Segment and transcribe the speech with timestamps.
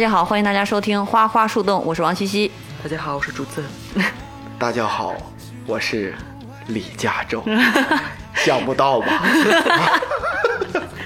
[0.00, 2.50] 大家好，欢迎大家收听《花花树洞》，我是王西西。
[2.82, 3.62] 大家好，我是竹子。
[4.58, 5.12] 大家好，
[5.66, 6.14] 我是
[6.68, 7.44] 李佳洲。
[8.34, 9.22] 想不到吧？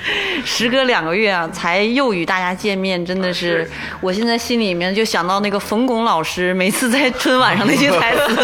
[0.45, 3.69] 时隔两个月啊，才又与大家见面，真的是，
[4.01, 8.35] 我现在心里面就想到那个冯巩老师每次在春晚上那些台词，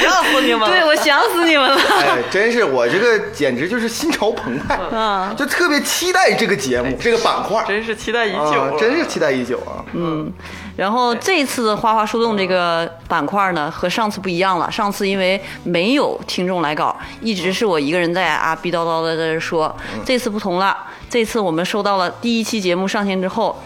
[0.00, 0.68] 想死你们了！
[0.68, 1.76] 对我想死你们了。
[2.00, 5.34] 哎，真是我这个简直就是心潮澎湃，嗯。
[5.36, 9.84] 就特别期待这个节目这个板块，真是期待已久真是期待已久啊！
[9.92, 10.32] 嗯，
[10.76, 14.70] 然后这一次花花树洞这个板块呢，和上次不一样了。
[14.70, 19.74] 上次因为没有听众来稿，一直是我一个人在啊逼叨叨的在这说。
[20.04, 20.76] 这次不同了，
[21.08, 23.56] 这次我们收到了第一期节目上线之后，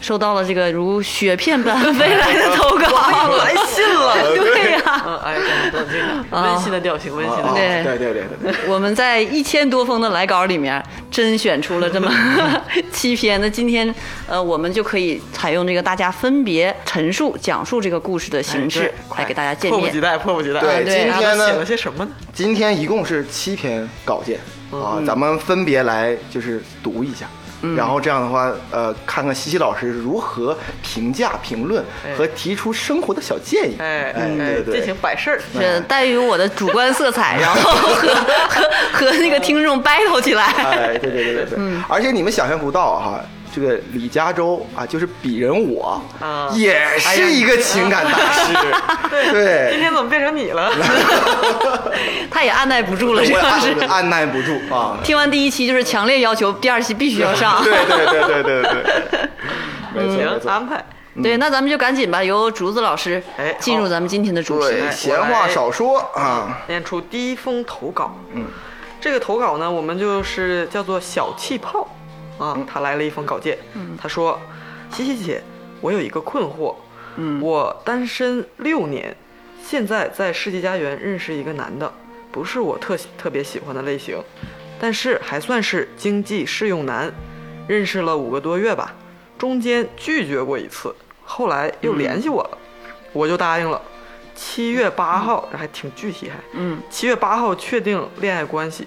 [0.00, 4.14] 收到了这个如雪片般飞来的投稿， 来信了。
[4.36, 5.36] 对呀、嗯，哎，
[5.72, 7.52] 等等这个温馨的调情，温馨的。
[7.54, 12.10] 对对对对对，我们在一千多封的来稿里面，甄选出了这么
[12.92, 13.40] 七篇。
[13.40, 13.92] 那今天，
[14.28, 20.00] 呃，我们就可以采用这个大家分别陈述、讲述这个故事的形式哎来给大家见面迫不及。
[20.00, 20.60] 待，迫不及待。
[20.60, 22.10] 对对今天呢写了呢，些什么呢？
[22.32, 24.38] 今天一共是七篇稿件
[24.72, 27.26] 嗯啊，咱们分别来就是读一下。
[27.76, 33.76] 然后这样的话，呃，看看西西老师如何评价、评论哎和提出生活的小建议。
[33.78, 35.40] 哎哎，对对进行，摆事儿。
[35.52, 40.44] 是带于我的主观色彩， 然后和和和那个听众 battle 起来。
[40.44, 43.20] 哎，对对对对对，嗯而且你们想象不到哈，
[43.54, 48.52] 这个李嘉洲啊，就是鄙人我，啊也是一个情感大师，
[49.24, 50.70] 今对，天怎么变成你了？
[52.30, 53.72] 他也按耐不住了，这我是。
[53.80, 57.60] 按按耐不住啊，听完第一期就是强烈要求第二期必须要上。
[57.64, 59.20] 对对对对对对，
[59.94, 60.50] 没错没行，错。
[60.50, 60.84] 安排。
[61.20, 64.68] 对，那咱们就赶紧吧，由竹子老师哎进入咱们今天的主题。
[64.68, 68.16] 对，闲话少说啊，念出第一封投稿。
[68.34, 68.44] 嗯，
[69.00, 71.88] 这个投稿呢，我们就是叫做小气泡
[72.38, 72.58] 啊。
[72.66, 73.58] 他来了一封稿件，
[74.00, 74.40] 他说
[74.90, 75.42] ：“西西姐，
[75.80, 76.74] 我有一个困惑，
[77.16, 79.16] 嗯，我单身六年，
[79.62, 81.92] 现在在世纪佳缘认识一个男的，
[82.30, 84.16] 不是我特特别喜欢的类型，
[84.80, 87.12] 但是还算是经济适用男，
[87.66, 88.94] 认识了五个多月吧，
[89.36, 90.94] 中间拒绝过一次，
[91.24, 92.58] 后来又联系我了，
[93.12, 93.80] 我就答应了。”
[94.40, 96.36] 七月八号，这还挺具体还。
[96.52, 98.86] 嗯，七月八号确定恋爱关系，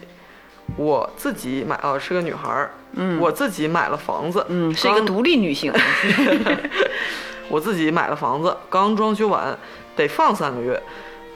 [0.77, 5.73] 我自己买哦是个女孩儿，嗯，我自己买了房子，嗯，是一个独立女性。
[7.49, 9.57] 我自己买了房子，刚装修完，
[9.95, 10.81] 得放三个月。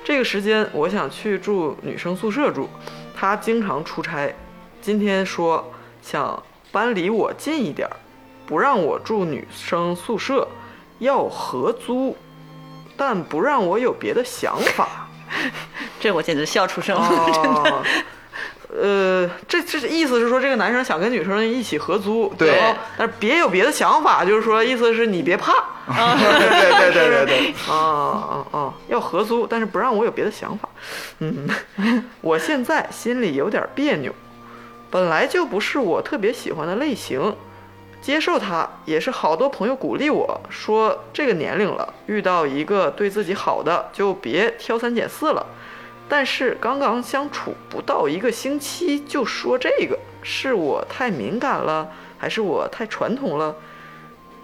[0.04, 2.70] 这个时间我想去住女生宿舍住，
[3.16, 4.34] 她经常出差，
[4.82, 6.42] 今天说想
[6.72, 7.98] 搬离我近一点儿，
[8.46, 10.48] 不让我住女生宿舍，
[11.00, 12.16] 要合租，
[12.96, 15.08] 但不让我有别的想法。
[16.00, 17.84] 这我简直笑出声了，真的。
[18.76, 25.54] 哦，呃，这这意思是说，这个男生想跟女生一起合租，对然后但是别有别的想法，就是说意思是你别怕，
[25.88, 30.68] 啊对对对对对， 啊啊啊，要合租，但是不让我有别的想法。
[31.20, 31.48] 嗯，
[32.22, 34.14] 我现在心里有点别扭，
[34.90, 37.36] 本来就不是我特别喜欢的类型。
[38.02, 45.44] 接受他也是好多朋友鼓励我说，这个年龄了，遇到一个对自己好的就别挑三拣四了。
[46.08, 53.56] 但是刚刚相处不到一个星期就说这个，是我太敏感了，还是我太传统了？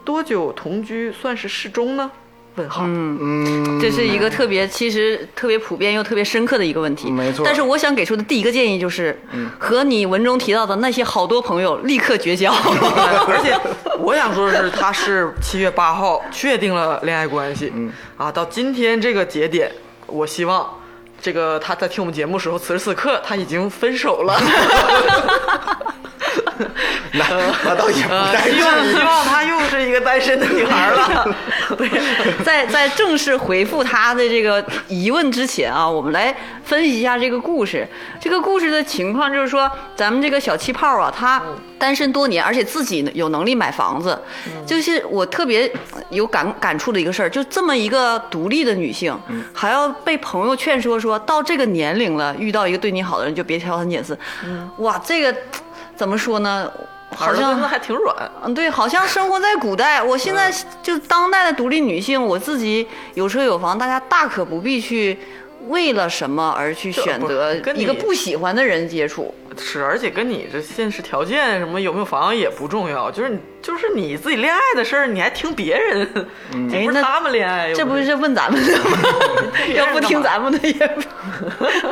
[0.03, 2.09] 多久同居算是适中呢？
[2.55, 2.83] 问号。
[2.85, 7.09] 嗯，这是一个特别，其实特别普遍又特别深刻的一个问题。
[7.09, 9.17] 没错但是我想给出的第一个建议就是，
[9.59, 12.51] 和你文中提到的那些好多朋友立刻绝交。
[12.51, 13.55] 而且
[13.99, 19.71] 我想说的是，他是七月八号确定了恋爱关系，嗯啊，到今天这个节点，
[20.07, 20.67] 我希望
[21.21, 24.39] 这个他在听我们节目时候，此时此刻他已经分手了。
[27.13, 27.25] 那
[27.65, 31.35] 那倒也不呃太希望希望她又是一个单身的女孩了。
[31.77, 31.89] 对，
[32.43, 37.87] 在在正式回复她的这个疑问之前啊，我们来分析一下这个故事。
[38.19, 41.41] 这个故事的情况就是说，咱们这个小气泡啊，她
[41.77, 44.17] 单身多年，而且自己有能力买房子，
[44.65, 45.69] 就是我特别
[46.09, 47.29] 有感感触的一个事儿。
[47.29, 49.17] 就这么一个独立的女性，
[49.53, 54.17] 还要被朋友劝说，说到这个年龄了，遇到一个对你好的人就别挑三拣四。
[54.77, 55.35] 哇，这个
[55.95, 56.71] 怎么说呢？
[57.15, 58.31] 好像还挺软。
[58.43, 60.01] 嗯，对，好像生活在古代。
[60.01, 65.17] 我现在就当代的独立女性，我自己有车有房，大家大可不必去
[65.67, 69.33] 为了什么而去选择跟一个不喜欢的人接触。
[69.57, 76.07] 是，而且跟你这现实条件什么有没有房也不重要，就是你就是你自己恋爱的事儿，你还听别人，
[76.69, 78.97] 这不是哎那他们恋爱，这不是问咱们的吗？
[79.75, 81.01] 要不听咱们的也不。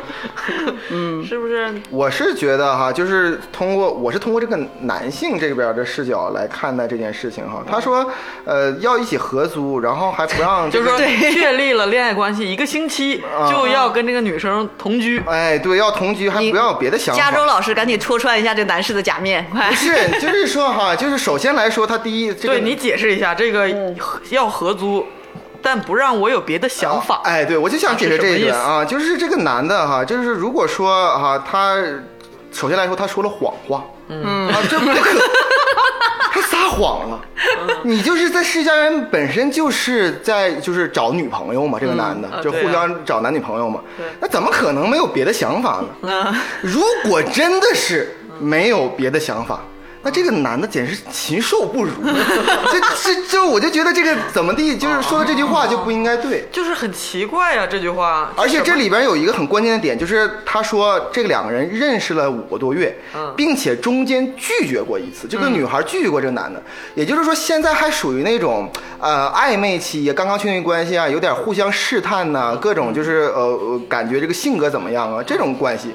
[0.92, 1.72] 嗯，是不是？
[1.92, 7.64] 我是觉得哈，就是通过我是通过这个男性这边的视角来看待这件事情哈。
[7.70, 8.10] 他说，
[8.46, 15.22] 呃，要一起合租，然后还不让、这个，就是说确立了恋爱关系一个星期就要跟这个女生同居。
[15.28, 17.22] 哎，对，要同居，还不要有别的想法。
[17.22, 19.76] 加州老师赶紧戳穿一下这男士的假面，快不！
[19.76, 23.70] 是，就是说哈，就是首先来说，他第一，这个对你解释一下，这个
[24.30, 25.06] 要合租，
[25.62, 27.22] 但不让我有别的想法。
[27.26, 31.76] 哎，对，我就想解释这一点啊，就是这个男的哈，就是如果说哈，他
[32.52, 35.20] 首先来说他说了谎话，嗯啊，这不可，
[36.32, 37.20] 他撒谎了。
[37.84, 46.36] 你就是在世家人本身就是在就是找女朋友嘛，这个男的就互相找男女朋友嘛对，那怎么可能没有别的想法呢？
[46.62, 49.60] 如果真的是没有别的想法。
[50.02, 51.92] 那这个男的简直是禽兽不如，
[52.72, 56.48] 这这这，我就觉得这个怎么地，就是说的这句话就不应该对。
[56.54, 58.32] 就是很奇怪呀、这句话。
[58.38, 66.64] 而且这里边有一个很关键的点，就是他说这两个人认识了五个多月，嗯并且中间拒绝过一次，这个女孩拒绝过这个男的，
[66.96, 75.94] 也就是说现在还属于那种呃暧昧期，刚刚确定关系啊，有点互相试探呐、各种就是呃呃感觉这个性格怎么样啊这种关系。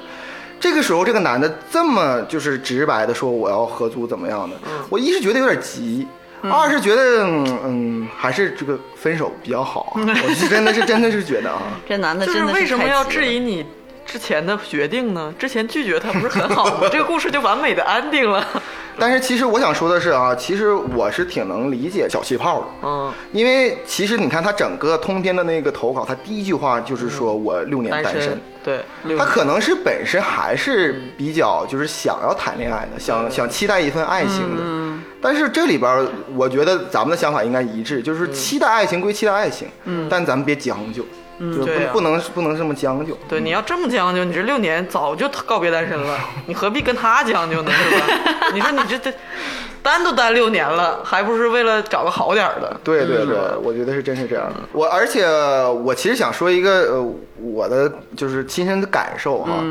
[0.65, 4.55] 这个时候，这个男的这么就是直白的说我要合租怎么样的，
[4.89, 6.07] 我一是觉得有点急，
[6.41, 11.61] 二是觉得嗯嗯还是这个分手比较好啊， 我是真的是真的是觉得啊。
[11.87, 13.63] 这男的就是真的是为什么要质疑你
[14.07, 15.31] 之前的决定呢？
[15.37, 16.89] 之前拒绝他不是很好吗？
[16.91, 18.43] 这个故事就完美的安定了。
[18.97, 28.39] 但是其实我想说的是啊，其实我是挺能理解小气泡的，嗯，因为其实你看他整个通篇的那个投稿，他第一句话就是说我六年单单身。
[28.63, 28.83] 对，
[29.15, 34.63] 他可能是本身还是比较就是想要谈恋爱的，想想期待一份爱情的。
[35.21, 41.03] 但是这里边儿我觉得咱们的想法应该一致，就是期待爱情归期待爱情，嗯但咱们别将就，
[41.39, 43.17] 就不不能不能这么将就。
[43.27, 46.17] 对，你要这么将就，你这六年早就告别单身了，
[46.47, 47.71] 你何必跟他将就呢？
[47.71, 48.05] 是吧？
[48.53, 49.13] 你说你这这
[49.83, 52.79] 单都单六年了，还不是为了找个好点儿的？
[52.83, 54.55] 对对对，我觉得是真是这样的。
[54.71, 59.63] 我而且我其实想说一个呃我的就是亲身的感受哈，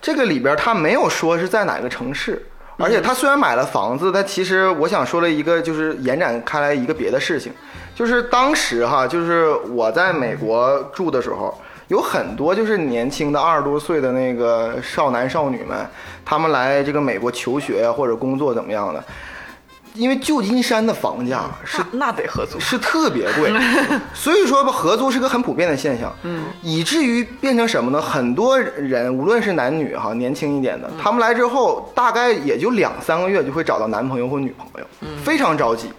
[0.00, 2.44] 这个里边他没有说是在哪个城市。
[2.78, 7.50] 而且他虽然买了房子，但其实我想说了一个，就是延展开来一个别的事情，
[7.94, 11.58] 就是当时哈，就是我在美国住的时候，
[11.88, 15.86] 有很多就是年轻的二十多岁的那个少男少女们，
[16.24, 19.02] 他们来这个美国求学呀或者工作怎么样的，
[19.96, 22.60] 因为旧金山的房价是那那得合租。
[22.60, 23.52] 是特别贵，
[24.14, 28.00] 所以说吧，合租是个很普遍的现象，嗯，以至于变成什么呢？
[28.00, 34.86] 很多人无论是男女哈，年轻一点的，他们来之后大概也就两三个月就会找到男朋友或女朋友，
[35.24, 35.90] 非常着急。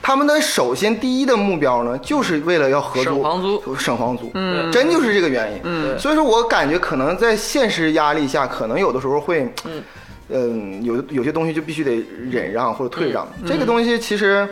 [0.00, 9.82] 他们的首先第一的目标呢，就是为了要合租，省房租省房租，嗯，真就是这个原因，嗯所以说我感觉可能在现实压力下，可能有的时候会，嗯。
[10.28, 14.48] 嗯，有有些东西就必须得忍让或者退让，这个东西其实，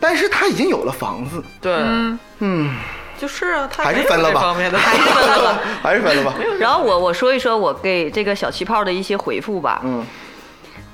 [0.00, 1.72] 但是他已经有了房子，对，
[2.38, 2.74] 嗯，
[3.18, 4.40] 就是啊，他 还是分了吧。
[4.40, 5.60] 方面的，还是分了吧。
[5.82, 6.34] 还是分了吧。
[6.58, 9.80] 然后我我说一说我给这个小气泡的一些回复吧。
[9.84, 10.04] 嗯。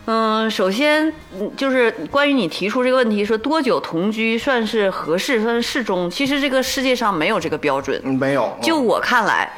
[0.07, 1.07] 嗯，首先
[1.39, 6.11] 嗯就是关于你提出这个问题，说多久同居算是合适，算是适中。
[6.11, 8.01] 其实这个世界上没有这个标准。
[8.03, 9.53] 嗯，没有，就嗯我看来，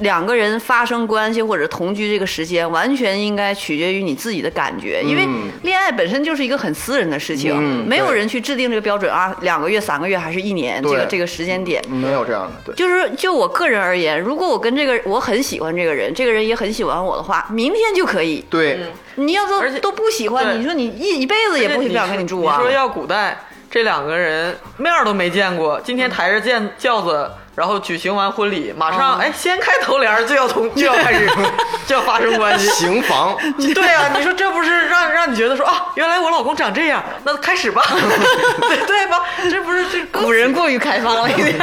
[0.00, 5.50] 两个人发生关系或者同居这个时间，完全应该取决于你自己的感觉，因为嗯。
[5.62, 11.82] 恋爱本身就是一个很私人的事情，嗯没有人去制定这个标准啊，两个月、三个月还是一年，这个这个时间点。
[11.88, 18.44] 没有这样的，对，就是就我个人而言，如果我跟这个我很喜欢这个人，这个人也很喜欢我的话，明天就可以。
[18.50, 18.80] 对，
[19.16, 22.56] 你要都都不喜欢，你说你一一辈子也不你想跟你住啊。
[22.58, 22.62] 你？
[22.62, 23.36] 说要古代
[23.70, 31.26] 这两个人面儿都没见过，今天抬着轿轿子，然后举行完婚礼，马上嗯哎掀开头帘就要从 就要开始
[31.86, 32.68] 就要发生关系。
[32.68, 33.36] 行房，
[33.74, 39.18] 对啊，你说这不是让让你觉得说啊，原来我老公长这样，那开始吧，对对吧？
[39.50, 41.56] 这不是这古人过于开放了一点。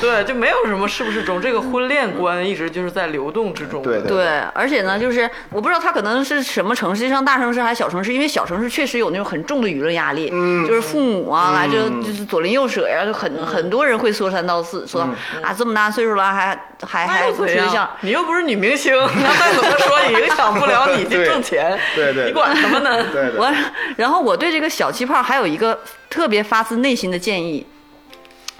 [0.00, 3.82] 对，就没有什么是不是中，这个婚恋观一直就是在流动之中。
[3.82, 15.08] 对对对，而且呢，就是我不知道他可能是什么城市，上大城市还是小城市，因为小城市确实有那种很重的舆论压力，嗯就是父母啊来这就是左邻右舍呀、就很很多人会说三道四，说
[15.42, 21.78] 啊这么大岁数了还还还处对象？，你又不是女明星，那再怎么说也影响不了你 去挣钱。
[21.94, 23.02] 对对你管什么呢？
[23.12, 23.52] 对对我，
[23.96, 25.78] 然后我对这个小气泡还有一个
[26.08, 27.66] 特别发自内心的建议，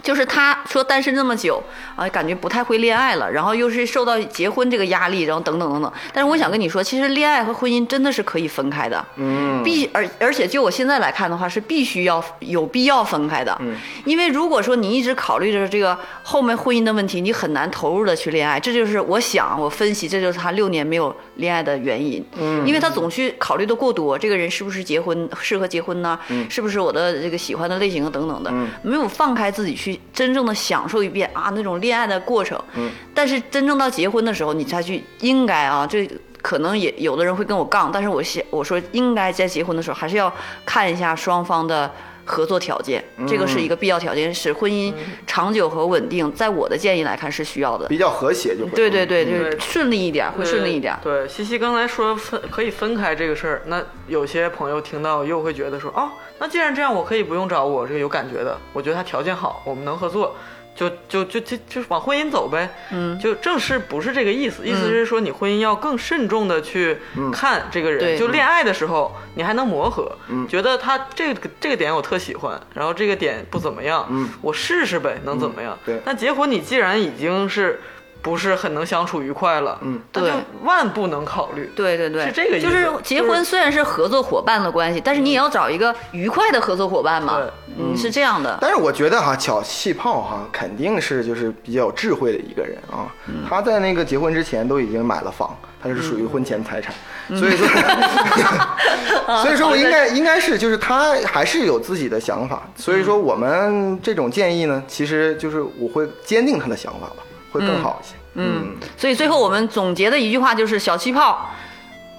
[0.03, 1.63] 就是他说单身这么久
[1.97, 5.93] 啊，感觉不太会恋爱了，然后又是受到结婚这个压力，然后等等等等。
[6.13, 13.57] 但是我想跟你说，其实恋爱和婚姻真的是可以分开的，嗯，必而而且就我现在来看的话，是必须要有必要分开的。
[13.61, 18.59] 嗯，因为如果说你一直考虑着这个后面婚姻的问题，你很难投入的去恋爱。
[18.59, 22.25] 这就是我想我分析，这就是他六年没有恋爱的原因。
[22.39, 26.19] 嗯因为他总去考虑的过多，这个人是不是结婚适合结婚呢？
[26.29, 32.63] 嗯是不是我的这个喜欢的类型啊等等的，嗯没有放开自己去真正的享受一遍啊那种恋爱的过程。
[32.75, 36.07] 嗯但是真正到结婚的时候，你才去应该啊这。
[36.43, 40.33] 可能也有的人会跟我杠，但是我想我说应该在结婚的时候还是要
[40.65, 41.93] 看一下双方的
[42.25, 44.93] 合作条件，这个是一个必要条件，使婚姻
[45.27, 46.31] 长久和稳定。
[46.33, 47.87] 在我的建议来看是需要的。
[47.89, 48.71] 比较和谐就会。
[48.73, 50.97] 对对对，对就是顺利一点，会顺利一点。
[51.03, 60.37] 对，西西刚才说分可以分开这个事儿，那有些朋友听到又会觉得说，哦，那既然这样，我可以不用找我这个有感觉的，我觉得他条件好，我们能合作，
[60.75, 62.71] 就就就就就往婚姻走呗。
[62.91, 66.99] 嗯，就正式不是这个意思，意思是说你婚姻要更慎重的去
[67.33, 67.99] 看这个人。
[68.01, 75.79] 对就恋爱的时候，你还能磨合，嗯觉得他这个这个点我特喜欢，然后这个点不怎么样，嗯我试试呗，能怎么样？
[75.85, 77.81] 对但结婚你既然已经是
[78.23, 81.71] 不是很能相处愉快了，嗯，那就对万不能考虑。
[81.75, 87.51] 对对对，是这个意思就是结婚虽然是合作伙伴的关系，但是你也要找一个愉快的合作伙伴嘛对。
[87.79, 88.59] 嗯，是这样的。
[88.61, 93.07] 但是我觉得哈，小气泡哈肯定是就是比较有智慧的一个人啊。
[93.27, 93.45] 嗯。
[93.49, 96.95] 他在那个结婚之前都已经买了房，他是属于婚前财产，
[97.29, 97.39] 嗯。
[97.41, 97.67] 所以说
[99.43, 107.23] 所以说我应该应该是就是他还是有自己的想法，所以说我们这种建议呢，其实就是我会坚定他的想法吧，
[107.53, 108.15] 会更好一些。
[108.35, 111.51] 嗯，所以最后我们总结的一句话就是：小气泡，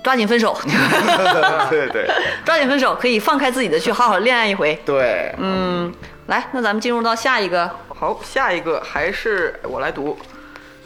[0.04, 0.58] 抓紧分手，
[1.70, 2.10] 对对
[2.44, 4.78] 抓紧分手，可以放开自己的去好好恋爱一回。
[4.86, 5.94] 对，嗯，
[6.28, 7.70] 来，那咱们进入到下一个。
[7.90, 10.18] 好，下一个还是我来读，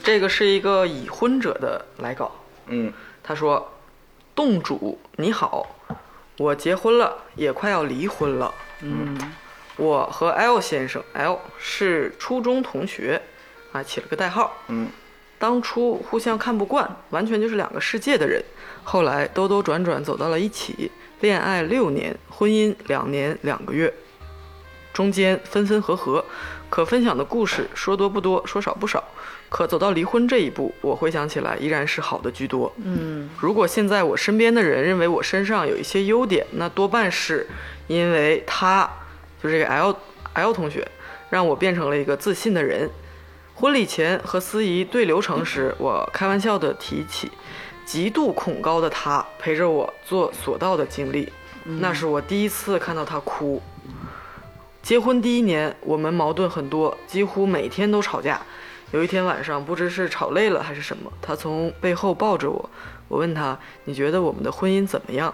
[0.04, 2.32] 这个是一个已婚者的来稿。
[2.68, 2.92] 嗯
[3.24, 3.72] 他说
[4.36, 5.66] ：“洞主你好，
[6.38, 8.54] 我结婚了，也快要离婚了。
[8.82, 9.18] 嗯
[9.78, 13.22] 我和 L 先生 L 是初中同学，
[13.72, 14.54] 啊，起了个代号。
[14.68, 14.90] 嗯
[15.38, 18.44] 当初互相看不惯，完全就是两个世界的人。
[18.86, 20.90] 后来兜兜转转走到了一起，
[21.20, 23.94] 恋爱六年，婚姻两年两个月，
[24.94, 26.24] 中间分分合合，
[26.70, 29.04] 可分享的故事说多不多，说少不少。
[29.50, 32.72] 可走到离婚这一步，我回想起来依然是好的居多。
[32.84, 37.48] 嗯如果现在我身边的人认为我身上有一些优点，那多半是
[37.88, 38.90] 因为他，
[39.42, 39.96] 就这个 L
[40.34, 40.88] L 同学，
[41.30, 42.90] 让我变成了一个自信的人。
[43.54, 47.32] 婚礼前和司仪对流程时，我开玩笑地提起
[47.86, 51.32] 极度恐高的他陪着我做索道的经历，
[51.64, 53.62] 那是我第一次看到他哭。
[54.82, 58.42] 结婚第一年，我们矛盾很多，几乎每天都吵架。
[58.92, 62.70] 有一天晚上，不知是吵累了还是什么，他从背后抱着我，
[63.08, 65.34] 我问他：“你觉得我们的婚姻怎么样？”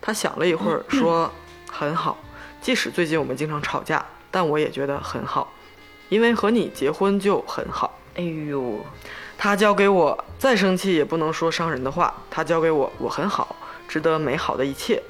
[0.00, 1.30] 他想了一会儿，说
[1.70, 2.18] ：“很好。
[2.60, 5.52] 即使最近我们经常吵架，但我也觉得很好，
[6.10, 8.84] 因为和你结婚就很好。”哎呦，
[9.42, 12.14] 他教给我，再生气也不能说伤人的话。
[12.30, 13.56] 他教给我，我很好，
[13.88, 15.02] 值得美好的一切。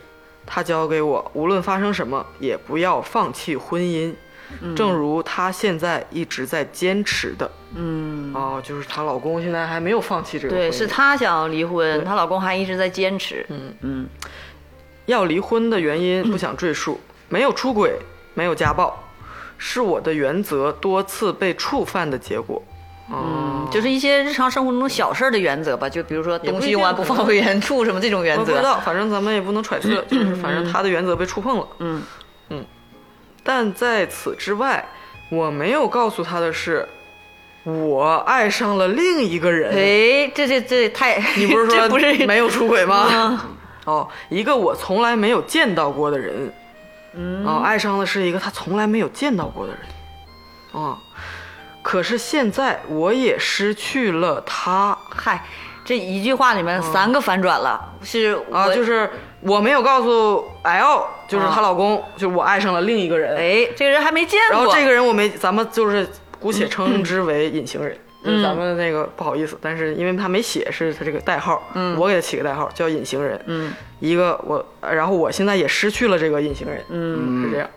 [0.47, 4.15] 他教给我，无论发生什么，也不要放弃婚姻。
[4.75, 7.51] 正如她现在一直在坚持的。
[7.75, 10.57] 嗯，哦，就是她老公现在还没有放弃这个。
[10.57, 13.45] 对，是她想要离婚，她老公还一直在坚持。
[13.51, 14.09] 嗯嗯
[15.05, 16.99] 要离婚的原因不想赘述，
[17.29, 17.99] 没有出轨，
[18.33, 18.99] 没有家暴，
[19.59, 22.63] 是我的原则多次被触犯的结果。
[23.09, 23.67] 哦。
[23.67, 28.41] 嗯，就是一些日常生活中小事儿的原则吧，就比如说东西用完不放回原处什么这种原则。
[28.41, 31.67] 我不知道，反正咱们也不能揣测，就是反正他的原则被触碰了。
[31.79, 32.03] 嗯。
[32.51, 32.65] 嗯。
[33.43, 34.89] 但在此之外，
[35.31, 36.89] 我没有告诉他的是，
[37.65, 39.71] 我爱上了另一个人。
[39.71, 42.97] 哎，这这这太， 你不是说不是没有出轨吗？
[42.97, 43.49] 啊
[43.85, 46.53] 哦，一个我从来没有见到过的人，
[47.15, 47.45] 嗯。
[47.45, 49.81] 哦，爱上的是一个他从来没有见到过的人，
[50.71, 50.97] 哦，
[51.83, 55.45] 可是现在我也失去了他嗨，
[55.85, 59.11] 这一句话里面三个反转了，是啊，就是
[59.41, 64.59] 我没有告诉 L，就是她老公，就是我爱上了另一个人，哎，这个人还没见过。
[64.59, 66.09] 然后这个人我没，咱们就是
[66.39, 67.97] 姑且称之为隐形人。
[68.25, 73.37] 就是咱们那个不好意思，但是因为他没写，是他这个代号，嗯我给他起个代号叫隐形人。
[73.47, 77.69] 嗯一个我，然后我现在也失去了这个隐形人，嗯是这样。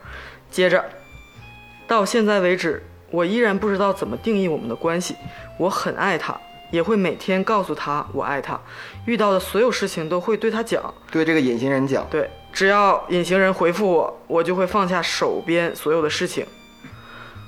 [0.52, 0.86] 接着，
[1.88, 2.86] 到现在为止，
[3.16, 5.16] 我依然不知道怎么定义我们的关系。
[5.58, 6.38] 我很爱他，
[6.70, 8.60] 也会每天告诉他我爱他，
[9.06, 10.94] 遇到的所有事情都会对他讲。
[11.10, 16.46] 对这个隐形人讲，对，只要隐形人回复我，我就会放下手边所有的事情。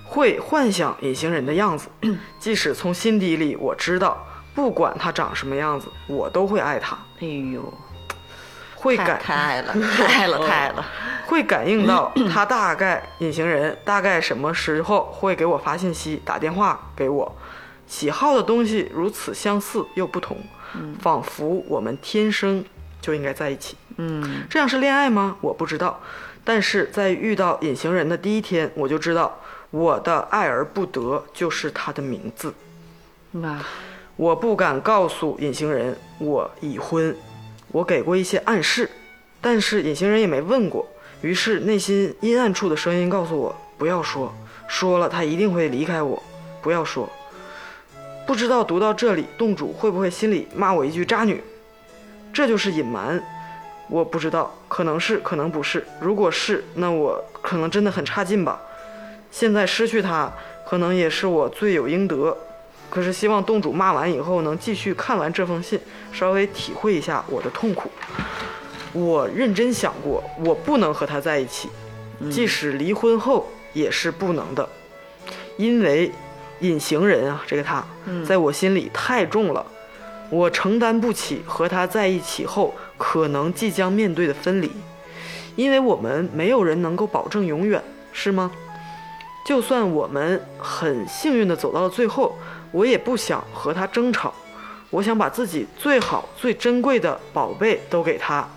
[0.05, 1.89] 会幻想隐形人的样子，
[2.39, 7.86] 即使从心底里我知道，不管他长什么样子，我都会爱他，哎呦，太
[8.77, 10.85] 会感太爱了，太爱了，太爱了。
[11.27, 17.35] 会感应到他大概隐形人大概什么时候会给我发信息、打电话给我，
[17.85, 20.37] 喜好的东西如此相似又不同，
[21.01, 22.63] 仿佛我们天生
[23.01, 23.75] 就应该在一起。
[23.97, 25.35] 嗯，这样是恋爱吗？
[25.41, 25.99] 我不知道，
[26.45, 29.39] 但是在遇到隐形人的第一天，我就知道
[29.71, 32.53] 我的爱而不得就是他的名字。
[33.33, 33.59] 哇，
[34.15, 37.13] 我不敢告诉隐形人我已婚，
[37.71, 38.89] 我给过一些暗示，
[39.41, 40.87] 但是隐形人也没问过。
[41.21, 44.33] 于是内心阴暗处的声音告诉我不要说，
[44.67, 46.21] 说了他一定会离开我，
[46.61, 47.09] 不要说。
[48.25, 51.41] 不知道读到这里，洞主会不会心里骂我一句渣女？
[52.33, 53.23] 这就是隐瞒，
[53.89, 55.85] 我不知道，可能是，可能不是。
[55.99, 58.61] 如果是，那我可能真的很差劲吧。
[59.31, 60.31] 现在失去他，
[60.67, 62.37] 可能也是我罪有应得。
[62.89, 65.79] 可是希望洞主骂完以后能继续看完这封信，
[66.11, 67.91] 稍微体会一下我的痛苦。
[68.93, 71.69] 我认真想过，我不能和他在一起，
[72.31, 74.67] 即使离婚后也是不能的，
[75.57, 76.11] 因为
[76.61, 77.85] 隐形人啊，这个他，
[78.25, 79.63] 在我心里太重了，
[80.29, 84.71] 我承担不起和他在一起后可能即将面对的分离，
[85.55, 88.51] 因为我们没有人能够保证永远，是吗？
[89.45, 92.35] 就算我们很幸运的走到了最后，
[92.71, 94.33] 我也不想和他争吵，
[94.89, 98.47] 我想把自己最好、最珍贵的宝贝都给他，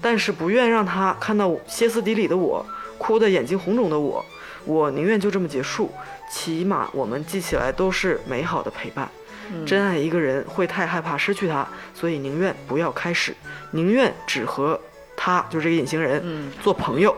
[0.00, 2.64] 但是不愿让他看到歇斯底里的我，
[2.98, 4.24] 哭得眼睛红肿的我，
[4.64, 5.90] 我宁愿就这么结束，
[6.30, 9.08] 起码我们记起来都是美好的陪伴。
[9.66, 13.34] 真爱一个人会太害怕失去他，所以宁愿不要开始，
[13.72, 14.80] 宁愿只和
[15.16, 17.14] 他，就是这个隐形人，做朋友，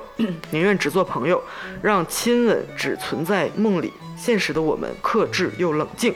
[0.50, 1.40] 宁愿只做朋友，
[1.80, 6.12] 让亲吻只存在梦里，现实的我们克制又冷静。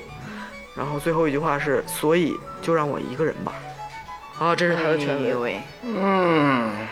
[0.79, 3.53] 然后最后一句话是，所以就让我一个人吧。
[4.38, 5.53] 啊，这是他的全文。
[5.83, 6.87] 嗯，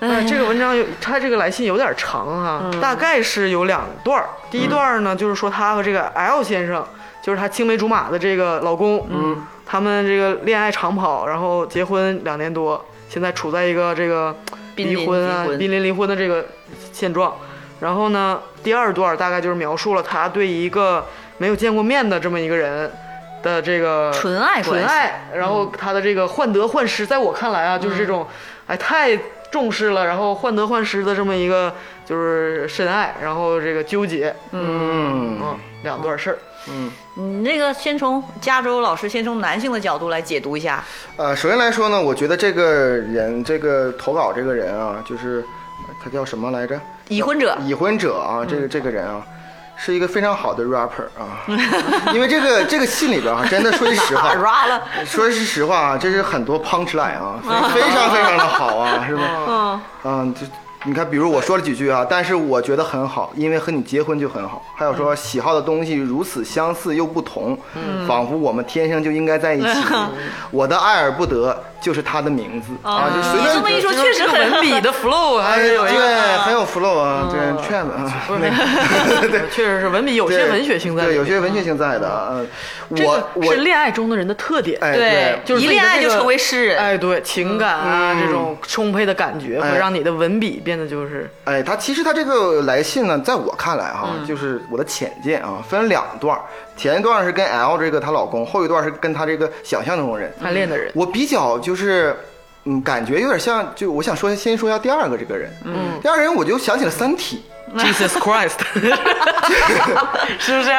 [0.00, 4.28] 呃，这个文章有他这个来信有点长哈、大概是有两段儿。
[4.50, 6.84] 第一段儿呢，就是说他和这个 L 先生，
[7.22, 14.34] 就是他青梅竹马的这个老公，嗯，他们这个恋爱长跑，然后结婚两年多，现在处在一个这个
[14.74, 16.44] 离婚啊、濒临离婚的这个
[16.92, 17.32] 现状。
[17.78, 21.06] 然后呢，第二段大概就是描述了他对一个
[21.38, 22.90] 没有见过面的这么一个人
[23.42, 28.26] 的这个纯爱纯爱，然后他的这个患得患失，在我看来啊，就是这种，
[28.66, 29.16] 哎，太
[29.50, 31.72] 重视了，然后患得患失的这么一个
[32.04, 35.38] 就是深爱，然后这个纠结，嗯。
[35.40, 36.38] 嗯，两段事儿。
[36.68, 36.90] 嗯。
[37.14, 40.84] 你那个先从加州老师先从男性的角度来解读一下，
[41.16, 42.64] 呃，首先来说呢，我觉得这个
[42.98, 45.42] 人，这个投稿这个人啊，就是
[45.88, 46.78] 呃他叫什么来着？
[47.08, 47.56] 已婚者。
[47.62, 49.24] 已婚者啊，这个这个人啊，
[49.76, 51.44] 是一个非常好的 rapper 啊，
[52.12, 54.34] 因为这个 这个信里边啊，真的说句实话
[55.04, 57.38] 说句实话啊，这是很多 punch line 啊，
[57.72, 59.22] 非非常非常的好啊，是吧？
[59.48, 60.40] 嗯，嗯，就
[60.84, 64.62] 你看，比如我说了几句啊，但是我觉得很好，因为和你结婚就很好。
[64.76, 67.58] 还有说喜好的东西如此相似又不同，
[68.06, 69.80] 仿佛我们天生就应该在一起。
[70.52, 72.72] 我的爱而不得就是他的名字。
[72.82, 78.26] 啊，就随便你这么一说，确实这个很文笔的 flow 还哎，是有一个，对，很有 flow 啊，对，劝子啊，
[79.30, 82.44] 对， 确实是文笔有些文学性在里对，有些文学性在的。
[82.88, 84.78] 我我是恋爱中的人的特点。
[84.80, 94.26] 哎对，就是一恋爱就成为诗人，哎，对，情感啊，嗯这种充沛的感觉会哎让你的文笔变得就是，哎，他其实他这个来信呢，在我看来哈、嗯。
[94.26, 96.42] 就是我的浅见啊，分两段儿，
[96.76, 100.32] 前一段是跟 L 这个她老公，后一段是跟她这个想象中的人。
[100.42, 100.92] 暗恋的人。
[100.94, 102.16] 我比较就是，
[102.64, 107.42] 嗯，感觉有点像，就我想说，先说一下第二个这个人，嗯，第二个人我就想起了《三体。
[107.76, 108.60] Jesus Christ，
[110.38, 110.70] 是不是？》，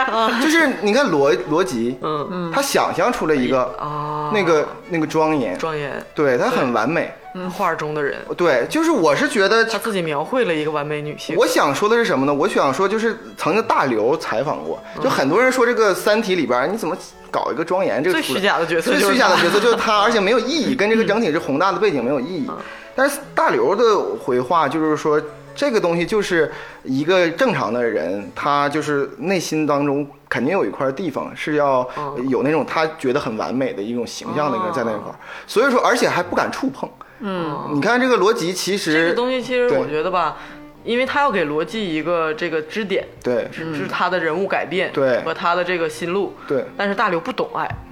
[0.41, 2.27] 就是你看罗罗辑，嗯。
[2.31, 5.91] 嗯，他想象出了一个啊，那个那个庄严，庄严。
[6.15, 7.13] 对他很完美，
[7.49, 11.35] 画中的人，对，就是我是觉得他自己描绘了一个完美女性。
[11.37, 12.33] 我想说的是什么呢？
[12.33, 16.97] 我想说就是曾经大刘采访过，就很多人说这个《三体》里边你怎么
[17.29, 22.49] 搞一个庄严这个最虚假的角色最虚假的角色就是他， 而且没有意义，跟这个整体这宏大的背景没有意义。
[22.95, 23.83] 但是大刘的
[24.19, 25.21] 回话就是说，
[25.53, 26.51] 这个东西就是
[26.83, 31.87] 一个正常的人，他就是内心当中肯定有一块地方是要
[32.29, 36.89] 有那种他觉得很完美的一种形象的一个在那块儿，所以说而且还不敢触碰。
[37.19, 40.37] 嗯，你看这个逻辑其实这个东西其实我觉得吧。
[40.83, 45.19] 因为他要给罗辑一个这个支点，对是是他的人物改变，对。
[45.21, 46.63] 和他的这个心路，对。
[46.77, 47.65] 但是大刘不懂爱。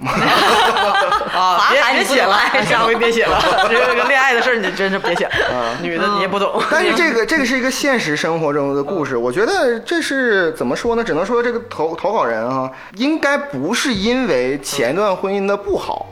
[1.36, 5.28] 啊， 别别写了下回别写了，这个恋爱的事儿你真是别写，
[5.82, 11.04] 女的你也不懂，但是这个这个是一个现实生活中的故事，我觉得这是怎么说呢？
[11.04, 16.06] 只能说这个投投稿人啊，应该不是因为前段婚姻的不好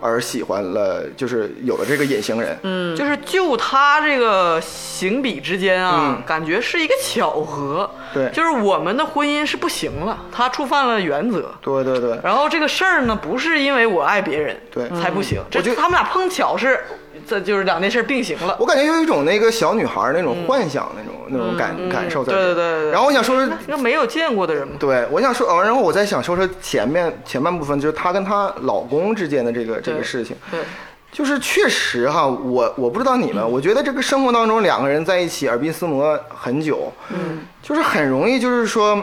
[0.00, 2.58] 而喜欢了，就是有了这个隐形人。
[2.62, 7.90] 嗯，就是就他这个行笔之间啊，嗯感觉是一个巧合。
[8.14, 11.54] 对就是我们的婚姻是不行了，他触犯了原则。
[11.60, 15.42] 对对对，然后这个事儿呢，不是因为我爱别人，对才不行。
[15.50, 16.80] 这我觉得他们俩碰巧是，
[17.26, 18.56] 这就是两件事并行了。
[18.60, 22.32] 我感觉有一种那个小女孩那种幻想那种、那种感、感受在。
[22.32, 22.90] 对对对对。
[22.90, 30.60] 然后我想说说那没有见过的人嘛，对，我想说，哦，然后我再想说说前面前半部分，就是她跟她老公之间的这个这个事情，对，
[31.10, 38.96] 就是确实哈，我我不知道你们，我觉得这个生活当中两个人在一起耳鬓厮磨很久，嗯，就是很容易就是说，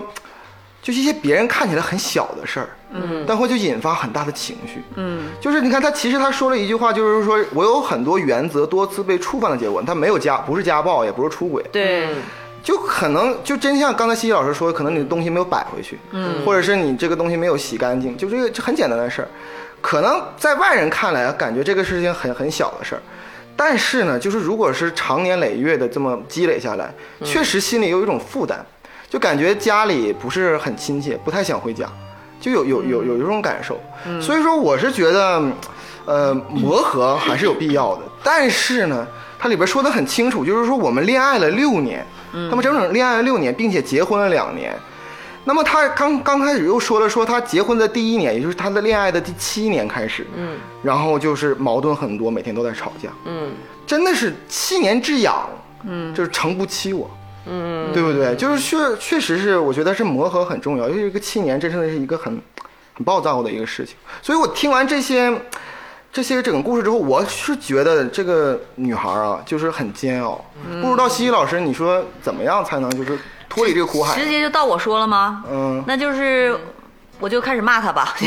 [0.82, 12.08] 就是一些别人看起来很小的事儿，嗯，但会就引发很大的情绪，嗯，就是你看他其实他说了一句话，就是说我有很多原则多次被触犯的结果，他没有家不是家暴，也不是出轨，对，
[12.63, 19.27] 就可能就真像刚才西西老师说，可能你的东西没有摆回去，嗯，或者是你这个东西没有洗干净，就这个就很简单的事儿，
[19.81, 23.01] 可能在外人看来感觉这个事情很很小的事儿，
[23.55, 28.65] 但是呢，就是如果是长年累月的这么积累下来，确实心里有一种负担，
[29.10, 31.88] 就感觉家里不是很亲切，不太想回家，
[32.45, 33.79] 就有有有有这种感受，
[34.21, 35.41] 所以说我是觉得，
[36.05, 39.08] 呃，磨合还是有必要的，但是呢。
[39.38, 42.03] 它里边说的很清楚，就是说我们恋爱了六年，
[42.49, 44.73] 他们整整恋爱了六年，并且结婚了两年。
[45.43, 53.51] 那么他刚刚开始又说了，说他结婚的第一年，也就是他的恋爱的第七年开始，嗯，然后就是矛盾很多，每天都在吵架，嗯，
[53.86, 55.47] 真的是七年之痒，
[55.84, 57.08] 嗯，就是诚不欺我，
[57.47, 58.36] 嗯，对不对？
[58.36, 62.41] 就是确确实是，我觉得是磨合很重要，因为这个七年真的是一个很
[62.93, 63.95] 很暴躁的一个事情。
[64.21, 65.31] 所以我听完这些
[66.12, 70.43] 这些整个故事之后，我是觉得这个女孩啊，就是很煎熬。
[70.81, 74.29] 不知道西西老师，你说怎么样才能就是脱离这个苦海直？
[74.29, 75.43] 接就到我说了吗？
[75.51, 76.58] 嗯，那就是
[77.19, 78.15] 我就开始骂他吧。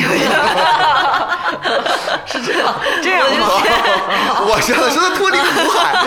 [2.27, 3.49] 是这样这样我就吗？
[4.61, 6.05] 先我想说脱离苦海。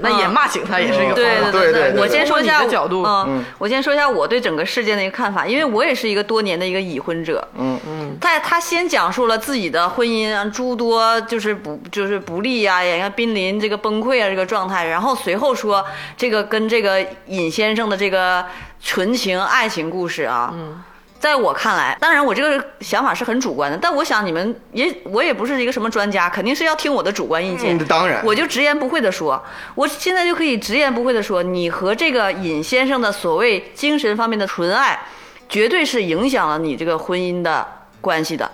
[0.00, 7.46] 那也骂醒他也是一个对对对对我先说一下角度嗯，我先说一下我对整个事件的一个看法，因为我也是一个多年的一个已婚者。
[7.56, 15.84] 嗯嗯，在他先讲述了自己的婚姻啊诸多就是不就是不利呀、也看濒临这个崩溃啊这个状态，然后随后说
[16.16, 18.44] 这个跟这个尹先生的这个
[18.82, 20.50] 纯情爱情故事啊。
[20.52, 20.82] 嗯。
[21.24, 27.78] 在我看来，当然我这个想法是很主观的，但我想你们也我也不是一个什么专家，肯定是要听我的主观意见。
[27.78, 29.42] 嗯当然我就直言不讳的说，
[29.74, 35.00] 我现在就可以直言不讳的说，你和这个尹先生的所谓精神方面的纯爱，
[35.48, 37.66] 绝对是影响了你这个婚姻的
[38.02, 38.50] 关系的。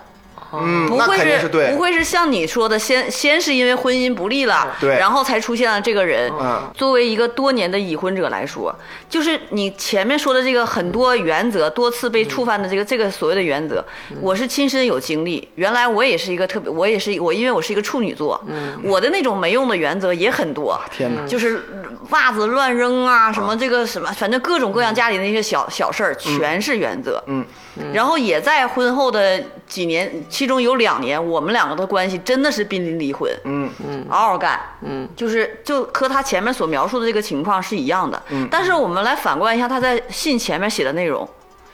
[0.53, 1.77] 嗯，不会是对不。
[1.77, 6.31] 会是像你说的，先先是因为婚姻不利了，对然后才出现了这个人。
[6.39, 8.73] 嗯作为一个多年的已婚者来说，
[9.09, 13.83] 就是你前面说的这个很多原则，多次被触犯的这个这个所谓的原则，
[14.19, 15.47] 我是亲身有经历。
[15.55, 20.79] 原来我也是一个特别，我也是我，因为我是一个处女座，嗯我的那种没用的原则也很多。
[20.91, 21.25] 天哪！
[21.27, 21.63] 就是
[22.09, 27.21] 袜子乱扔啊，什么这个什么，反正各种各样家里那些小小事儿，全是原则。
[27.27, 27.45] 嗯，
[27.93, 30.11] 然后也在婚后的几年，
[30.41, 33.31] 其中有两年，我们两个的关系真的是濒临离婚。
[33.43, 34.59] 嗯嗯，嗷嗷干。
[34.81, 38.19] 嗯，就是就和他前面所描述的这个情况是一样的。
[38.29, 41.29] 嗯，但是我们来反观一下他在信前面写的内容，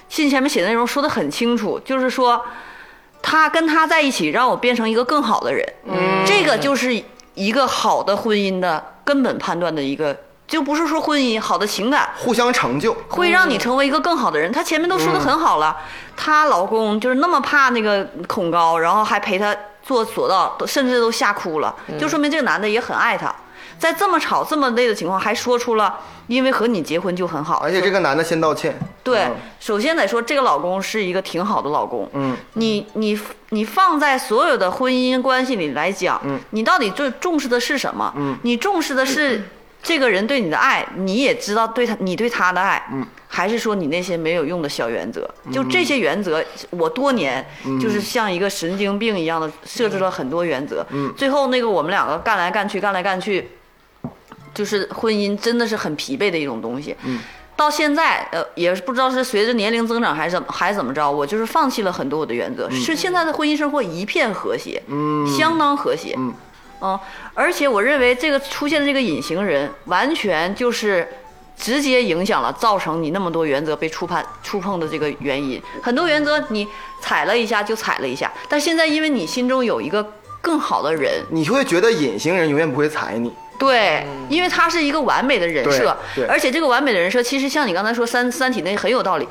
[0.09, 2.43] 信前面写的内容说的很清楚，就是说。
[3.19, 5.67] 他跟他在一起，让我变成一个更好的人。
[5.85, 7.03] 嗯，这个就是
[7.33, 10.15] 一个好的婚姻的根本判断的一个，
[10.47, 12.95] 就不是说婚姻好的情感互相成就。
[13.09, 14.51] 会让你成为一个更好的人。
[14.51, 15.75] 她前面都说的很好了，
[16.15, 23.33] 她老公就是那么怕那个恐高，然后还陪她做索道，都甚至都吓哭了，就说明这个男的也很爱她。
[23.77, 28.75] 在这么吵、这么累的情况，还说出了因为和你结婚就很好，而且这个男的先道歉。
[29.03, 32.09] 对嗯，首先得说这个老公是一个挺好的老公。
[32.13, 38.11] 嗯，你你你放在所有的婚姻关系里来讲，嗯，你到底最重视的是什么？
[38.17, 39.47] 嗯，你重视的是
[39.87, 45.29] 这个人对你的爱，你也知道对他你对他的爱，嗯，还是说你那些没有用的小原则？
[45.49, 47.45] 就这些原则，我多年
[47.79, 51.13] 就是像一个神经病一样的设置了很多原则，嗯。
[51.15, 53.51] 最后那个我们两个干来干去，干来干去。
[54.53, 56.95] 就是婚姻真的是很疲惫的一种东西。
[57.05, 57.19] 嗯，
[57.55, 66.15] 到现在，呃，也不知道是随着年龄增长还是怎么还是怎么着，我就是放弃了很多我的原则，是现在的婚姻生活一片和谐，嗯，相当和谐。
[66.17, 66.33] 嗯，嗯，
[67.33, 71.07] 而且我认为这个出现的这个隐形人，完全就是
[71.57, 75.61] 直接影响了造成你那么多原则被触碰触碰的这个原因。
[75.81, 76.67] 很多原则你
[77.01, 83.33] 踩了一下就踩了一下，但现在因为你心中有一个更好的人，你就会觉得隐形人永远不会踩你。
[83.59, 85.97] 对，因为他是一个完美的人设
[86.29, 89.27] 而且这个完美的人设，其实像你刚才说《三三体》那很有道理。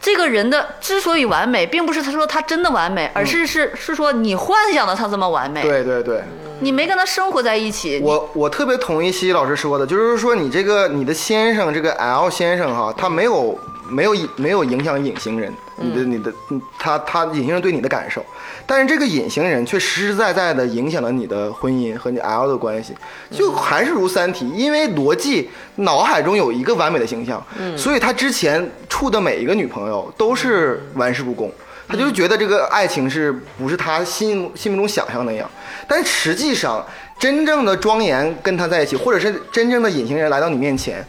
[0.00, 6.22] 这个人的之所以完美，并不是他说他真的完美，而是是是说你幻想的他这么完美，对对对，
[6.60, 13.58] 你没跟他生活在一起，我我特别同意西西老师说的，就是说你这个你的先生这个 L 先生哈，他没有
[13.88, 18.24] 没有没有影响隐形人，你的你的嗯他他隐形人对你的感受，
[18.66, 22.94] 但是这个隐形人却实实在在的影响了你的婚姻和你 L 的关系，
[23.30, 27.42] 就还是如三体，因为逻辑脑海中有一个完美的形象，
[27.76, 31.50] 所以他之前处的每一个女朋友都是玩世不恭。
[31.88, 35.50] 他就觉得这个爱情是不是他心心目中想象那样，
[35.88, 36.86] 但实际上
[37.18, 41.04] 真正的庄严跟他在一起，或者是真正的隐形人来到你面前，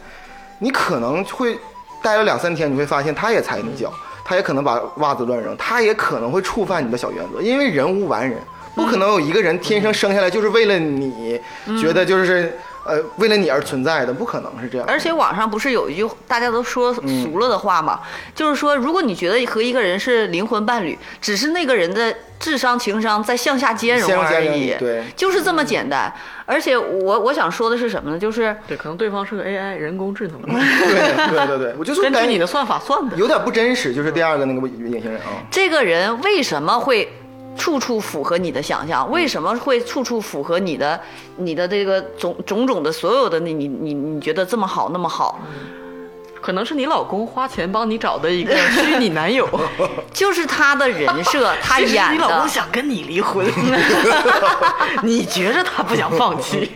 [0.58, 1.56] 你可能会
[2.02, 3.92] 待了两三天，你会发现他也踩你脚，
[4.24, 8.38] 他也可能把袜子乱扔，他也可能会触犯你的小原则，因为人无完人，
[8.74, 11.40] 不可能有一个人天生生下来就是为了你，
[11.80, 14.86] 觉得就是呃为了你而存在的，不可能是这样。
[14.88, 18.00] 而且网上不是有一句大家都说俗了的话嘛，
[18.34, 26.12] 就是说，如果你觉得和一个人是灵魂伴侣，只是那个人的智商、情商在向下兼容向下而已兼容，对就是这么简单。
[26.44, 28.18] 而且我我想说的是什么呢？
[28.18, 33.16] 就是对，可能对方是个 AI 人工智能，对对对对， 我就说感觉根据你的算法算的。
[33.16, 35.40] 有点不真实，就是第二个那个隐形人啊。
[35.50, 37.10] 这个人为什么会
[37.56, 39.10] 处处符合你的想象？
[39.10, 41.00] 为什么会处处符合你的
[41.36, 45.38] 你的这个种种种的所有的你你你你觉得这么好那么好？
[46.40, 49.48] 可能是你老公花钱帮你找的一个 虚拟男友，
[50.12, 52.48] 就是他的人设， 他演你老公。
[52.48, 53.46] 想跟你离婚，
[55.04, 56.72] 你觉着他不想放弃。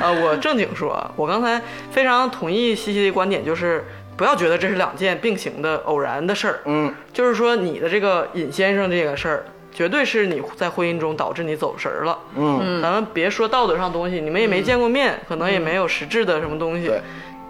[0.00, 1.62] 呃，我正经说啊，我刚才
[1.92, 3.86] 非常同意西西的观点，就是
[4.18, 6.60] 不要觉得这是两件并行的偶然的事儿。
[6.64, 12.18] 嗯，就是说你的这个尹先生这个事儿，绝对是你在婚姻中导致你走神儿了。
[12.36, 17.00] 嗯，咱们别说道德上东西，你们也没见过面，可能也没有实质的什么东西对，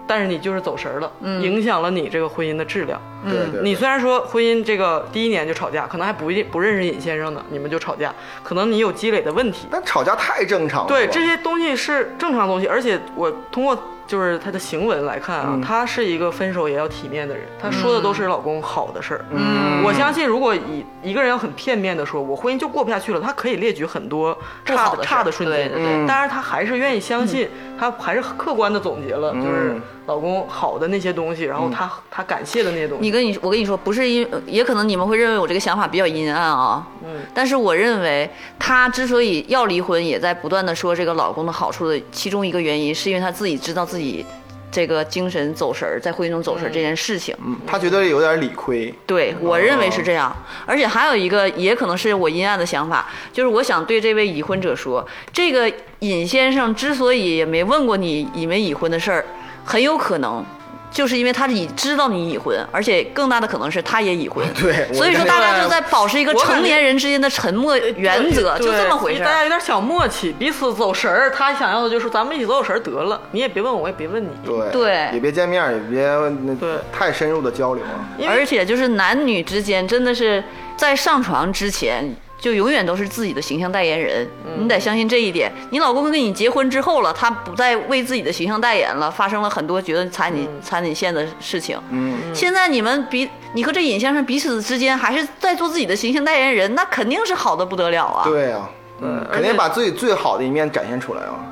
[0.07, 3.01] 但是你就是走神儿了，影响了你这个婚姻的质量。
[3.25, 9.67] 对对，你虽然说婚姻这个第一年就吵架，可能还不一定不认识尹先生呢，你们就吵架，可能你有积累的问题。
[9.71, 10.87] 但吵架太正常了。
[10.87, 13.75] 对，这些东西是正常的东西，而且我通过
[14.09, 19.25] 就是他的行文来看啊，嗯他是一个分手也要体面的人，他说的都是老公好的事儿。
[19.31, 27.47] 嗯我相信，如果一一个人要很片面的说，我婚姻就过不下去了，他可以列举很多差的好的事儿差的瞬间，对对对嗯但是他还是愿意相信，
[27.79, 33.03] 他还是客观的总结了，就是嗯老公好的那些东西，然后他他感谢的那些东西。
[33.03, 36.87] 你跟你我跟你说，不是因，也可能你们会认为我这个想法比较阴暗啊。
[37.05, 44.25] 嗯，但是我认为她之所以要离婚，也在不断的说这个老公的好处的其中一个原因，是因为她自己知道自己
[44.71, 47.35] 这个精神走神儿，在婚姻中走神儿这件事情。
[47.45, 48.91] 嗯，他觉得有点理亏。
[49.05, 59.25] 对我认为是这样，而且还有一个也可能是我阴暗的想法，就是我想对这位已婚者说，这个尹先生之所以也没问过你已没已婚的事儿，
[59.69, 60.43] 很有可能。
[60.91, 64.43] 就是因为他已知道你已婚，而且更大的可能是他也已婚。
[64.59, 69.43] 对所以说大家就在保持一个成年人之间的沉默原则，就这么回事大家。
[69.43, 71.29] 有点小默契，彼此走神儿。
[71.29, 74.29] 他想要的就是咱们一起走走神儿得了，你也别问我，我也别问你。
[74.43, 76.07] 对对也别见面，也别
[76.43, 78.01] 那对太深入的交流啊。
[78.27, 80.43] 而且就是男女之间真的是
[80.75, 82.11] 在上床之前。
[82.39, 85.51] 就永远都是自己的形象代言人，嗯你得相信这一点。
[85.71, 91.77] 你老公跟你结婚之后了，他不再为自己的形象代言了，发生了很多觉得踩你、踩你线的事情。
[91.91, 98.23] 嗯，现在你们彼，你和这尹先生彼此之间还是在做自己的形象代言人，那肯定是好的不得了啊。
[98.23, 98.69] 对啊，
[99.01, 101.45] 嗯，肯定把自己最好的一面展现出来啊。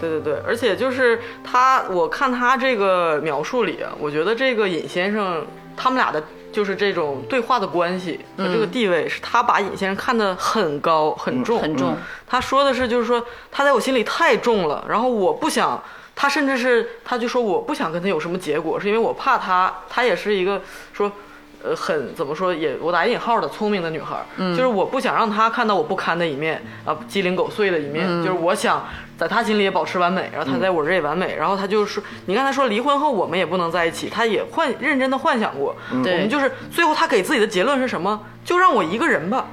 [0.00, 6.22] 对对对，而且就是他，我看他这个描述里啊，我觉得这个尹先生他们俩的，
[6.54, 11.94] 就是这种对话的关系和这个地位，是他把尹先生看得很高很重、很重。
[12.26, 15.82] 他说的是，就是说他在我心里太重了，然后我不想。
[16.16, 20.62] 他甚至是，他就说我不想跟他有什么结果，是因为我怕他，他也是一个
[20.92, 21.10] 说，
[21.64, 38.20] 呃，很怎么说也我打引号的聪明的女孩，嗯，就是我不想让她看到我不堪的一面啊，鸡零狗碎的一面，就是我想在她心里也保持完美，然后她在我这也完美，然后她就说，你刚才说离婚后我们也不能在一起，她也幻认真的幻想过，我们就是最后她给自己的结论是什么？
[38.44, 39.46] 就让我一个人吧。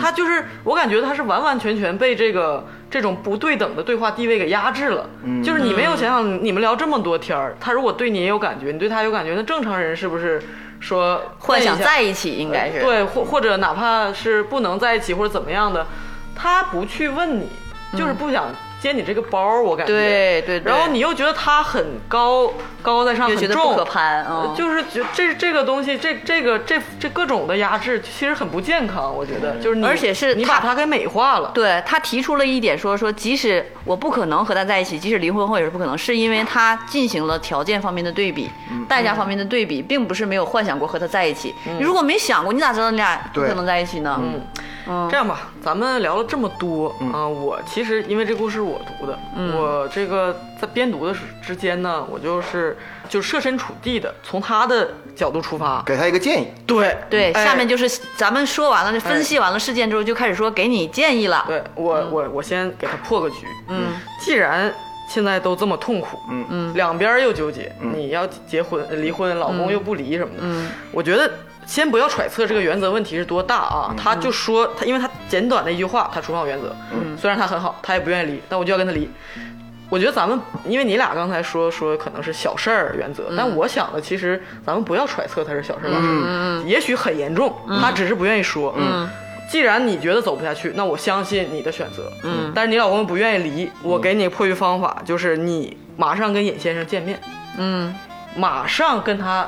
[0.00, 5.08] 她就是，我感觉她是完完全全被这个这种不对等的对话地位给压制了。
[5.44, 10.40] 就是你没有想想，你们聊这么多天儿，他如果对你也有感觉，你对他有感觉，那正常人是不是
[10.82, 12.82] 说幻想在一起应该是。
[12.82, 15.86] 对，或或者哪怕是不能在一起或者怎么样的，
[16.34, 17.48] 他不去问你，
[17.96, 18.46] 就是不想
[18.82, 19.92] 接你这个包，我感觉。
[19.92, 20.72] 对对对。
[20.72, 29.14] 然后你又觉得他很高高在上，又很重，觉得不可攀就是觉这这个东西，这这个这这各种的压制，其实很不健康。
[29.14, 31.52] 我觉得，就是你，而且是你把它给美化了。
[31.54, 38.50] 对他提出了一点说说，即使我不可能和他在一起，即使离婚后也是不可能，是因为他进行了条件方面的对比，
[38.88, 41.54] 代价方面的对比，并不是没有幻想过和他在一起。
[41.64, 44.20] 你如果没想过，你咋知道你俩不可能在一起呢？
[44.22, 44.40] 嗯，
[44.88, 45.08] 嗯。
[45.10, 49.18] 这样吧，咱们聊了这么多啊、我其实因为这故事是我读的，
[49.56, 52.76] 我这个在编读的时之间呢，我就是
[53.08, 56.96] 就设身处地的从他的角度出发，给他一个建议，对。
[57.10, 57.44] 对，哎。
[57.44, 61.44] 下面就是咱们说完了，分析完了事件之后，就开始说给你建议了。
[61.46, 64.72] 对我我我先给他破个局，嗯，既然
[65.12, 66.46] 现在都这么痛苦，嗯。
[66.48, 71.30] 嗯，两边又纠结，你要结婚离婚，老公又不离什么的，嗯，我觉得。
[71.64, 76.74] 先不要揣测这个原则问题是多大啊，他就说他，因为他简短的一句话，他出放原则。
[76.92, 79.08] 嗯，虽然他很好，他也不愿意离，但我就要跟他离。
[79.88, 88.74] 我觉得咱们，因为你俩刚才说说可能是小事儿原则，但我想的其实咱们不要揣测他是小事儿，也许很严重，他只是不愿意说。
[88.76, 89.08] 嗯，
[89.50, 92.10] 既然你觉得走不下去，那我相信你的选择。
[92.24, 97.20] 嗯，但是你老公不愿意离，我给你破局方法，就是你马上跟尹先生见面，
[97.58, 97.94] 嗯，
[98.34, 99.46] 马上跟他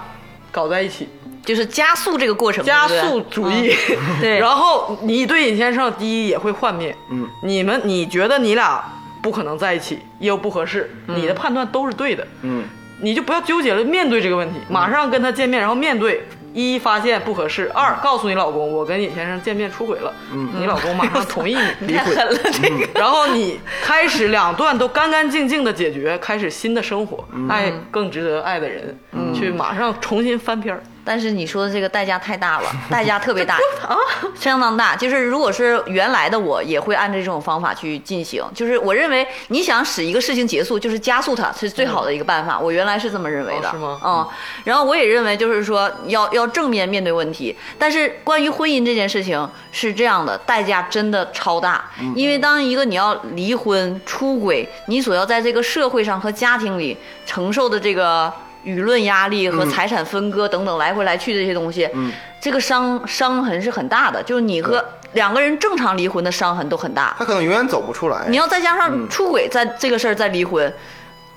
[0.52, 1.08] 搞在一起，
[1.42, 3.74] 就是加速这个过程，加速主义。
[4.20, 8.84] 对 然后你对尹先生第一也会幻灭，嗯，你们你觉得你俩
[9.22, 12.62] 不可能在一起，又不合适，你的判断都是对的，嗯，
[13.00, 16.26] 你就不要纠结了，面对这个问题，马上跟他见面，然后面对。
[16.54, 22.88] 一发现不合适，二告诉你老公，我跟尹先生见面出轨了，嗯，你老公马上同意你， 离婚了，这个。
[22.94, 28.96] 然后你开始两段都干干净净的解决，开始新的生活，爱更值得爱的人，
[29.34, 30.80] 去马上重新翻篇儿。
[31.04, 33.94] 但是你说的这个代价太大了， 代价特别大啊，
[34.34, 34.96] 相当大。
[34.96, 38.42] 就是如果是原来的我，也会按照这种方法去进行。
[38.54, 42.58] 就是我认为你想使一个事情结束，就是加速它是最好的一个办法。
[42.58, 44.28] 我原来是这么认为的，哦是吗嗯，
[44.64, 47.54] 然后我也认为就是说要要正面面对问题。
[47.78, 51.84] 但是关于婚姻这件事情是这样的，代价真的超大。
[52.14, 58.32] 因为当一个你要离婚、出轨，你所要在这个社会上和家庭里承受的这个。
[58.64, 64.22] 舆论压力和财产分割等等来回来去的这些东西，嗯这个伤伤痕是很大的。
[64.22, 68.24] 就是你和两个人正常离婚的伤痕都很大，他可能永远走不出来。
[68.28, 70.72] 你要再加上出轨，在这个事儿再离婚，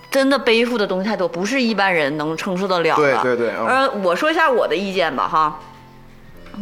[0.10, 3.22] 真的背负的东西太多，不是一般人能承受得了的。
[3.22, 5.60] 对对对嗯呃，我说一下我的意见吧，哈，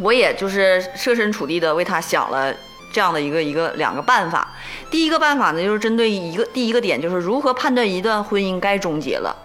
[0.00, 2.52] 我也就是设身处地的为他想了。
[2.92, 4.48] 这样的一个一个两个办法，
[4.90, 9.36] 第一个办法呢，就是针对一个第一个点，就是如何判断一段婚姻该终结了。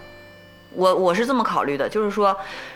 [0.76, 2.36] 我我是这么考虑的，就是说，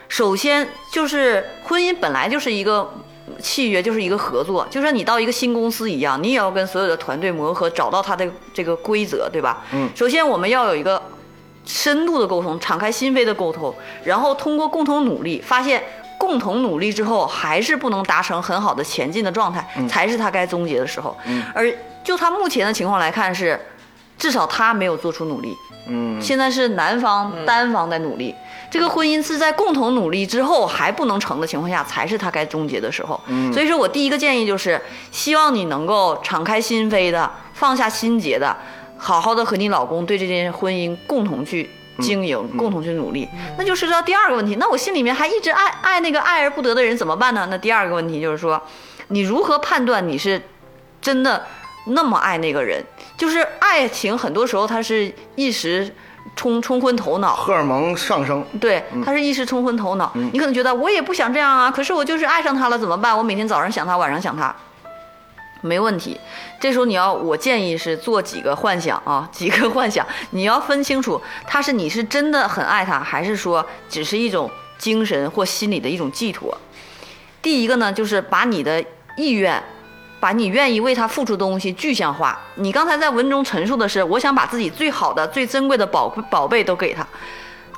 [0.10, 2.94] 首先就是婚姻本来就是一个
[3.40, 9.64] 契约，就是一个合作，就像你到一个新公司一样，你也要跟所有的团队磨合，找到它的这个规则，对吧？
[9.74, 11.02] 嗯首先我们要有一个
[11.66, 15.84] 深度的沟通，敞开心扉的沟通，然后通过共同努力，发现
[16.20, 21.18] 共同努力之后还是不能达成很好的前进的状态，才是他该终结的时候。
[21.26, 23.60] 嗯而就他目前的情况来看是，
[24.18, 25.56] 至少他没有做出努力。
[25.88, 28.34] 嗯，现在是男方单方在努力，
[28.72, 33.20] 这个婚姻是在共同努力之后还不能成的情况下，才是他该终结的时候。
[33.28, 38.56] 嗯所以说我第一个建议就是，希望你能够敞开心扉的，放下心结的，
[38.98, 41.70] 好好的和你老公对这件婚姻共同去。
[42.02, 43.26] 经营，共同去努力，
[43.58, 44.58] 那就涉及到第二个问题。
[44.60, 47.48] 那我心里面还一直爱爱那个爱而不得的人怎么办呢？
[47.50, 48.62] 那第二个问题就是说，
[49.08, 50.42] 你如何判断你是
[51.02, 51.46] 真的
[51.88, 52.84] 那么爱那个人？
[53.18, 55.94] 就是爱情很多时候它是一时
[56.36, 60.12] 冲冲昏头脑，荷尔蒙上升，对，它是一时冲昏头脑。
[60.34, 63.18] 你可能觉得我也不想这样啊，可是我就是爱上他了，怎么办？
[63.18, 64.54] 我每天早上想他，晚上想他，
[65.62, 66.20] 没问题。
[66.60, 76.58] 这时候你要，我建议是做几个幻想啊，几个幻想，你要分清楚，他是你是真的很爱他，还是说只是一种精神或心理的一种寄托。
[77.42, 78.84] 第一个呢，就是把你的
[79.16, 79.64] 意愿。
[80.26, 82.36] 把你愿意为他付出的东西具象化。
[82.56, 87.06] 你刚才在文中陈述的是，我想把自己最好的、最珍贵的宝宝贝都给他，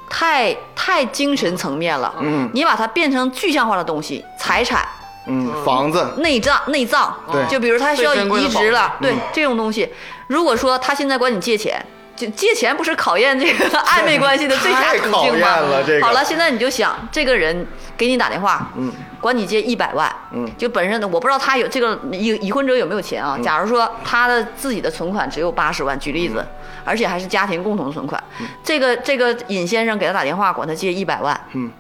[0.09, 2.15] 太太精神层面了。
[2.21, 4.87] 嗯，你把它变成具象化的东东西，财产、
[5.25, 7.45] 嗯，房子，内脏、内脏，对。
[7.47, 9.19] 就比如他需要移植了，对嗯。
[9.33, 9.89] 这种东西，
[10.27, 11.85] 如果说他现在管你借钱。
[12.17, 15.47] 就借钱不是考验这个暧昧关系的最佳太考途径吗？
[15.47, 17.65] 验了这个好了，现在你就想，这个人
[17.95, 18.91] 给你打电话，嗯，
[19.21, 23.37] 管你借一百万，嗯就本身的我不知道他有这个已已婚者有没有钱啊？
[23.43, 26.43] 假如说他的自己的存款只有八十万，举例子，
[26.83, 28.21] 而且还是家庭共同存款，
[28.63, 31.71] 这个这个尹先生给他打电话管他借一百万，嗯，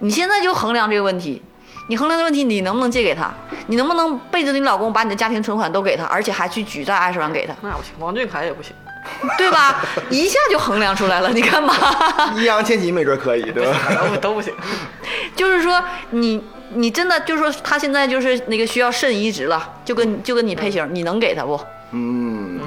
[0.00, 1.42] 你现在就衡量这个问题，
[1.88, 3.32] 你衡量的问题，你能不能借给他？
[3.68, 8.74] 你能不能背着你老公把你的家庭存款都给他，而且还去举债二十万给他，那不行，王俊凯也不行。
[9.38, 9.82] 对吧？
[10.10, 11.74] 一下就衡量出来了，你看吧。
[12.36, 13.78] 易烊千玺没准可以，对吧？
[14.12, 14.52] 都都不行。
[15.34, 16.42] 就是说你
[16.74, 21.60] 你真的就是说他现在就是那个需要肾移植了，就跟就跟你配型，你能给他不？
[21.92, 22.58] 嗯，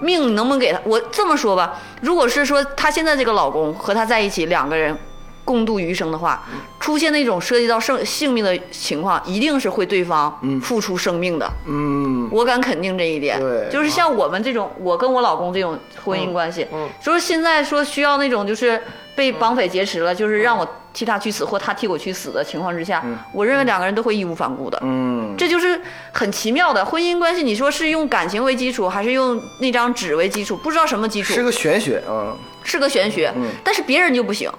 [0.00, 0.78] 命你能不能给他？
[0.84, 4.96] 我这么说吧，如果是说她现在这个老公和她在一起，两个人
[5.44, 6.44] 共度余生的话，
[6.78, 11.50] 出现那种涉及到生性命的情况，一定是会对方付出生命的。
[11.66, 13.38] 嗯，我敢肯定这一点。
[13.40, 18.80] 对就是像我们这种，我跟我老公这种婚姻关系，嗯就是现在说需要那种就是
[19.16, 24.78] 被绑匪劫持了，就是让我替他去死或他替我去死的情况之下，我认为两个人都会义无反顾的。
[24.82, 25.80] 嗯，这就是
[26.12, 27.42] 很奇妙的婚姻关系。
[27.42, 30.56] 你说是用感情为基础，还是用那张纸为基础？
[30.56, 32.36] 不知道什么基础，是个玄学啊。
[32.64, 33.32] 是个玄学。
[33.34, 34.50] 嗯但是别人就不行。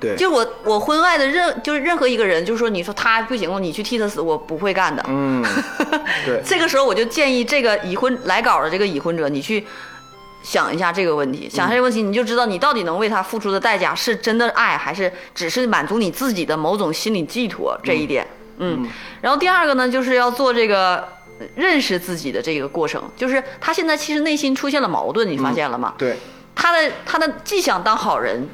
[0.00, 5.04] 对，就我我婚外的任就是任何一个人，就是说你说他不行了，你去替他死，我不会干的。
[5.08, 5.44] 嗯，
[6.24, 9.66] 对，这个时候我就建议这个已婚来稿的这个已婚者，你去
[10.42, 18.26] 想一下这个问题，想一下这个问题，你就知道你到底能为他付出的代价是真的爱，还是只是满足你自己的某种心理寄托这一点。
[18.56, 18.88] 嗯，
[19.20, 21.06] 然后第二个呢，就是要做这个
[21.54, 25.94] 认识自己的这个过程，就是他现在其实内心出现了矛盾，你发现了吗？
[25.98, 26.16] 对，
[26.54, 28.46] 他的他的既想当好人，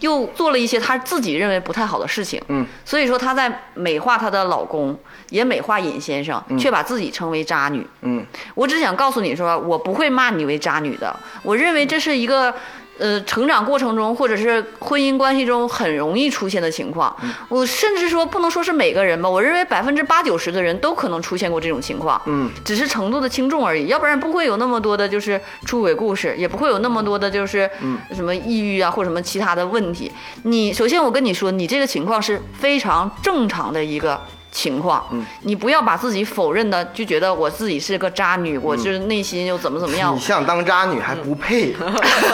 [0.00, 2.40] 又做了一些她自己认为不太好的事情。
[2.48, 4.98] 嗯，所以说她在美化她的老公，
[5.30, 7.86] 也美化尹先生，却把自己称为渣女。
[8.02, 8.24] 嗯，
[8.54, 11.14] 我只想告诉你说，我不会骂你为渣女的。
[11.42, 12.54] 我认为这是一个。
[12.98, 17.14] 呃，成长过程中或者是婚姻关系中很容易出现的情况，
[17.48, 27.68] 我甚至说不能说是每个人吧，我认为百分之八九十的人都可能出现过这种情况，嗯，只是程度的轻重而已，要不然不会有那么多的就是出轨故事，也不会有那么多的就是
[28.14, 30.10] 什么抑郁啊或者什么其他的问题。
[30.44, 34.20] 你首先我跟你说，你这个情况是非常正常的一个。
[34.56, 35.24] 情况，嗯。
[35.42, 40.14] 你不要把自己否认的，就觉得我自己是个渣女，我就是内心又怎么怎么样。
[40.16, 41.74] 你，想当渣女还不配，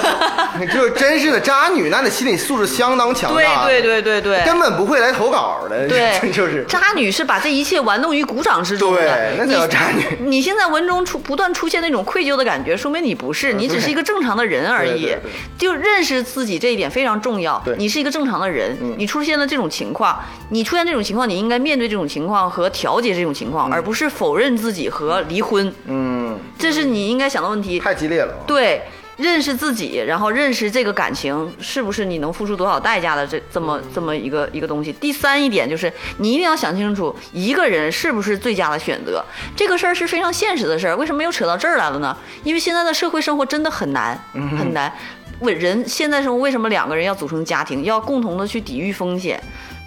[0.73, 6.64] 就是真是的渣女，那你心理素质相当强对大，对，对对对，根本不会来投稿的，对， 就是。
[6.68, 9.01] 渣女是把这一切玩弄于股掌之中的。
[9.01, 10.03] 对那你叫渣女。
[10.20, 15.03] 你现在文中出不断出现那种愧疚的感觉，说明你不是，你只是一个正常的人而已。
[15.03, 15.31] 对对对。
[15.59, 17.75] 就认识自己这一点非常重要对。
[17.77, 20.18] 你是一个正常的人，你出现了这种情况，
[20.51, 25.72] 你出现这种情况，你应该面对这种情况和调节这种情况，而不是否认自己和离婚。
[25.86, 27.78] 嗯，这是你应该想的问题。
[27.78, 28.82] 太激烈了，对，
[29.16, 34.92] 认识自己，然后认识这个感情是不是你能付出多少代价的这这么这么一个一个东西。
[34.92, 39.24] 第三一点就是你一定要想清楚，一个人是不是最佳的选择，
[39.56, 40.94] 这个事儿是非常现实的事儿。
[40.96, 42.14] 为什么又扯到这儿来了呢？
[42.44, 44.18] 因为现在的社会生活真的很难，
[44.58, 44.92] 很难。
[45.40, 49.42] 为人现在生活为什么两个人要组成家庭，要共同的去抵御风险？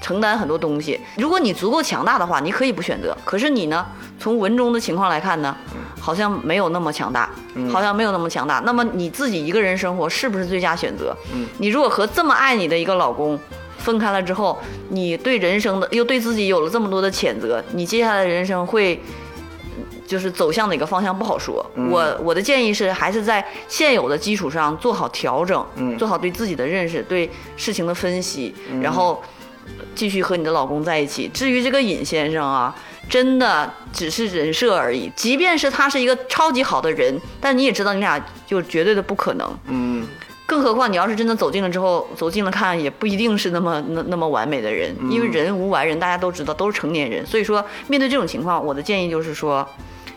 [0.06, 0.99] 承担很多东西。
[1.18, 3.18] 如果你足够强大的话，你可以不选择。
[3.26, 3.84] 可是你呢？
[4.20, 5.58] 从文中的情况来看呢，
[5.99, 7.28] 好像没有那么强大，
[7.72, 8.62] 好像没有那么强大。
[8.64, 11.16] 那么你自己一个人生活是不是最佳选择？
[11.58, 13.39] 你如果和这么爱你的一个老公
[13.80, 19.01] 分开了之后，你对人生的又对自己有了这么多的谴责，你接下来的人生会。
[20.08, 25.66] 就是走向哪个方向不好说，我我的建议是还是在现有的基础上做好调整，
[25.97, 27.28] 做好对自己的认识、对
[27.58, 29.20] 事情的分析，然后
[29.93, 31.30] 继续和你的老公在一起。
[31.34, 32.76] 至于这个尹先生啊，
[33.09, 35.11] 真的只是人设而已。
[35.16, 39.59] 即便是他是一个超级好的人，但你也知道，你俩就绝对的不可能。
[39.68, 40.05] 嗯，
[40.45, 47.26] 更何况你要是真的走近了之后，走近了看，也不一定是那么那那么完美的人，因为人无完人，大家都知道，都是成年人。
[47.26, 49.68] 所以说，面对这种情况，我的建议就是说，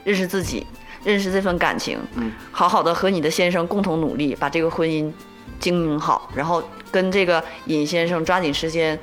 [0.05, 0.67] 认识自己，
[1.05, 5.11] 认识这份感情，嗯，好好的和你的先生共同努力，把这个婚姻
[5.61, 8.99] 经营好，然后跟这个尹先生抓紧时间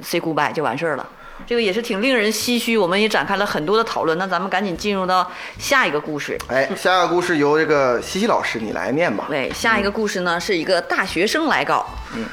[0.00, 1.06] say goodbye 就完事儿了。
[1.44, 4.16] 这个也是挺令人唏嘘，我们也展开了很多的讨论。
[4.16, 5.28] 那咱们赶紧进入到
[5.58, 6.38] 下一个故事。
[6.48, 9.24] 哎，下一个故事由这个西西老师你来念吧。
[9.28, 11.84] 对，下一个故事呢是一个大学生来稿。
[12.14, 12.24] 嗯，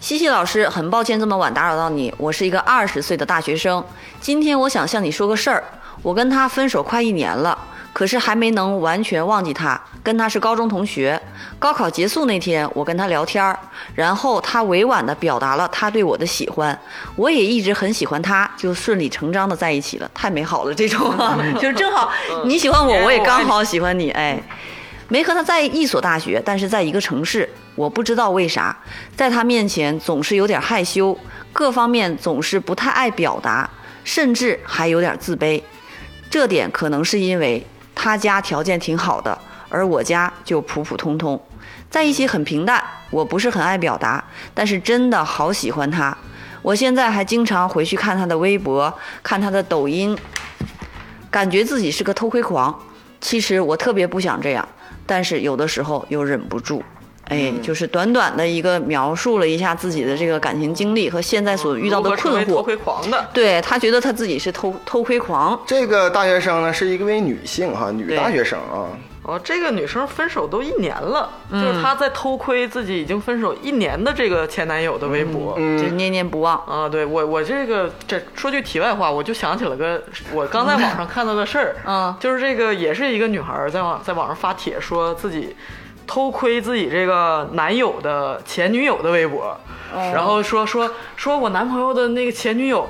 [0.00, 3.84] 西西老师，很抱歉这么晚打扰到你，我是一个二十岁的大学生。
[4.20, 5.62] 今天我想向你说个事儿，
[6.02, 7.56] 我跟他分手快一年了。
[7.92, 11.20] 可是还没能完全忘记他，跟他是高中同学。
[11.58, 13.58] 高考结束那天，我跟他聊天儿，
[13.94, 16.78] 然后他委婉地表达了他对我的喜欢，
[17.16, 21.14] 我也一直很喜欢他，就顺理成章的在一起了，太美好了，这种
[21.60, 22.10] 就是正好
[22.44, 24.40] 你喜欢我，我也刚好喜欢你，哎。
[25.08, 27.46] 没和他在一所大学，但是在一个城市。
[27.74, 28.74] 我不知道为啥，
[29.14, 31.18] 在他面前总是有点害羞，
[31.52, 33.68] 各方面总是不太爱表达，
[34.04, 35.62] 甚至还有点自卑。
[36.30, 39.38] 这点可能是因为他家条件挺好的，
[39.68, 41.40] 而我家就普普通通，
[41.90, 42.82] 在一起很平淡。
[43.10, 44.24] 我不是很爱表达，
[44.54, 46.16] 但是真的好喜欢他。
[46.62, 50.16] 我现在还经常回去看他的微博，看他的抖音，
[51.30, 52.74] 感觉自己是个偷窥狂。
[53.20, 54.66] 其实我特别不想这样，
[55.04, 56.82] 但是有的时候又忍不住。
[57.28, 62.56] 哎，就是短短的一个描述了一下自己的这个感情经历和现在所遇到的困惑。
[62.56, 68.90] 偷窥狂的，对他觉得他自己是偷偷窥狂，这个大学生呢是一位女性哈，女大学生啊，
[69.22, 75.54] 哦，这个女生分手都一年了，就是她在偷窥自己已经分手一年的这个前男友的微博。
[75.56, 76.56] 就念念不忘。
[76.66, 80.02] 啊，对我我这个这说句题外话，我就想起了个
[80.32, 82.14] 我刚在网上看到的事儿，嗯。
[82.18, 85.54] 就是这个也是一个女孩儿在网在网上发帖说自己
[86.06, 89.56] 偷窥自己这个男友的前女友的微博，
[89.92, 92.88] 然后说说说我男朋友的那个前女友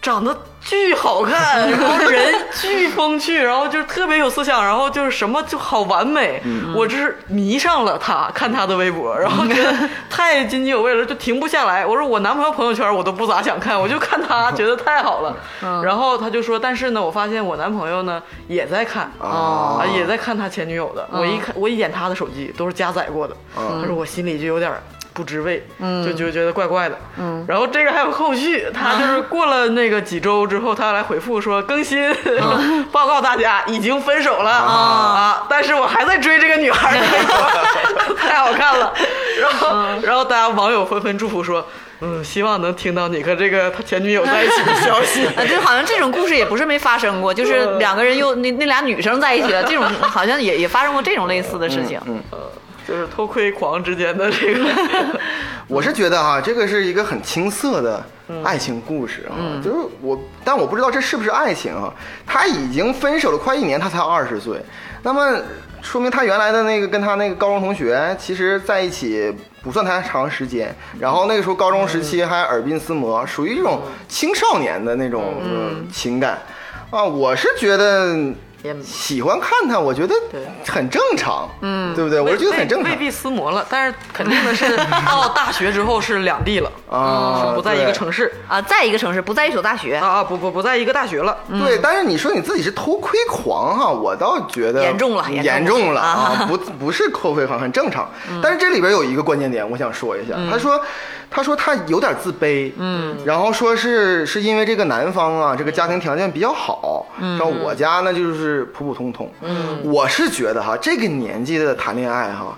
[0.00, 6.40] 长得巨好看， 然后人巨风趣，然后就是特别有思想，然后就是什么就好完美，
[6.74, 9.72] 我就是迷上了他，看他的微博，然后觉得
[10.10, 11.84] 太津津有味了，就停不下来。
[11.84, 15.36] 我说我男朋友朋友圈我都不咋想看，我就看他，觉得太好了。
[15.82, 21.08] 然后他就说，但是呢，我发现我男朋友呢也在看哦啊，也在看他前女友的。
[21.12, 24.70] 我一看，我一眼他的手机都是加载过的，他说我心里就有点
[25.18, 25.66] 不知味，
[26.06, 26.96] 就就觉得怪怪的。
[27.18, 32.14] 嗯，然后这个还有后续，他就是过了那个几周之后，他来回复说更新，
[32.92, 38.94] 报告大家已经分手了啊，但是我还在追这个女孩的微博， 太好看了。
[39.40, 41.66] 然后然后大家网友纷纷祝福说。
[42.00, 45.26] 嗯，希望能听到你和这个他前女友在一起的消息。
[45.36, 52.00] 啊，就好像这种故事也不是没发生过，就是两个人又那那俩女生在一起了，这种好像也也发生过这种类似的事情。
[52.06, 52.22] 嗯
[52.88, 54.64] 就是偷窥狂之间的这个，
[55.68, 58.02] 我是觉得哈，这个是一个很青涩的
[58.42, 61.92] 爱情故事啊，就是我，但我不知道这是不是爱情啊。
[62.26, 64.58] 他已经分手了快一年，他才二十岁，
[65.02, 65.38] 那么
[65.82, 69.30] 说明他原来的那个跟他那个高中同学，其实在一起
[69.62, 76.38] 不算太长时间，然后那个时候高中时期还耳鬓厮磨，属于一种青少年的那种、呃情感。
[76.88, 77.04] 啊。
[77.04, 78.16] 我是觉得
[78.68, 80.14] 也喜欢看他，我觉得
[80.66, 82.20] 很正常，嗯，对不对？
[82.20, 89.96] 我是觉得很正常未必撕磨了，但是肯定的是 到大学之后是两地了，啊，是不在一个城市啊，在一个城市，不在一所大学。
[89.96, 91.36] 啊，啊，不不不在一个大学了。
[91.48, 95.44] 对，但是你说你自己是偷窥狂哈，我倒觉得严重了严重了。
[95.44, 96.08] 严重了啊。
[96.08, 98.08] 啊，不不是偷窥狂，很正常。
[98.42, 100.80] 但是这里边有一个关键点，我想说一下，他说
[101.30, 112.56] 他说他有点自卑，嗯，然后说是是因为这个男方啊，这个家庭条件比较好，嗯，像我家呢就是普普通通，嗯，我是觉得哈，这个年纪的谈恋爱哈。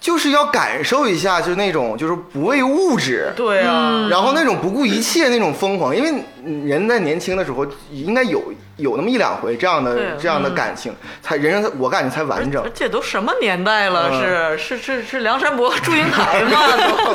[0.00, 6.22] 就是要感受一下，就是那种就是不为物质，对啊，然后那种不顾一切那种疯狂，因为
[6.66, 12.70] 人在年轻的时候应该有有那么一两回这样的这样的感情，才人生我感觉才完整而。
[12.74, 14.10] 且都什么年代了？
[14.12, 16.60] 嗯是是是是梁山伯祝英台吗？
[16.86, 17.14] 都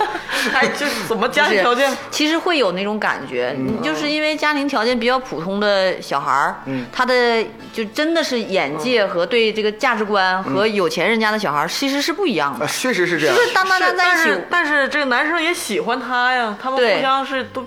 [0.52, 1.92] 还就是怎么家庭条件？
[2.10, 12.68] 其实会有那种感觉，嗯你就是因为家庭条件比较普通的小孩儿，嗯他的就真的是眼界和对这个价值观和有钱人家的小孩儿其实是不一样的啊，。
[12.72, 13.42] 确实是这样就。
[13.42, 17.66] 是当大家在一起但是，但是这个男生也喜欢她呀，他们互相是都。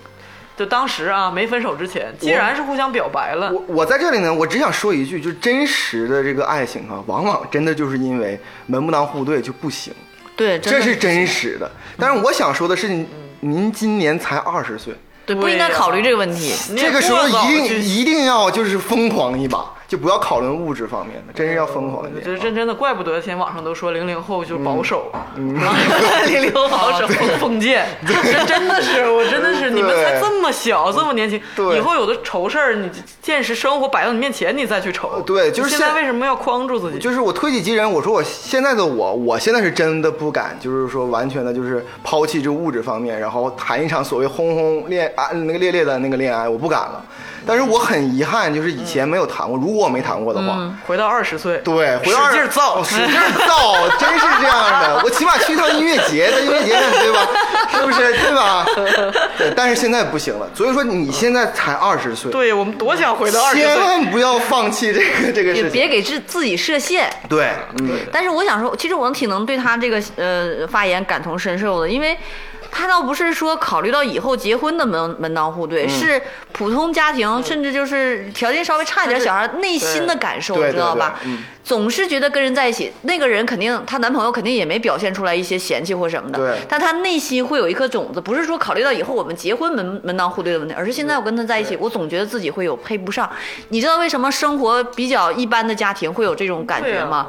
[0.57, 9.92] 就当时啊，没分手之前，既然是互相表白了，我我在这里呢，我只想说一句，就真实的这个爱情啊，往往真的就是因为门不当户对就不行，
[10.36, 11.70] 对，这是真实的。
[11.98, 13.09] 但是我想说的是，您
[13.40, 14.94] 您今年才二十岁，
[15.24, 16.55] 对，不应该考虑这个问题。
[16.76, 25.55] 这个时候一定一定要就是疯狂一把，就不要考虑物质方面的，真是要疯狂一点真真的怪不得现在网上都说零零后就保守，嗯
[26.26, 31.38] 零零后保守 封封建， 这真的是我真的是你们才这么小这么年轻，
[31.76, 32.90] 以后有的愁事儿，你
[33.20, 35.20] 现实生活摆到你面前，你再去愁。
[35.26, 36.99] 对就是现在为什么要框住自己？
[36.99, 47.05] 就是我推己及人，我说我现在的我，我现在是真的不敢，就是说完全的，就是抛弃这物质方面，然后谈一场所谓轰轰烈啊那个烈烈的那个恋爱，我不敢了。
[47.47, 49.57] 但是我很遗憾，就是以前没有谈过。
[49.57, 53.09] 如果我没谈过的话，回到二十岁，对，回到使劲造哦使劲
[53.47, 55.01] 造， 真是这样的。
[55.05, 57.28] 我起码去趟音乐节，在音乐节上，对吧？
[57.74, 58.12] 是不是？
[58.12, 58.66] 对吧？
[59.38, 60.49] 对，但是现在不行了。
[60.55, 63.80] 所以说，你现在才二十岁，对我们多想回到二十千。
[63.80, 65.64] 万不要放弃这个这个事情。
[65.64, 67.11] 也别给自自己设限。
[67.28, 67.90] 对，嗯。
[68.12, 72.16] 但是我想说，其实我挺能对他这个呃发言感同身受的，因为
[72.75, 76.20] 他倒不是说考虑到以后结婚的门门当户嗯对，是
[76.53, 81.20] 普通家庭，甚至就是条件稍微差一点小孩内心的感受，你知道吧？
[81.62, 93.31] 总是觉得跟人在一起，那个人肯定她男朋友肯定也没表现出来一些嫌弃或什么的，对但她内心会有一颗种子，不是说考虑到以后我们结婚门门当户对的问题，而是现在我跟他在一起，我总觉得自己会有配不上。
[93.68, 97.29] 你知道为什么生活比较一般的家庭会有这种感对啊觉吗？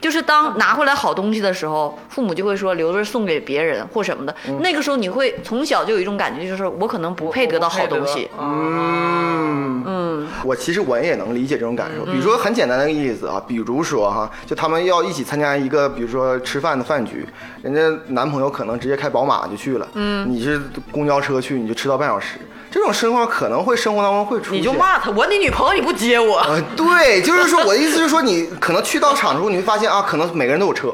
[0.00, 4.34] 就是当拿回来好东西的时候，父母就会说留着送给别人或什么的。
[4.60, 8.28] 那个时候你会从小就有一种感觉，就是我可能不配得到好东西。
[8.38, 12.04] 嗯嗯，我其实我也能理解这种感受。
[12.04, 17.26] 比如说很简单的一个例子啊，比如说哈，就他们要一起参加一个，比如说吃饭的饭局，
[17.62, 20.60] 人家男朋友可能直接开宝马就去了，嗯，你是
[20.92, 22.38] 公交车去，你就迟到半小时。
[22.70, 24.60] 这种生活可能会生活当中会出现。
[24.60, 30.92] 你就骂他，我你女朋友你不接我，呃，对，就是说我的意思是说，你可能去到场之后，你会发现啊，可能每个人都有车，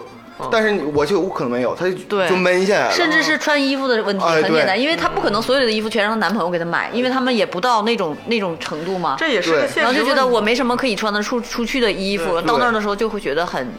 [0.50, 2.92] 但是我就可能没有，他就对就闷下来了。
[2.92, 9.16] 甚至是穿衣服的问题哎很简单，因为她不可能所有的衣服全让她男朋友给她买，因为他们也不到那种那种程度嘛。
[9.18, 9.80] 这也是个现实。
[9.80, 13.72] 然后就觉得我没什么可以穿的出出去的衣服，到那儿的时候就会觉得很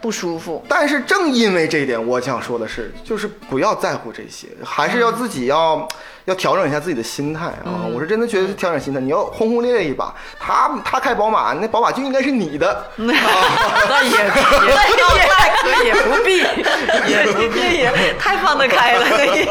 [0.00, 0.64] 不舒服。
[0.68, 5.88] 但是正因为这一点，我想说的是，就是不要在乎这些，还是要自己要、
[6.26, 7.86] 要调整一下自己的心态啊！
[7.94, 10.14] 我是真的觉得调整心态，你要轰轰烈烈一把。
[10.38, 12.68] 他他开宝马，那宝马就应该是你的。
[12.98, 13.06] 啊
[13.88, 16.38] 那也也倒太可以，也不必，
[17.08, 17.60] 也不必。
[17.60, 19.48] 这也太放得开了， 这也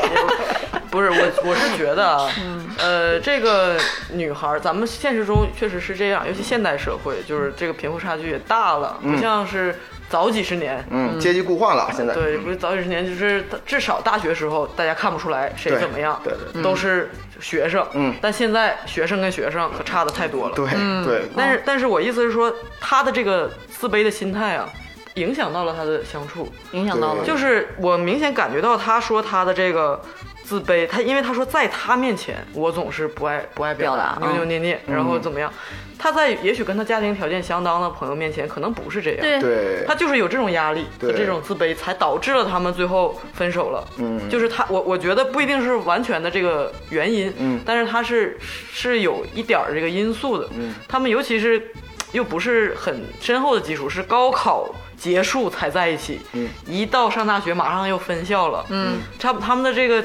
[0.92, 2.30] 不是我，我是觉得啊，
[2.78, 3.78] 呃，这个
[4.12, 9.80] 女孩儿，咱们现实中确实是这样，尤其现代社会，就是这个贫富差距也大了，不像是
[10.10, 10.84] 早几十年。
[10.90, 12.14] 嗯，阶级固化了，现在。
[12.14, 17.86] 对，不是早几十年，就是至少大学时候，大家看不出来谁怎么样，对对都是学生。
[17.94, 20.56] 嗯但现在学生跟学生可差的太多了。
[20.56, 20.66] 对
[21.06, 24.70] 对，但是，但是我意思是说，他的这个自卑的心态啊，
[25.16, 26.52] 影响到了他的相处。
[26.72, 27.26] 影响到了。
[27.26, 30.02] 就是我明显感觉到他说他的这个
[30.46, 35.52] 自卑，他因为他说在他面前我总是不爱不爱表达，扭扭捏捏，然后怎么样？
[35.98, 39.22] 他在也许跟他家庭条件相当的朋友面前，可能不是这样。
[39.22, 39.40] 对。
[39.40, 39.86] 对。
[39.88, 43.88] 他就是有这种压力和这种自卑，才导致了他们最后分手了。
[43.98, 44.30] 嗯。
[44.30, 47.60] 就是他，我我觉得不一定是完全的这个原因，嗯。
[47.66, 48.38] 但是他是
[48.72, 50.48] 是有一点儿这个因素的。
[50.56, 50.76] 嗯。
[50.88, 51.72] 他们尤其是
[52.12, 56.50] 又不是很深厚的基础，是高考结束才在一起，嗯。
[56.68, 60.04] 一到上大学马上又分校了，嗯，他他们的这个，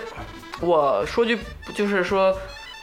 [0.60, 1.38] 我说句
[1.74, 2.36] 就是说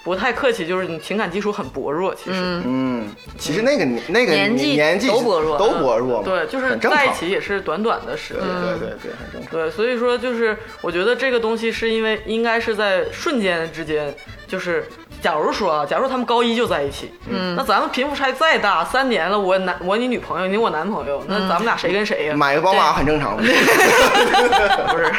[0.04, 2.32] 不太客气，就是你情感基础很薄弱，其实。
[2.34, 8.44] 嗯，嗯，其实那个那个年纪年纪都薄弱都薄弱嘛，对，就是在一起也是短短的时间。
[8.44, 9.52] 对对对，很正常。
[9.52, 14.14] 对，所以说就是我觉得这个东西是因为应该是在瞬间之间，
[14.48, 14.86] 就是
[15.22, 23.44] 假如说啊，假如他们高一就在一起，嗯，那咱们贫富差再大，三年了，我男我你女朋友，你我男朋友，那咱们俩谁跟谁呀、买个宝马很正常的。
[24.88, 25.12] 不是，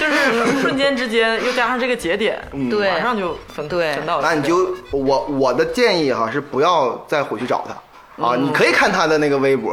[0.00, 2.40] 就是瞬间之间又加上这个节点，
[2.70, 4.20] 对马上就分对分道。
[4.20, 7.74] 那你就我我的建议哈是不要再回去找他
[8.20, 9.72] 啊，你可以看他的那个微博，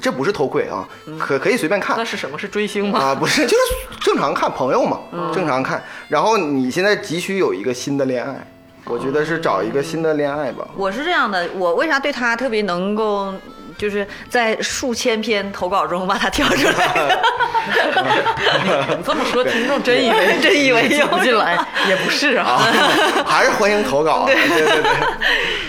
[0.00, 0.86] 这不是偷窥啊，
[1.18, 2.36] 可可以随便看那是什么？
[2.38, 2.98] 是追星吗？
[2.98, 4.98] 啊，不是 就是正常看朋友嘛，
[5.32, 5.82] 正常看。
[6.08, 8.46] 然后你现在急需有一个新的恋爱，
[8.86, 10.66] 我觉得是找一个新的恋爱吧。
[10.76, 13.32] 我是这样的，我为啥对他特别能够，
[13.76, 17.18] 就是在数千篇投稿中把它挑出来？
[18.96, 21.06] 你这么说，听众真以为 真以为有。
[21.20, 21.58] 进来，
[21.88, 22.60] 也不是啊。
[23.24, 24.82] 还是欢迎投稿，对对对，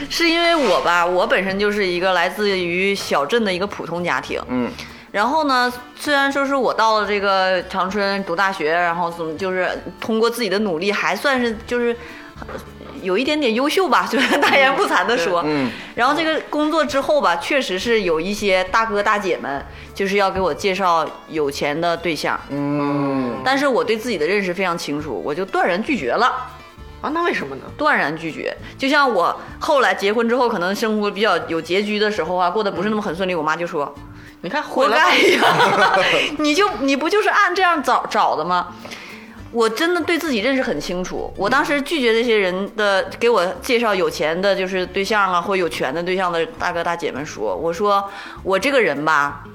[0.10, 4.70] 是因为我吧，我本身就是一个来自于小镇的一个普通家庭，嗯。
[5.12, 9.70] 然后呢，虽然说是我到了这个长春读大学，然后怎么就是
[10.02, 11.96] 通过自己的努力，还算是就是
[12.42, 12.48] 呃
[13.02, 15.42] 有一点点优秀吧， 就是大言不惭的说。
[15.46, 26.52] 嗯然后这个工作之后吧，确实是有一些大哥大姐们就是要给我介绍有钱的对象，嗯，但是我对自己的认识非常清楚，我就断然拒绝了。
[27.02, 27.62] 啊，那为什么呢？
[27.78, 28.56] 断然拒绝。
[28.78, 33.94] 就像我后来结婚之后，可能生活比较有拮据的时候啊，过得不是那么很顺利，我妈就说
[34.42, 35.96] 你看，活回来吧该呀，
[36.40, 38.68] 你就你不就是按这样找找的吗？
[39.56, 48.04] 我真的对自己认识很清楚，我当时拒绝这些人的给我介绍有钱的，就是对象啊，或有权的对象的大哥大姐们说，我说
[48.44, 49.46] 我这个人吧，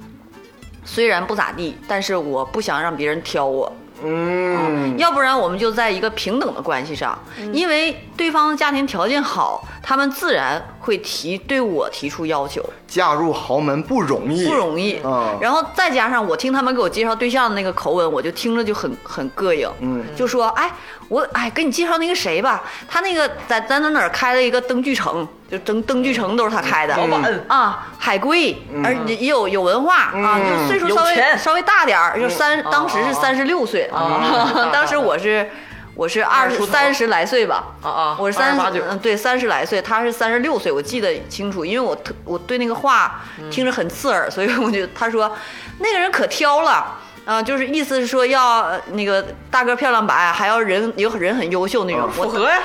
[0.87, 3.71] 虽然不咋地，但是我不想让别人挑我，
[4.05, 7.19] 嗯，要不然我们就在一个平等的关系上，
[7.53, 15.01] 因为对方的家庭条件好，他们自然会提对我提出要求，嫁入豪门不容易，不容易。
[15.05, 15.39] 嗯。
[15.41, 19.69] 然后再加上我听他们给我介绍对象的那个口吻，我就听着就很很膈应。
[19.81, 20.71] 嗯，就说哎，
[21.11, 26.97] 我哎给你介绍那个谁吧，他那个在在哪哪开了一个灯具城，就灯灯具城都是他开的。
[26.97, 35.51] 老板啊，海归，而且也有有文化啊，就岁数稍微稍微大点儿，就三，当时是三十六岁啊，当时我是
[35.97, 45.37] 我是二二十三十来岁吧，啊啊，我是三八九，嗯对三十来岁，他是三十六岁，我记得清楚，因为我特我对那个话听着很刺耳，所以我就他说
[45.81, 46.99] 那个人可挑了。
[47.31, 52.03] 啊、就是意思是说要呃那个大个漂亮白，还要人有人很优秀那种。
[52.17, 52.59] 我符合呀。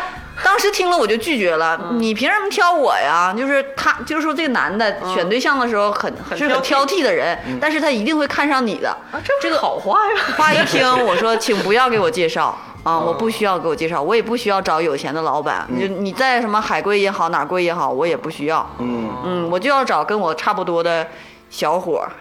[0.43, 3.33] 当时听了我就拒绝了，你凭什么挑我呀？
[3.37, 8.89] 就是他，就是说这个男的选对象的时候很很是很挑剔的人，但是他一定会看上你的。
[9.11, 10.21] 啊，这个好话呀。
[10.35, 18.67] 话一听， 我说请不要给我介绍 啊，我不需要给我介绍，我也不需要找有钱的老板，就你在什么海归也好，哪儿归也好，我也不需要。
[18.79, 21.07] 嗯，嗯，我就要找跟我差不多的
[21.49, 22.11] 小伙儿。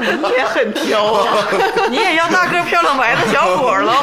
[0.00, 1.48] 你也很挑啊，
[1.90, 3.94] 你也要大个漂亮白的小伙儿了。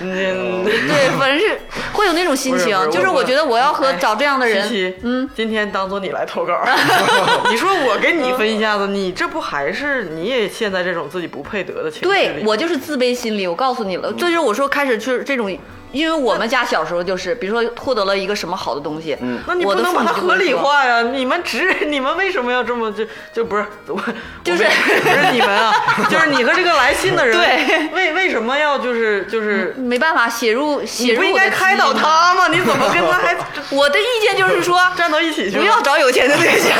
[0.00, 1.60] 嗯，对，反正是
[1.92, 6.58] 会有那种心情就是我我觉得我要和找这样的人，嗯，今天当做你来投稿，
[7.48, 12.40] 你说我跟你分一下子，你这不还是你也陷在这种自己不配得的情绪里？
[12.40, 15.56] 对我就是自卑心理，我告诉你了，这就是我说开始就是这种。
[15.92, 20.52] 因为我们家小时候就是，比如说获得了一个什么好的东西，嗯那你不我能把它合理。
[20.54, 21.02] 化呀！
[21.02, 24.00] 你们只你们为什么要这么就就不是我
[24.44, 25.72] 就是我不是你们啊，
[26.08, 32.48] 就是你和这个来信的人，对，为为什么要就是就是没办法，写入写你不应该开导他吗？
[32.48, 33.36] 你怎么跟他还
[33.74, 35.58] 我的意见就是说，站到一起去？
[35.58, 36.70] 不要找有钱的对象，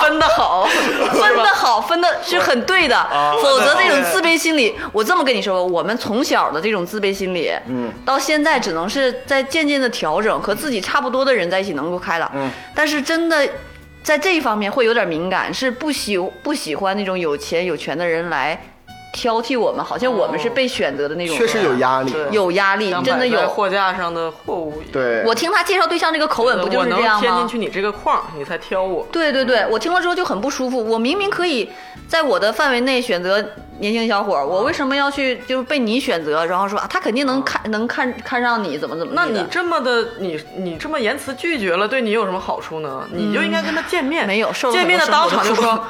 [0.00, 0.66] 分的好，
[1.12, 3.06] 分的好，分的是很对的，
[3.42, 13.48] 否则这种自卑心理，我这么跟你说，我们从小的这种自卑心理，嗯，到现在只能是在渐渐的调整，和自己差不多的人在一起能够开朗，嗯，但是真的。
[14.02, 18.60] 在这一方面会有点敏感，是不喜不喜欢那种有钱有权的人来
[19.14, 22.12] 挑剔我们，好像我们是被选择的那种人，确实有压力。
[22.30, 23.54] 有压力，真的有。
[23.54, 24.92] 货架上的货物一样。
[24.92, 27.46] 对，我听他介绍对象这个口吻，不就是这样吗填进？
[27.46, 29.06] 去你这个框，你才挑我。
[29.12, 30.84] 对对对，我听了之后就很不舒服。
[30.84, 31.70] 我明明可以
[32.08, 33.40] 在我的范围内选择
[33.78, 36.44] 年轻小伙，我为什么要去就是被你选择？
[36.46, 39.22] 然后说啊，他肯定能看能看看上你，怎么怎么的？
[39.22, 43.06] 那你这么的，你你这么言辞拒绝了，对你有什么好处呢？
[43.12, 45.84] 你就应该跟他见面，没有受了见面的当场就说。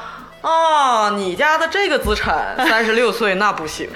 [0.44, 3.88] 哦，你家的这个资产 三十六岁那不行，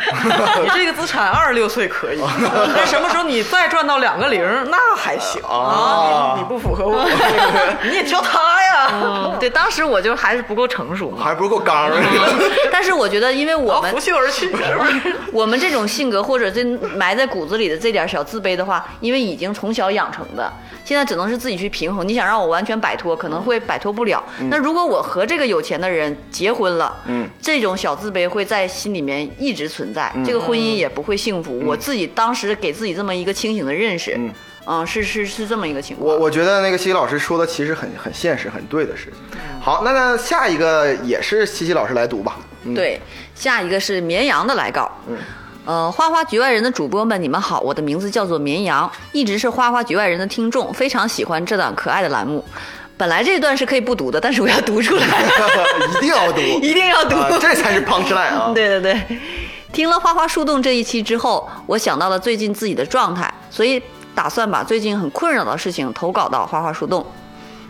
[0.63, 2.21] 你这个资产二十六岁可以，
[2.75, 7.07] 但什么时候你再赚到两个零，那还行啊，你你不符合我，
[7.85, 8.91] 你也挑他呀。
[8.91, 11.23] 嗯，对，当时我就还是不够成熟嘛。
[11.23, 11.91] 还不够刚。
[12.73, 15.17] 但是我觉得，因为我们我拂袖而去，是不是？
[15.33, 16.65] 我们这种性格或者这
[16.97, 20.51] 埋在骨子里的这点小自卑的话，因为已经从小养成的，
[20.85, 22.09] 现在只能是自己去平衡。
[22.09, 24.25] 你想让我完全摆脱，可能会摆脱不了。
[24.49, 31.59] 那如果我和这个有钱的人结婚了，嗯，这种小自卑会在心里面一直存在，这个婚姻也不会幸福。
[31.67, 34.31] 我自己当时给自己这么一个清醒的认识，嗯
[34.67, 36.07] 嗯，是是是这么一个情况。
[36.09, 39.41] 我我觉得那个西西老师说的其实很很现实、很对的事情。
[39.61, 42.39] 好，那那下一个也是西西老师来读吧。
[42.63, 43.01] 嗯，对，
[43.35, 44.89] 下一个是绵羊的来稿。
[45.09, 45.17] 嗯。
[45.65, 52.43] 呃，花花局外人的主播们，你们好，我的名字叫做绵羊，一直是花花局外人的听众，非常喜欢这档可爱的栏目。
[52.99, 55.07] 本来这段是可以不读的，但是我要读出来，
[55.97, 57.17] 一定要读， 一定要读。
[57.17, 58.51] 啊，这才是 punch line 啊。
[58.53, 59.19] 对对对，
[59.73, 63.81] 听了《花花树洞》这一期之后，我想到了最近自己的状态，所以
[64.15, 67.01] 打算把最近很困扰的事情投稿到《花花树洞》。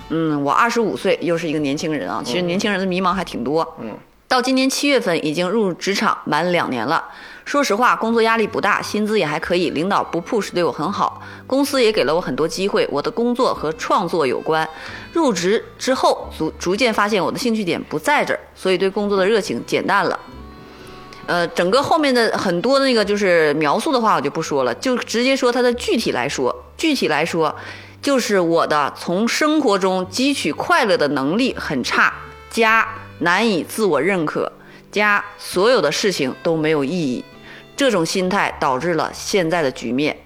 [0.09, 2.23] 嗯，我二十五岁，又是一个年轻人啊。
[2.25, 3.77] 其实年轻人的迷茫还挺多。
[3.79, 3.95] 嗯，
[4.27, 7.05] 到今年七月份已经入职场满两年了。
[7.49, 12.87] 说实话，工作压力不大，薪资也还可以，领导不 push 对我很好，公司也给了我很多机会。
[12.93, 14.69] 我的工作和创作有关。
[15.15, 20.21] 入职之后，逐逐渐发现我的兴趣点不在这儿，所以对工作的热情减淡了。
[21.25, 26.55] 呃，整个后面的很多那个就是描述的话，我就不说了，就直接说它的具体来说。
[26.77, 27.57] 具体来说，
[28.03, 32.13] 就是我的从生活中汲取快乐的能力很差，
[32.51, 32.87] 加
[33.21, 34.53] 难以自我认可，
[34.93, 37.25] 加所有的事情都没有意义。
[37.79, 40.17] 这种心态导致了现在的局面。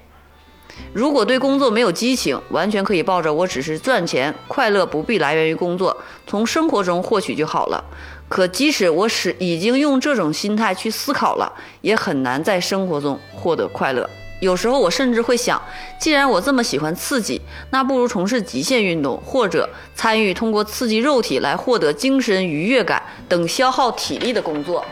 [0.95, 5.95] 如果对工作没有激情，完全可以抱着我只是赚钱，快乐不必来源于工作，
[6.27, 7.85] 从生活中获取就好了。
[8.27, 14.09] 可即使我使已经用这种心态去思考了，也很难在生活中获得快乐。
[14.41, 15.61] 有时候我甚至会想，
[16.01, 17.39] 既然我这么喜欢刺激，
[17.71, 24.83] 那不如从事极限运动，或者参与通过刺激肉体来获得精神愉悦感等消耗体力的工作。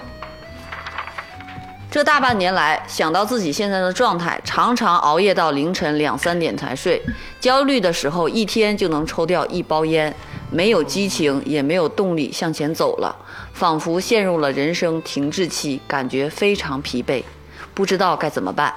[1.91, 7.03] 这大半年来，想到自己现在的状态，常常熬夜到凌晨两三点才睡，
[7.41, 10.15] 焦虑的时候一天就能抽掉一包烟，
[10.53, 13.13] 没有激情，也没有动力向前走了，
[13.53, 17.25] 仿佛陷入了人生停滞期，感觉非常疲惫，
[17.75, 18.73] 不知道该怎么办。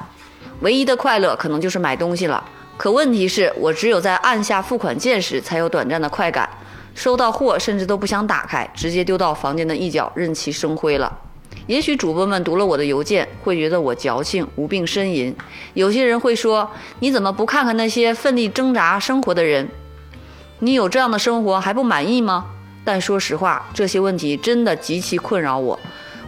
[0.61, 2.43] 唯一的快乐可能就是买东西了，
[2.77, 6.49] 可问题是我只有在按下付款键时才有短暂的快感，
[6.95, 11.15] 收到货甚至都不想打开，直接丢到房间的一角，任其生灰了。
[11.67, 15.33] 也许主播们读了我的邮件，会觉得我矫情、无病呻吟。
[15.73, 19.69] 有些人会说：“你怎么不看看那些奋力挣扎生活的人？
[20.59, 22.47] 你有这样的生活还不满意吗？”
[22.83, 25.79] 但说实话，这些问题真的极其困扰我。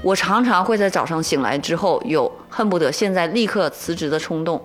[0.02, 4.64] 我常常会在早上醒来之后有恨不得现在立刻辞职的冲动。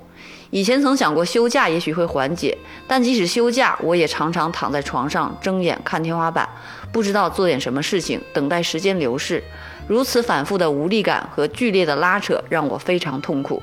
[0.50, 2.56] 以前曾想过休假也许会缓解，
[2.86, 6.48] 但即使休假，我也常常躺在床上睁眼看天花板，
[6.92, 9.42] 不知道做点什么事情，等待时间流逝。
[9.90, 13.60] 如此反复的无力感和剧烈的拉扯让我非常痛苦。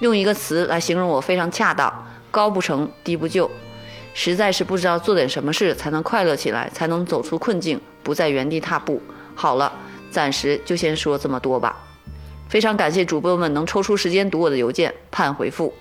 [0.00, 1.92] 用一个词来形容我非常恰当：
[2.30, 3.50] 高不成低不就。
[4.14, 8.98] 实在是不知道做点什么事才能快乐起来，才能走出困境，不在原地踏步。
[9.34, 9.70] 好了，
[10.10, 11.76] 暂时就先说这么多吧。
[12.48, 15.74] 非常感谢主播们能抽出时间读我的邮件，盼回复。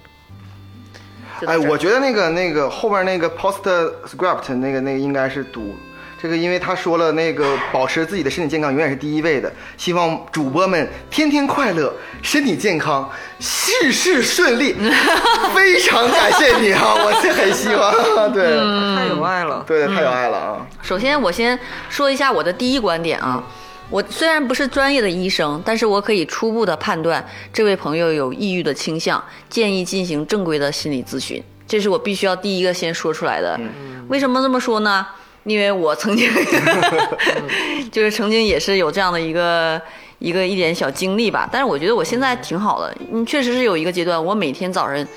[1.45, 5.73] 哎，我觉得那个那个后边那个 postscript 那个那个应该是读
[6.21, 13.09] 这个，因为他说了那个保持自己的身体健康永远是第一位的，希望主播们天天快乐，身体健康，
[13.39, 14.75] 事事顺利。
[15.53, 18.57] 非常感谢你啊， 我是很希望，对，
[18.95, 19.63] 太有爱了。
[19.67, 20.67] 对，太有爱了啊。
[20.81, 21.57] 首先，我先
[21.89, 23.43] 说一下我的第一观点啊。
[23.89, 31.41] 我虽然不是专业的医生，但是我可以初步的判断这位朋友有抑郁的倾向，建议进行正规的心理咨询。
[31.65, 33.57] 这是我必须要第一个先说出来的。
[34.09, 35.05] 为什么这么说呢？
[35.47, 36.29] 因为我曾经
[37.89, 39.81] 就是曾经也是有这样的一个
[40.19, 42.93] 一个一点小经历吧，但是我觉得我现在挺好的。
[43.11, 45.07] 嗯，确实是有一个阶段，我每天早上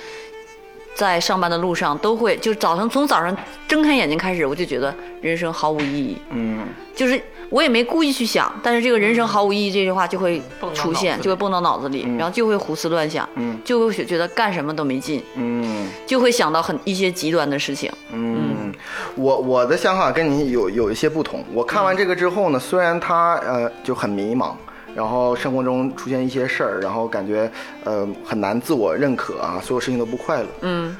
[0.94, 6.16] 在上班的路上都会，就早上从早上睁开眼睛开始，我就觉得人生毫无意义。
[6.30, 7.20] 嗯，就是
[7.50, 13.58] 我也没故意去想，但是这个人生毫无意义这句话就会蹦出现，就会蹦到脑子里，然后就会胡思乱想，嗯。
[13.64, 15.88] 就会觉得干什么都没劲，嗯。
[16.06, 17.90] 就会想到很一些极端的事情。
[18.12, 18.72] 嗯，
[19.16, 21.44] 我我的想法跟你有有一些不同。
[21.52, 24.52] 我看完这个之后呢，虽然他呃就很迷茫，
[24.94, 27.50] 然后生活中出现一些事儿，然后感觉
[27.82, 30.48] 呃很难自我认可啊，所有事情都不快乐。
[30.60, 30.96] 嗯，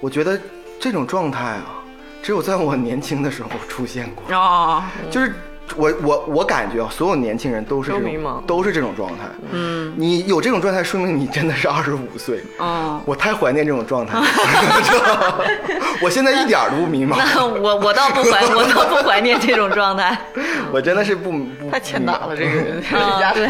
[0.00, 0.40] 我觉得
[0.78, 1.82] 这种状态啊，
[2.22, 5.32] 只有在我年轻的时候出现过，哦，就是。
[5.76, 9.24] 我我我感觉啊，所有年轻人都是这种都迷茫都是这种状态。
[9.52, 12.42] 嗯，你有这种状态，说明你真的是二十五岁。
[12.58, 14.24] 哦，我太怀念这种状态了，
[16.02, 20.16] 我现在一点儿都不迷茫，那 我我倒不怀，我倒不怀念这种状态。
[20.72, 22.82] 我真的是不不太欠打了，这个人。
[22.92, 23.48] 啊，对，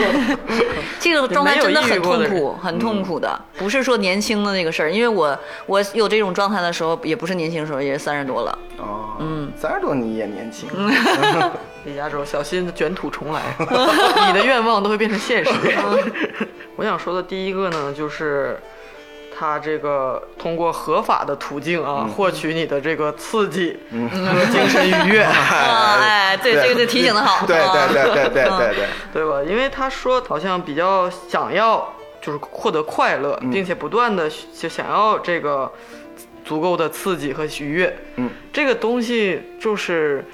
[1.01, 3.41] 这个状态真的很痛苦，很痛苦的。
[3.57, 8.59] 不是说年轻的那个事儿，因为我我有这种状态的时候，也不是年轻的时候，也是三十多了。
[8.79, 10.69] 哦，嗯，三十多你也年轻，
[11.89, 13.43] 李嘉洲，小心卷土重来，
[14.29, 15.51] 你的愿望都会变成现实。
[16.77, 18.61] 我想说的第一个呢，就是
[19.37, 27.47] 他这个通过合法的途径啊，获取你的这个刺激 和精神愉悦，啊，哎，对，这个就提醒的好。
[27.47, 29.43] 对啊对对对对对对，对吧？
[29.49, 35.73] 因为他说好像比较想要就是获得快乐，并且不断的就想要这个
[36.45, 37.97] 足够的刺激和愉悦。
[38.17, 40.25] 嗯，这个东西就是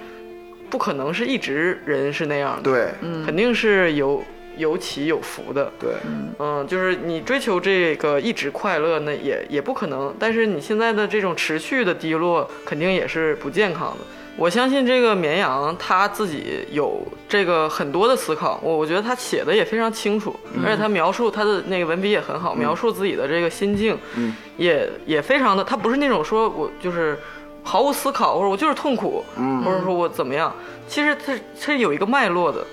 [0.75, 2.63] 不可能是一直人是那样的。
[2.65, 4.21] 对嗯肯定是有
[4.57, 5.71] 有起有伏的。
[5.79, 5.93] 对，
[6.41, 10.13] 嗯，就是你追求这个一直快乐，那也也不可能。
[10.19, 14.05] 但是你现在的这种持续的低落，肯定也是不健康的。
[14.37, 27.17] 我相信这个绵羊他自己有这个很多的思考，我我觉得他写的也非常清楚，而且他描述他的那个文笔也很好，描述自己的这个心境，嗯，也也非常的，他不是那种说我就是
[27.65, 30.55] 毫无思考，或者我就是痛苦，嗯或者说我怎么样，
[30.87, 32.65] 其实他他是有一个脉络的。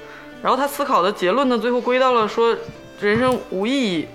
[0.43, 2.55] 然后他思考的结论呢，最后归到了说
[2.99, 4.07] 人生无意义，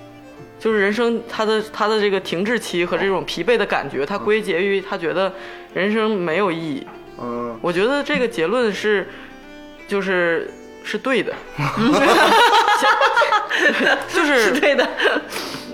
[0.58, 5.32] 就是人生他的他的这个停滞期和这种疲惫的感觉，他归结于他觉得
[5.72, 6.86] 人生没有意义。
[7.22, 9.08] 嗯，我觉得这个结论是，
[9.88, 10.50] 就是
[10.84, 11.32] 是对的
[14.12, 14.86] 就是是对的。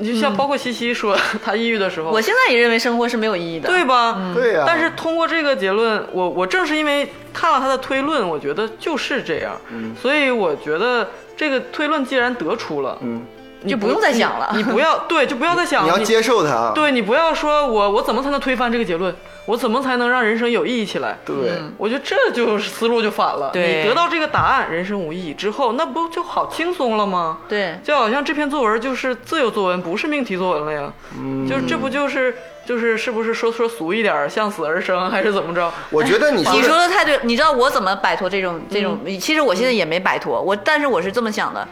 [0.03, 3.69] 你就像包括西西说 他抑郁的时候，我现在也认为生活是没有意义的。
[3.69, 4.33] 对吧？
[4.35, 13.23] 对呀，但是通过这个结论，我我正是因为看了他的推论，我觉得就是这样，嗯所以我觉得这个推论既然得出了，嗯，
[13.63, 19.15] 你就不用再想了你，你不要对，就不要再想，你要接受它，对你不要说我我怎么才能推翻这个结论，
[19.47, 21.18] 我怎么才能让人生有意义起来？
[21.24, 23.51] 对，我觉得这就是思路就反了。
[23.53, 27.38] 对你得到这个答案，人生无意义之后，那不就好轻松了吗？
[27.49, 30.93] 对，就好像这篇作文就是自由作文，不是命题作文了呀。
[31.18, 32.34] 嗯就是这不就是
[32.65, 35.73] 就是是不是说说俗一点儿，向死而生还是怎么着？
[35.91, 38.99] 我觉得你你说的太对，你知道我怎么摆脱这种这种？
[39.21, 41.67] 其实我现在也没摆脱，我但是我是这么想的，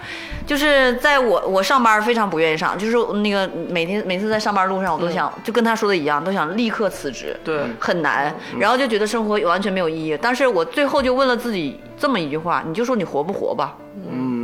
[0.47, 10.19] 就是在我我上班非常不愿意上，就是那个每天每次在上班路上，我都想、就跟他说的一样，都想立刻辞职，对很难，然后就觉得生活完全没有意义。
[10.21, 13.77] 但是我最后就问了自己这么一句话，你就说你活不活吧？
[14.11, 14.40] 嗯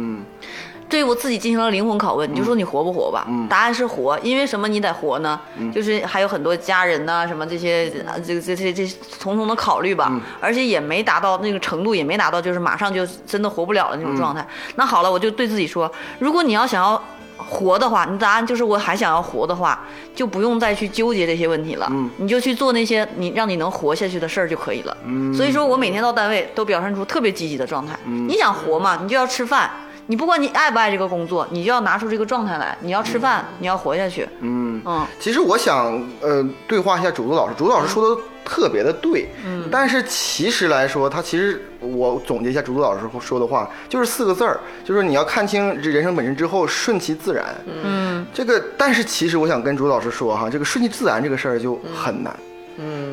[0.89, 3.27] 对我自己进行了灵魂拷问，你就说你活不活吧？
[3.49, 4.69] 答案是活，因为什么？
[4.69, 5.41] 你得活呢？
[5.73, 8.87] 就是还有很多家人呐、什么这些，啊这这这这
[9.19, 14.47] 重重的考虑吧，而且也没达到那个程度，也没达到就是马上就真的活不了的那种状态。
[14.77, 17.03] 那好了，我就对自己说，如果你要想要。
[17.39, 19.85] 活的话，你答案就是我还想要活的话，
[20.15, 24.97] 就不用再去纠结这些问题了，你就去做那些你让你能活下去的事儿就可以了。
[25.37, 27.95] 所以说我每天到单位都表现出特别积极的状态。
[28.07, 29.71] 你想活嘛，你就要吃饭，
[30.07, 32.77] 你不管你爱不爱这个工作，你就要拿出这个状态来。
[32.81, 34.29] 你要吃饭，你要活下去。
[34.41, 47.45] 嗯嗯，其实我想呃对话一下主子老师，主子老师说的特别的对，嗯，但是其实来说，他其实我总结一下主子老师说的话，就是四个字儿，就是你要看清这人生本身之后，顺其自然。
[47.83, 52.33] 嗯，这个，但是其实我想跟主子老师说哈，这个顺其自然这个事儿就很难。
[52.39, 52.46] 嗯，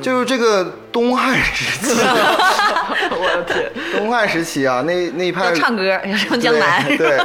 [0.01, 2.01] 就是这个东汉时期，
[3.11, 6.85] 我的天，东汉时期啊，那那一派唱歌，要上江南。
[6.85, 7.19] 对，对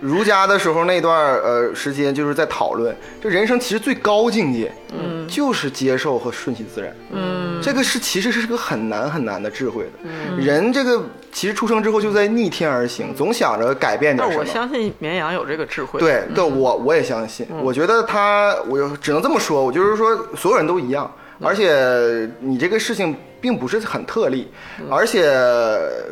[0.00, 14.44] 儒家的时候那段呃时间就是在讨论，这人生其实最高境界，嗯，就是接受和顺其自然，嗯，这个是其实是个很难很难的智慧的，嗯，人这个其实出生之后就在逆天而行，总想着改变点什么。
[14.46, 14.68] 但我。
[14.68, 15.98] 相信绵羊有这个智慧。
[15.98, 24.48] 对，对我我也相信，我觉得他，我只能这么说，我就是说所有人都一样，而且你这个事情并不是很特例，
[24.90, 25.22] 而且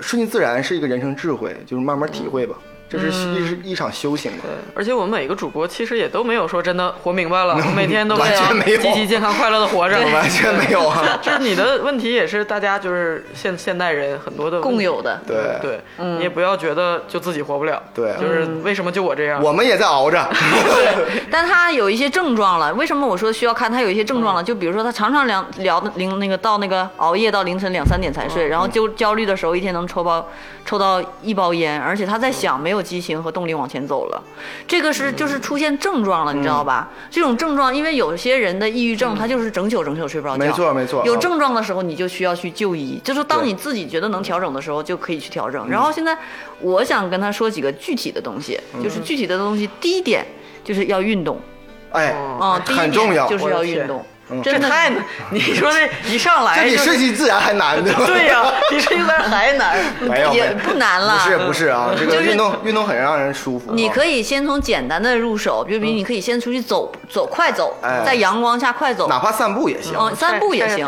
[0.00, 2.56] 顺其自然是一个人生智慧，就是慢慢体会吧，
[2.88, 4.38] 这是一是一场修行嘛。
[4.42, 8.78] 对，而且我们每个主播其实也都没有说真的活明白了，我 每天都完全没有。
[8.80, 9.96] 积极、健康、快乐的活着。
[10.12, 15.20] 完全没有啊， 就是你的问题，也是大家就是现现代人很多的共有的。
[15.26, 15.36] 对。
[15.60, 18.12] 对，你也不要觉得就自己活不了，对。
[18.20, 19.42] 就是为什么就我这样？
[19.42, 20.28] 我们也在熬着。
[21.30, 23.70] 但他有一些症状了，为什么我说需要看？
[23.70, 30.28] 他有一些症状了，就比如说他常常聊聊的凌那个到那个熬夜到凌晨两三点才睡，然后就焦虑的时候一天能抽包
[30.64, 34.22] 抽到一包烟，而且他在想没有激情和动力往前走了，
[34.66, 36.90] 这个是就是出现症状了，你知道吧？
[37.10, 45.68] 这种症状，因为有些人的抑郁症，他就是整宿整宿睡不着觉，没错没错有啊症状的时候，你就需要去就医，就是当你自己觉得能调整的时候，就可以去调整。
[45.68, 46.16] 然后现在
[46.60, 50.26] 我想跟他说几个具体的东西，就是具体的东西，第一点
[50.64, 51.40] 就是要运动。
[51.92, 52.10] 哎，
[52.40, 58.02] 啊，很重要点就是要运动，嗯真的太难， 你说 这一上来就比顺其自然还难，对吧？
[58.06, 59.76] 对呀，比顺其自然还难。
[60.02, 61.18] 也没有没有不难了。
[61.24, 63.74] 不是不是啊，这个运动运动很让人舒服啊。
[63.74, 69.94] 你可以先从简单的入手，就比如你可以先出去走走，快走，哎在阳光下快走，哪怕散步也行。
[69.98, 70.86] 嗯，散步也行。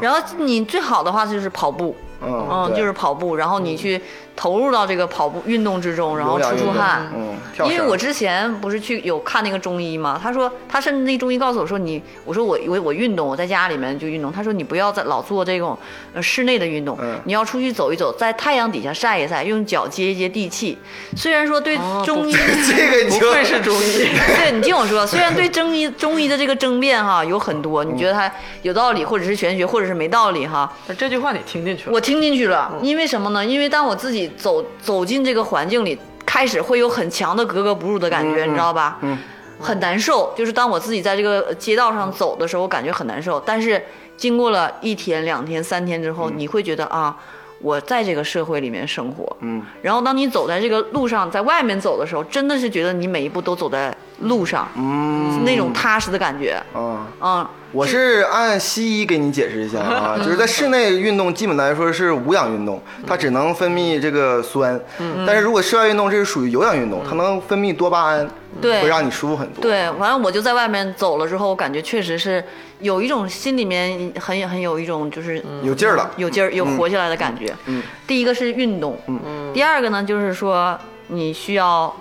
[0.00, 4.00] 然后你最好的话就是跑步，嗯就是跑步，然后你去
[4.40, 7.12] 投入到这个跑步运动之中，然后出出汗。
[7.14, 14.32] 嗯，跳因为我之前不是去有看那个中医嘛，他说他甚至那中医告诉我说你，我说我我我运动，我在家里面就运动。
[14.32, 15.78] 他说你不要再老做这种
[16.14, 20.78] 呃室内的运动，嗯你要出去走一走，在太阳底下晒一晒，用脚接一接地气。
[21.14, 22.32] 虽然说对哦中医、
[22.66, 24.08] 这个你就不愧是中医，
[24.40, 28.32] 对你听我说，虽然对中医中医的这个争辩哈有很多，你觉得它
[28.62, 31.92] 有道理，或者是玄学，或者是没道理哈，这句话你听进去了。
[31.92, 33.44] 我听进去了，因为什么呢？
[33.44, 38.98] 因为当我自己走走进这个环境里，开始会有很强的格格不入的感觉，你知道吧？
[39.02, 39.18] 嗯，
[39.58, 40.32] 很难受。
[40.36, 43.40] 就是当我自己在这个街道上走的时候，我感觉很难受。
[43.40, 43.82] 但是
[44.16, 47.16] 经过了一天、两天、三天之后，你会觉得啊。
[47.60, 55.44] 我在这个社会里面生活，嗯，然后当你走在这个路上，在外面走的时候，真的是觉得你每一步都走在路上，嗯。
[55.44, 57.06] 那种踏实的感觉，啊。
[57.20, 64.78] 嗯，我是按西医给你解释一下啊， 就是在室内运动基本来说是无氧运动，它只能分泌这个酸，
[65.26, 68.28] 但是如果室外运动这是属于有氧运动，它能分泌多巴胺，
[68.60, 68.82] 对。
[68.82, 69.62] 会让你舒服很多。
[69.62, 72.44] 对，完了我就在外面走了之后，我感觉确实是
[72.80, 76.10] 有一种心里面很很有一种就是有劲儿了。
[76.16, 77.54] 有劲儿、有活下来的感觉。
[77.66, 80.78] 嗯，第一个是运动，嗯，第二个呢就是说
[81.08, 81.94] 你需要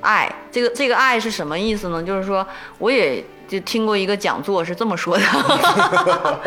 [0.00, 0.30] 爱。
[0.50, 2.02] 这个这个爱是什么意思呢？
[2.02, 2.46] 就是说
[2.78, 5.24] 我也就听过一个讲座是这么说的，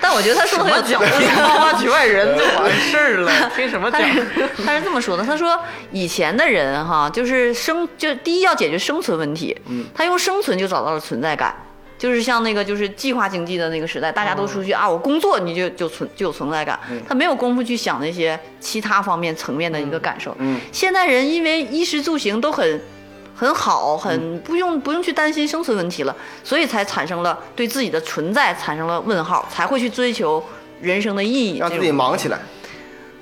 [0.00, 1.18] 但我觉得他说的很有讲究。
[1.18, 4.00] 听花花局外人就完事儿了， 听什么讲？
[4.00, 4.26] 他是
[4.64, 5.58] 他是这么说的，他说
[5.90, 11.54] 以前的人哈，就是生就第一要解决生存问题，嗯，他用生存就找到了存在感。
[11.98, 16.78] 就是像那个就是计划经济的那个时代，大家都出去啊，我工作你就就存就有存在感，
[17.08, 20.34] 他没有功夫去想那些其他方面层面的一个感受。
[20.38, 22.80] 嗯，现代人因为衣食住行都很
[23.34, 30.42] 很好，很不用不用去担心生存问题了，所以才产生了对自己的存在产生了问号，才会去追求
[30.80, 31.58] 人生的意义。
[31.58, 32.38] 让自己忙起来。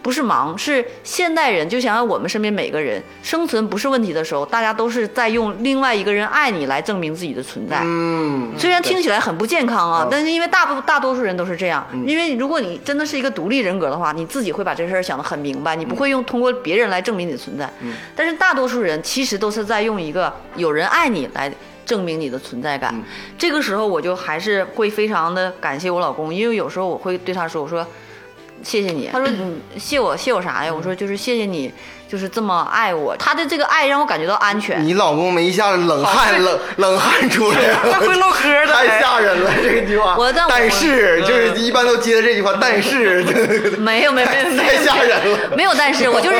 [0.05, 7.80] 不是忙，是现代人，就想想我们身边每个人生存不是问题的时候，大家都是在用另外一个人爱你来证明自己的存在。
[7.82, 17.72] 嗯，虽然听起来很不健康啊嗯，但是因为大部大多数人都是这样，因为如果你真的是一个独立人格的话，你自己会把这事儿想得很明白，你不会用通过别人来证明你的存在。
[18.14, 21.50] 但是大多数人其实都是在用一个有人爱你来
[21.86, 22.94] 证明你的存在感。
[23.38, 27.86] 这个时候我就还是会非常的感谢我老公，因为有时候我会对他说，我说。
[28.64, 30.72] 谢谢你，他说你谢我谢我啥呀？
[30.74, 31.70] 我说就是谢谢你，
[32.08, 33.14] 就是这么爱我。
[33.16, 34.82] 他的这个爱让我感觉到安全。
[34.84, 40.16] 你老公没一下子冷汗冷冷汗出来了，他会唠嗑的太吓人了 这句话。
[40.16, 43.22] 我但但是就是一般都接的这句话，但是
[43.78, 45.38] 没有没有没有 太吓人了。
[45.56, 46.38] 没有，但是我就是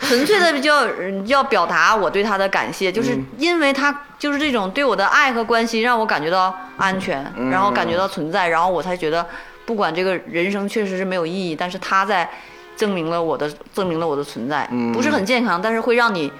[0.00, 0.86] 纯粹的要
[1.26, 9.24] 要表达我对他的感谢，就是嗯因为他就是这种对我的爱和关心，让我感觉到安全，嗯然后感觉到存在，然后我才觉得，
[9.66, 12.26] 不管这个人生确实是没有意义，但是他在
[12.76, 16.32] 证明了我的证明了我的存在，嗯不是很健康，但是会让你。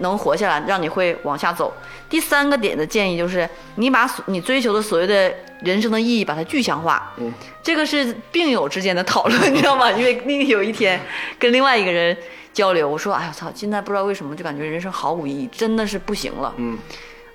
[0.00, 1.74] 能活下来，让你会往下走。
[2.08, 7.12] 第三个点的建议就是，你把所你追求的所谓的人生的意义，把它具象化。
[7.16, 9.90] 嗯，这个是病友之间的讨论， 你知道吗？
[9.90, 11.00] 因为 那个有一天
[11.36, 12.16] 跟另外一个人
[12.52, 16.78] 交流，我说：“哎呀操，现在不知道为什么就感觉人生毫无意义，真的是不行了。”嗯，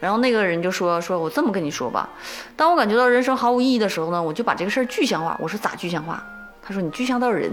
[0.04, 2.10] 然后那个人就说：“说我这么跟你说吧，
[2.58, 6.22] 当我感觉到人生毫无意义的时候呢，我就把这个事儿具象化。”我说：“咋具象化？”
[6.62, 7.50] 他说：“你具象到人，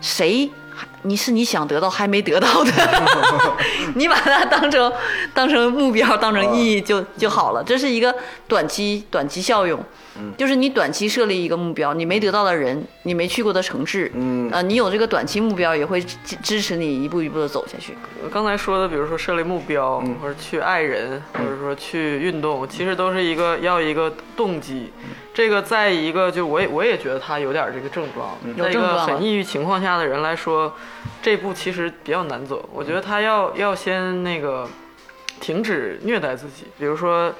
[0.00, 0.48] 谁
[1.02, 2.72] 你是你想得到还没得到的，
[3.96, 4.92] 你把它当成
[5.34, 7.60] 当成目标，当成意义就就好了。
[7.64, 8.14] 这是一个
[8.46, 9.84] 短期短期效用，
[10.36, 14.48] 就是你短期设立一个目标，你没得到的人，你没去过的城市，嗯。
[14.50, 17.94] 呃，你有这个短期目标，也会支支持你一步一步的走下去。
[18.24, 24.92] 我刚才说的，比如说设立目标，或者去爱人，或者说去运动，其实都是一个要一个动机。
[25.34, 30.74] 这个在一个就我也我也觉得他有点这个症状，在一个有症状很抑郁情况下的人来说，
[31.22, 32.68] 这步其实比较难走。
[32.72, 34.68] 我觉得他要要先那个
[35.40, 37.32] 停止虐待自己，比如说。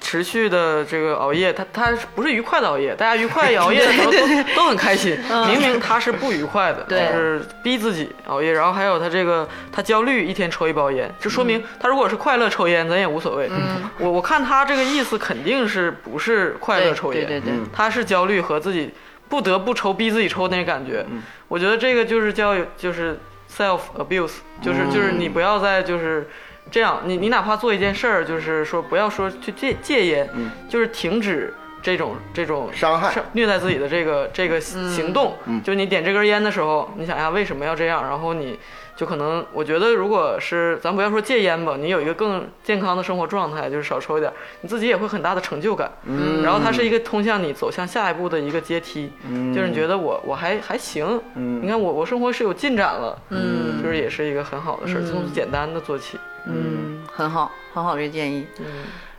[0.00, 4.18] 持续的这个熬夜，他他不是愉快的熬夜，大家愉快熬夜的时候都
[4.56, 5.18] 都很开心。
[5.46, 8.52] 明明他是不愉快的，就是逼自己熬夜。
[8.52, 13.50] 然后还有他这个他焦虑，一天抽一包烟，就说明他如果是快乐抽烟，咱也无所谓。
[13.98, 18.90] 我我看他这个意思肯定是不是快乐抽烟，对对对他是焦虑和自己
[19.28, 21.04] 不得不抽，逼自己抽那个感觉。
[21.48, 23.18] 我觉得这个就是叫就是
[23.54, 26.26] self abuse，就是就是你不要再就是。
[26.70, 30.28] 这样，你你哪怕做一件事儿，就是说不要说去戒戒烟，
[30.68, 31.52] 就是停止
[31.82, 33.12] 这种这种伤害。
[33.32, 35.34] 虐待自己的这个这个行动。
[35.64, 38.58] 就你点这根烟的时候，你想一下为什么要这样，然后你
[38.98, 44.32] 就可能，我觉得如果是咱不要说戒烟吧，你有一个更健康的生活状态，就是少抽一点，
[44.62, 45.88] 你自己也会很大的成就感。
[46.02, 46.42] 嗯。
[46.42, 49.54] 然后它是一个通向你走向下一步的一个阶梯，嗯。
[49.54, 51.62] 就是你觉得我我还还行，嗯。
[51.62, 53.80] 你看我我生活是有进展了，嗯。
[53.80, 56.18] 就是也是一个很好的事儿，从简单的做起。
[56.46, 58.46] 嗯，很好，很好，这个建议。
[58.58, 58.66] 嗯，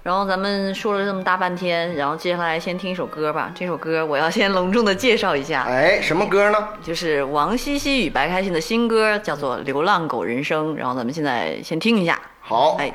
[0.02, 3.52] 然后咱们说了这么大半天，然后接下来先听一首歌吧。
[3.54, 6.70] 这首歌我要先隆重的介绍一下，哎，什么歌呢？
[6.82, 10.74] 就是王希希与白开心的新歌，叫做《流浪狗人生》。
[10.76, 12.20] 然后咱们现在先听一下。
[12.40, 12.92] 好，哎，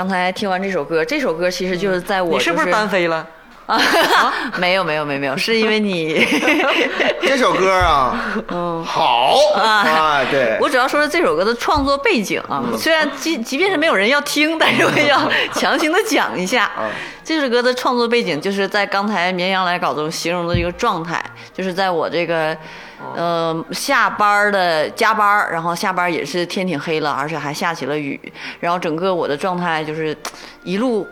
[0.00, 3.26] 刚才听完这首歌，这首歌其实就是在我、你是不是单飞了？
[3.66, 3.78] 啊？
[4.56, 6.26] 没有没有没有没有，是因为你。
[7.20, 16.70] 这首歌啊， 嗯好啊，对，我主要说是这首歌的创作背景啊，虽然即即便是没有人要听，但是我也要强行的讲一下。
[17.22, 21.22] 这首歌的创作背景就是在刚才绵羊来稿中形容的一个状态，
[21.52, 22.56] 就是在我这个。
[23.16, 28.18] 呃，下班的加班，然后下班也是天挺黑了，而且还下起了雨，
[28.60, 30.16] 然后整个我的状态就是
[30.64, 31.06] 一路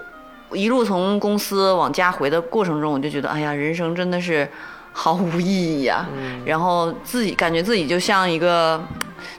[0.52, 4.48] 一路从公司往家回的过程中，我就觉得，哎呀，人生真的是
[4.92, 6.06] 毫无意义呀、
[6.44, 8.82] 然后自己感觉自己就像一个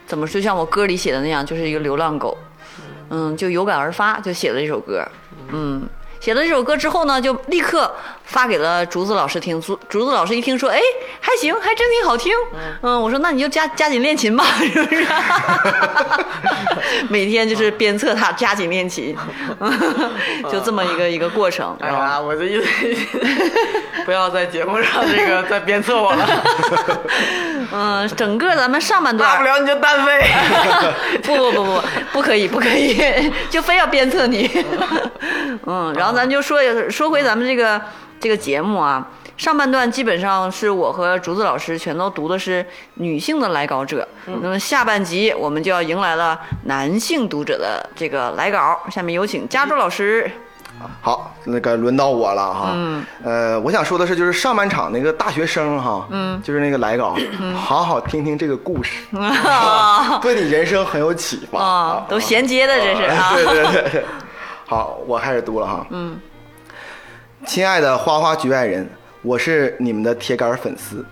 [0.06, 2.36] 怎么说，就像我歌里写的那样，就是一个流浪狗，
[3.10, 5.06] 嗯，就有感而发，就写了这首歌，
[5.52, 5.88] 嗯。
[6.20, 7.90] 写了这首歌之后呢，就立刻
[8.24, 9.60] 发给了竹子老师听。
[9.60, 10.78] 竹竹子老师一听说，哎，
[11.18, 12.32] 还行，还真挺好听。
[12.82, 15.06] 嗯，我说那你就加加紧练琴吧，是不是？
[17.10, 19.16] 每天就是鞭策他加紧练琴，
[20.48, 21.76] 就这么一个一个过程。
[21.80, 22.70] 哎呀，我这意思，
[24.04, 26.28] 不要在节目上这个 再鞭策我了，
[27.74, 30.22] 嗯，整个咱们上半段大不了你就单飞。
[31.24, 31.82] 不不不不，
[32.12, 32.96] 不可以不可以，
[33.50, 34.48] 就非要鞭策你。
[35.66, 37.80] 嗯，然后咱就说说回咱们这个
[38.20, 39.04] 这个节目啊，
[39.40, 42.64] 上半段基本上是我和竹子老师全都读的是
[42.96, 48.78] 女性的来稿者，那么下半集我们就要迎来了男性读者的这个来稿。
[48.90, 50.30] 下面有请加州老师。
[51.00, 52.72] 好，那个轮到我了哈。
[52.74, 53.02] 嗯。
[53.24, 57.16] 呃，我想说的是，就是上半场那个大学生哈，嗯，就是那个来稿，
[57.56, 59.06] 好好听听这个故事，
[60.20, 63.32] 对你人生很有启发啊，都衔接的这是啊。
[63.34, 64.04] 对对对对。
[64.66, 65.86] 好，我开始读了哈。
[65.88, 66.20] 嗯。
[67.46, 68.86] 亲爱的花花局外人，
[69.22, 71.04] 我是你们的铁杆粉丝，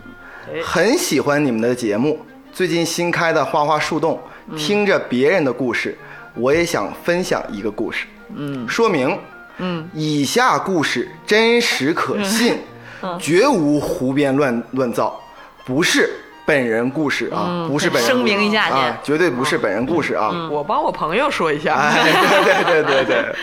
[0.65, 2.19] 很喜欢你们的节目。
[2.53, 4.19] 最近新开的花花树洞，
[4.57, 5.97] 听着别人的故事，
[6.35, 8.07] 我也想分享一个故事。
[8.35, 8.67] 嗯。
[8.67, 9.19] 说明。
[9.59, 9.87] 嗯。
[9.93, 12.57] 以下故事真实可信，
[13.21, 15.21] 绝无胡编乱乱造，
[15.67, 16.11] 不是
[16.47, 18.19] 本人故事啊，不是本人故事。
[18.19, 20.49] 声明一下啊，绝对不是本人故事啊。
[20.51, 22.03] 我帮我朋友说一下，哎，
[22.65, 23.37] 对对对对对。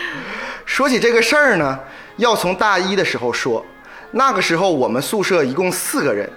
[0.64, 1.78] 说起这个事儿呢，
[2.16, 3.64] 要从大一的时候说。
[4.12, 6.28] 那个时候我们宿舍一共四个人，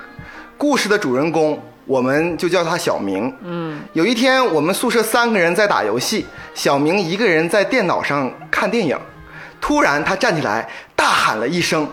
[0.57, 3.33] 故事的主人公我们就叫他小明。
[3.43, 3.79] 嗯。
[3.93, 8.97] 有一天我们宿舍三个人在打游戏，小明一个人在电脑上看电影，
[9.61, 11.87] 突然他站起来大喊了一声：“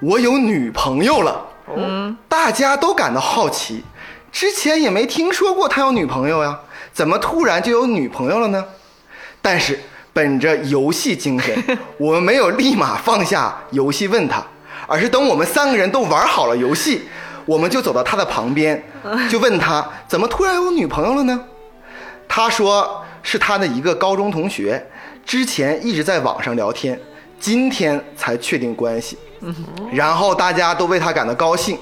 [0.00, 1.44] 我有女朋友了！”
[1.76, 2.16] 嗯。
[2.28, 3.82] 大家都感到好奇，
[4.30, 6.58] 之前也没听说过他有女朋友呀，
[6.92, 8.64] 怎么突然就有女朋友了呢？
[9.40, 9.78] 但是
[10.12, 11.56] 本着游戏精神，
[11.98, 14.42] 我们没有立马放下游戏问他，
[14.86, 17.02] 而是等我们三个人都玩好了游戏，
[17.44, 18.82] 我们就走到他的旁边，
[19.30, 21.40] 就问他怎么突然有女朋友了呢？
[22.28, 24.84] 他说是他的一个高中同学，
[25.24, 26.98] 之前一直在网上聊天，
[27.38, 29.18] 今天才确定关系。
[29.92, 31.76] 然后大家都为他感到高兴。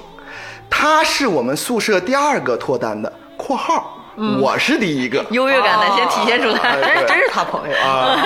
[0.69, 4.00] 他是我们宿舍第二个脱单的（括号
[4.39, 5.25] 我是第一个）。
[5.31, 6.81] 优越感呢，先体现出来。
[6.81, 8.17] 真真是他朋友啊。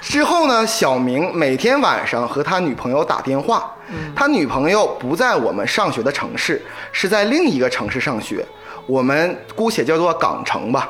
[0.00, 3.74] 之后呢，小明每天晚上和他女朋友打电话，
[4.14, 8.44] 他女朋友不在我们上学的城市，是在另一个城市上学，
[8.86, 10.88] 我们姑且叫做港城吧。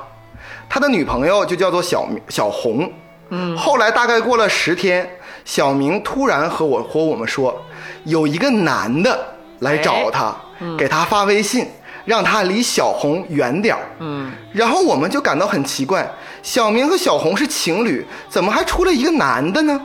[0.68, 2.92] 他的女朋友就叫做小明小红。
[3.30, 5.08] 嗯，后来大概过了十天，
[5.44, 7.64] 小明突然和我和我们说，
[8.04, 9.18] 有一个男的
[9.60, 10.36] 来找他，
[10.76, 11.66] 给他发微信。
[12.06, 13.82] 让他离小红远点儿。
[13.98, 16.10] 嗯，然后我们就感到很奇怪，
[16.42, 19.78] 小明和小红是情侣，怎么还出了一个男的呢？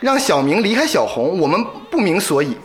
[0.00, 2.56] 让小明离开小红，我们不明所以。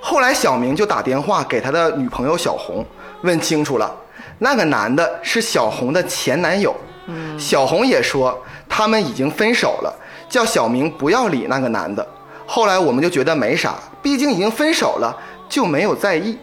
[0.00, 2.84] 后来小明就打电话给他的女朋友小红，
[3.22, 3.94] 问清楚了，
[4.38, 6.74] 那个男的是小红的前男友。
[7.06, 8.36] 嗯，小红也说
[8.68, 9.94] 他们已经分手了，
[10.28, 12.06] 叫小明不要理那个男的。
[12.46, 15.14] 后来我们就觉得没啥，毕竟已经分手了，
[15.48, 16.36] 就没有在意。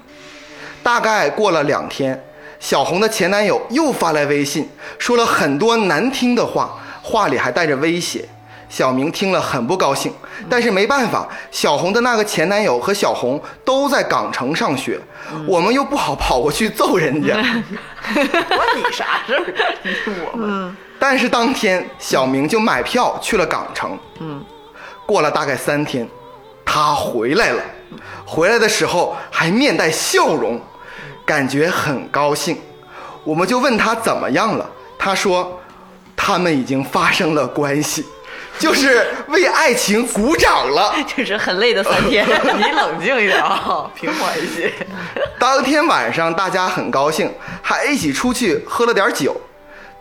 [0.88, 2.18] 大概过了两天，
[2.62, 8.24] 小红的前男友又发来微信，说了很多难听的话，话里还带着威胁。
[8.70, 10.14] 小明听了很不高兴，
[10.50, 14.98] 但是没办法，小红的那个前男友和小红都在港城上学，
[15.46, 17.36] 我们又不好跑过去揍人家。
[18.16, 18.24] 关
[18.78, 19.44] 你啥事儿？
[20.32, 20.74] 我们。
[20.98, 24.00] 但是当天，小明就买票去了港城。
[24.22, 24.42] 嗯，
[25.06, 26.08] 过了大概三天，
[26.64, 27.62] 他回来了。
[28.26, 30.60] 回来的时候还面带笑容，
[31.28, 32.58] 感觉很高兴。
[33.26, 34.66] 我们就问他怎么样了，
[34.98, 35.60] 他说
[36.16, 38.06] 他们已经发生了关系，
[38.58, 40.96] 就是为爱情鼓掌了。
[41.14, 42.26] 这是很累的三天。
[42.58, 44.72] 你冷静一点啊，平缓一些。
[45.38, 47.30] 当天晚上大家很高兴，
[47.62, 49.36] 还一起出去喝了点酒。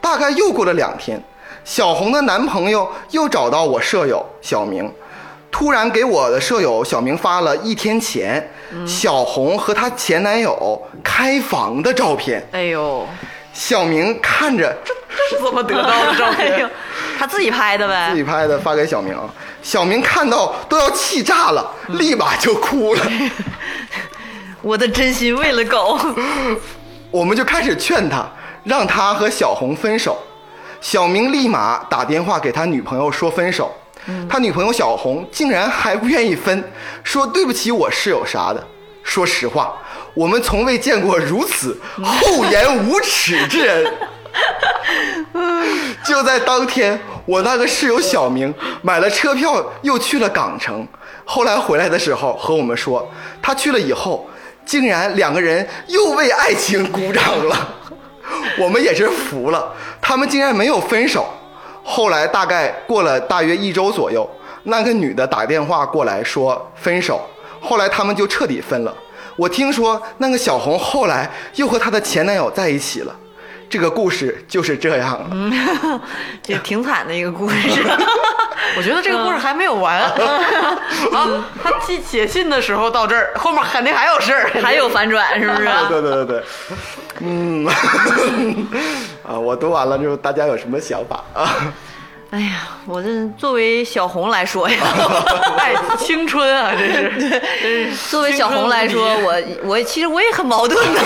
[0.01, 1.20] 大概又过了两天，
[1.65, 4.89] 小红的男朋友又找到我舍友小明，
[5.59, 8.47] 突然给我的舍友小明发了一天前
[8.87, 12.47] 小红和她前男友开房的照片。
[12.53, 13.09] 哎呦，
[13.55, 14.93] 小明看着这
[15.35, 16.70] 是怎么得到的照 哎呦片？，
[17.19, 18.16] 他自己拍的呗自。
[18.16, 19.16] 己拍的发给小明，
[19.62, 23.01] 小明看到都要气炸了，立马就哭了。
[24.61, 25.99] 我的真心喂了狗。
[27.11, 28.28] 我们就开始劝他，
[28.65, 30.19] 让他和小红分手。
[30.83, 33.74] 小明立马打电话给他女朋友说分手，
[34.28, 36.65] 他女朋友小红竟然还不愿意分，
[37.03, 38.66] 说对不起我室友啥的。
[39.03, 39.77] 说实话，
[40.15, 43.93] 我们从未见过如此厚颜无耻之人。
[46.05, 48.53] 就在当天，我那个室友小明
[48.83, 50.87] 买了车票，又去了港城。
[51.24, 53.09] 后来回来的时候和我们说，
[53.41, 54.28] 他去了以后，
[54.65, 57.74] 竟然两个人又为爱情鼓掌了。
[58.59, 61.27] 我们也是服了，他们竟然没有分手。
[61.88, 64.28] 后来大概过了大约一周左右，
[64.64, 67.20] 那个女的打电话过来说分手，
[67.60, 68.92] 后来他们就彻底分了。
[69.36, 73.14] 我听说那个小红后来又和她的前男友在一起了。
[73.68, 76.01] 这个故事就是这样了。
[76.47, 77.56] 也挺惨的一个故事。
[78.76, 80.12] 我觉得这个故事还没有完啊！
[81.62, 85.68] 他寄写信的时候到这儿，后面肯定还有事儿，还有反转是不是？
[85.88, 86.44] 对对对对，
[87.20, 87.66] 嗯，
[89.22, 91.72] 啊，我读完了之后，大家有什么想法啊？
[92.31, 93.09] 哎呀，我这
[93.39, 94.77] 作为小红来说呀，
[95.59, 96.85] 哎，青春啊，这
[97.61, 99.35] 是，作为小红来说，我
[99.65, 101.01] 我其实我也很矛盾的，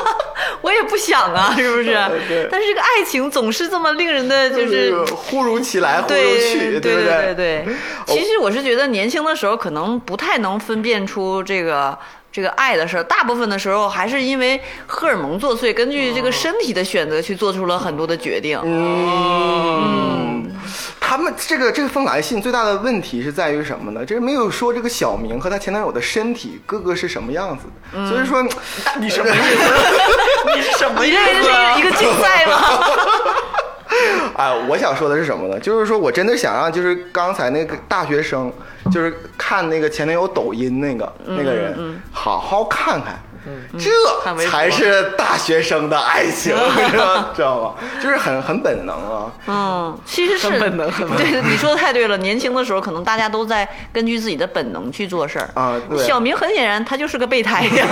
[0.60, 1.84] 我也不想啊，是不是
[2.28, 2.48] 对？
[2.50, 7.66] 但是这个爱情总是这么令人的，就是忽如其来，忽如对去，对对对对。
[8.06, 11.98] 其实我是觉得年轻的时候可能不太能分辨出这个。
[12.30, 18.60] 这个爱的事儿，大部分的时候还是因为荷尔蒙作祟，根据这个身体的选择去做出了很多的决定。
[18.62, 20.48] 嗯，
[21.08, 24.04] 他们这个这封来信最大的问题是在于什么呢？
[24.04, 27.64] 这个没有说这个小明和她前男友的身体各个是什么样子
[27.94, 28.42] 的，所以说
[29.00, 30.54] 你 什么意思？
[30.54, 31.74] 你是什么意你这思啊？
[31.74, 32.60] 是一个竞赛吗？
[34.36, 35.58] 哎， 我想说的是什么呢？
[35.58, 38.52] 就是说我真的想让，就是刚才那个大学生，
[38.92, 43.18] 就是看那个前男友抖音那个、那个人，好好看看。
[43.78, 46.54] 这才是大学生的爱情，
[47.34, 47.74] 知道吗？
[48.02, 49.32] 就是很很本能啊。
[49.46, 52.16] 嗯，其实是本能很对，你说的太对了。
[52.18, 57.86] 年轻的时候，可能大家都在根据自己的本能去做事儿啊对小明很显然他就是个备胎呀。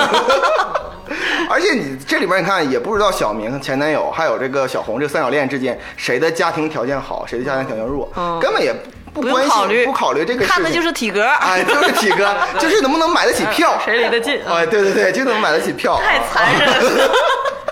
[1.48, 8.10] 而且你这里边你看，也不知道小明前男友还有这个小红这三角恋之间谁的家庭条件好，谁的家庭条件弱，
[8.40, 8.74] 根本也
[9.20, 11.24] 不考虑，不考虑这个事情，看的就是体格。
[11.24, 14.40] 哎，就是体格，就是能不能买得起票，谁离得近？
[14.48, 17.10] 哎，对对对，就能买得起票，太残忍了，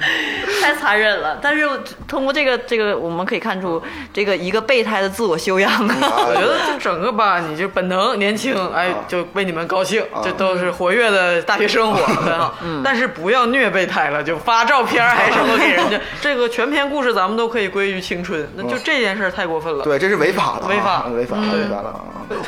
[0.62, 1.38] 太残忍了。
[1.40, 1.68] 但是
[2.06, 5.96] 通过这个这个，我们可以看出这个一个备胎的自我修养啊。
[6.00, 12.54] 我觉得就整个吧，你就本能年轻，哎，就为你们高兴，这都是活跃的大学生活， 很好。
[12.84, 15.98] 但是不要虐备胎了，就发照片儿还什么给人家。
[16.20, 19.84] 这个全篇故事咱们都可以归于青春，那就这件事儿太过分了。
[19.84, 22.00] 对，这是违法的啊，违法违法了，违法了啊！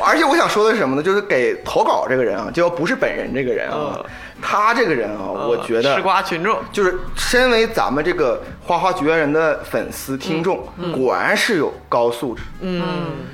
[0.04, 1.02] 而且我想说的是什么呢？
[1.02, 4.04] 就是给投稿这个人啊，就要不是本人这个人啊嗯，
[4.42, 12.42] 他这个人啊，我觉得吃瓜群众，就是身为咱们这个花花绝缘人的粉丝听众，果然是有高素质。
[12.60, 12.82] 嗯，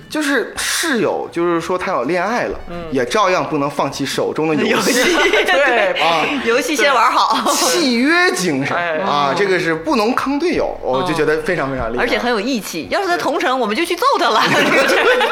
[0.09, 2.59] 就是室友，就是说他有恋爱了，
[2.91, 4.93] 也照样不能放弃手中的游戏。
[5.67, 12.87] 对啊，游戏先玩好，契约精神哎啊，这个是不能坑队友，我就觉得非常非常厉害，而且很有义气。
[12.91, 14.41] 要是在同城，我们就去揍他了。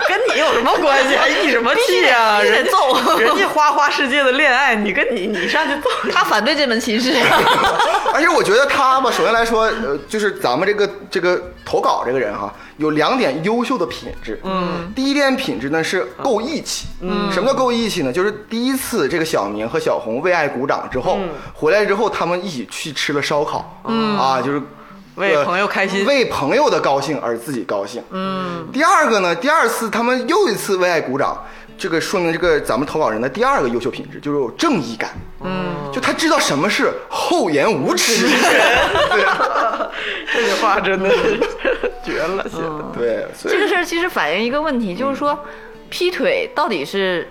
[0.09, 1.15] 跟你有什么关系？
[1.17, 2.41] 还义什么气呀？
[2.41, 5.64] 必须得人家揍人家花花世界的恋爱，你跟你你上
[6.13, 7.13] 他反对这门亲事。
[8.15, 14.41] 而且我觉得他吧，首先来说，呃，就是咱们这个这个投稿这个人哈，有两点优秀的品质。
[14.45, 16.87] 嗯，第一点品质呢是够义气。
[17.01, 18.13] 嗯，什么叫够义气呢？
[18.13, 21.19] 就是第一次这个小明和小红为爱鼓掌之后，
[21.55, 23.83] 回来之后他们一起去吃了烧烤。
[23.87, 24.63] 嗯啊，就是。
[25.17, 28.03] 为朋友开心为朋友的高兴而自己高兴。
[28.11, 28.67] 嗯。
[28.73, 31.41] 第二个呢，第二次他们又一次为爱鼓掌，
[31.77, 35.11] 这个说明这个咱们投稿人的第二个优秀品质就是有正义感。
[35.43, 35.75] 嗯。
[35.93, 38.27] 就他知道什么是厚颜无耻。
[38.27, 39.25] 对
[40.33, 41.39] 这句话真的是
[42.05, 42.85] 绝了，写的。
[42.93, 45.39] 对，所以这个事儿其实反映一个问题，就是说，
[45.89, 47.29] 劈腿到底是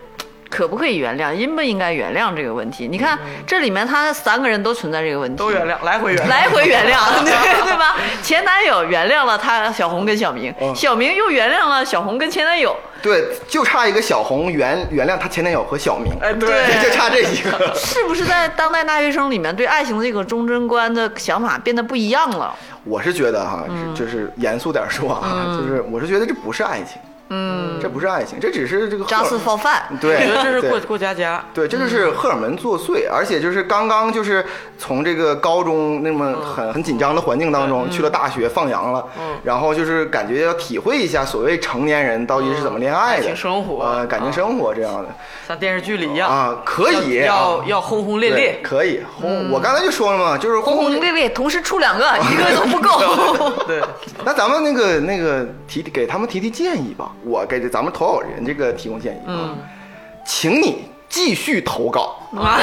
[0.53, 2.87] 可不可以原谅，应不应该原谅这个问题？
[2.87, 3.17] 你看
[3.47, 6.29] 这里面他三个人都存在这个问题，都原谅，来回原谅。
[6.29, 7.95] 来回原谅， 对对吧？
[8.21, 12.75] 前男友原谅了他小红跟小明，小明又原谅了小红跟前男友。
[13.01, 16.49] 对，就差一个小红原原谅她前男友和小明，哎，对
[16.81, 17.73] 就差这一个。
[17.75, 22.55] 是不是在当代大学生里面对爱情的这个忠贞观的想法变得不一样了？
[22.85, 27.01] 我是觉得哈，嗯就是严肃点说啊，就是我是觉得这不是爱情，
[27.35, 29.99] 嗯，这不是爱情，这只是这个荷尔 just for fun。
[29.99, 31.43] 对，我觉得这是过过家家。
[31.51, 34.45] 对，这就是荷尔蒙作祟，而且就是刚刚就是
[34.77, 39.03] 从这个高中那么很很紧张的环境当中去了大学放羊了，
[39.43, 43.83] 然后就是感觉要体会一下所谓成年人到底是怎么恋爱的爱情生活。
[43.83, 45.09] 呃，感情生活这样的。
[45.47, 46.29] 像电视剧里一样。
[46.29, 48.59] 啊，可以要要轰轰烈烈。
[48.61, 49.01] 可以。
[49.19, 49.49] 轰。
[49.49, 53.63] 我刚才就说了嘛，就是轰轰烈烈，同时出两个，一个都不够。
[53.65, 53.81] 对，
[54.23, 59.55] 那咱们那个那个提给他们提提建议吧，我给咱们投稿人这个提供建议啊，
[60.25, 62.59] 请你继续投稿，啊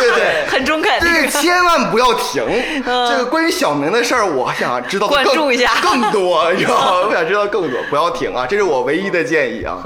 [0.00, 0.46] 对 对。
[0.48, 1.00] 很中肯。
[1.00, 2.44] 这个千万不要停。
[2.84, 7.06] 这个关于小明的事儿，我想知道更关注一下更多，你知道吗？
[7.08, 8.46] 我想知道更多，不要停啊！
[8.46, 9.82] 这是我唯一的建议啊，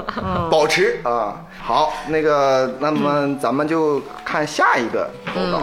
[0.51, 1.41] 保持啊。
[1.61, 5.61] 好，那个，那么咱们就看下一个投稿。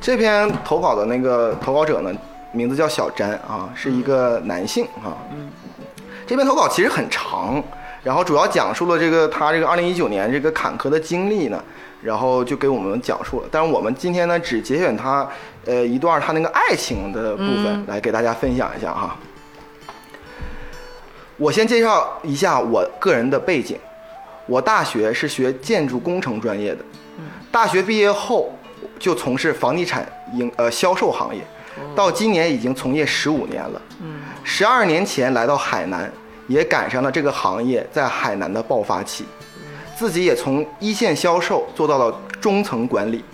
[0.00, 2.12] 这篇投稿的那个投稿者呢，
[2.52, 5.16] 名字叫小詹啊，是一个男性啊。
[6.26, 7.62] 这篇投稿其实很长，
[8.02, 11.62] 然后主要讲述了这个他这个二零一九年这个坎坷的经历呢，
[12.02, 13.48] 然后就给我们讲述了。
[13.50, 15.28] 但是我们今天呢，只节选他
[15.66, 19.16] 呃一段他那个爱情的部分来给大家分享一下哈。
[21.36, 23.78] 我先介绍一下我个人的背景，
[24.46, 26.84] 我大学是学建筑工程专业的，
[27.50, 28.52] 大学毕业后
[28.98, 31.42] 就从事房地产营呃销售行业，
[31.94, 33.80] 到今年已经从业十五年了。
[34.44, 36.10] 十二年前来到海南，
[36.50, 39.24] 也赶上了这个行业在海南的爆发期，
[39.96, 43.24] 自己也从一线销售做到了中层管理，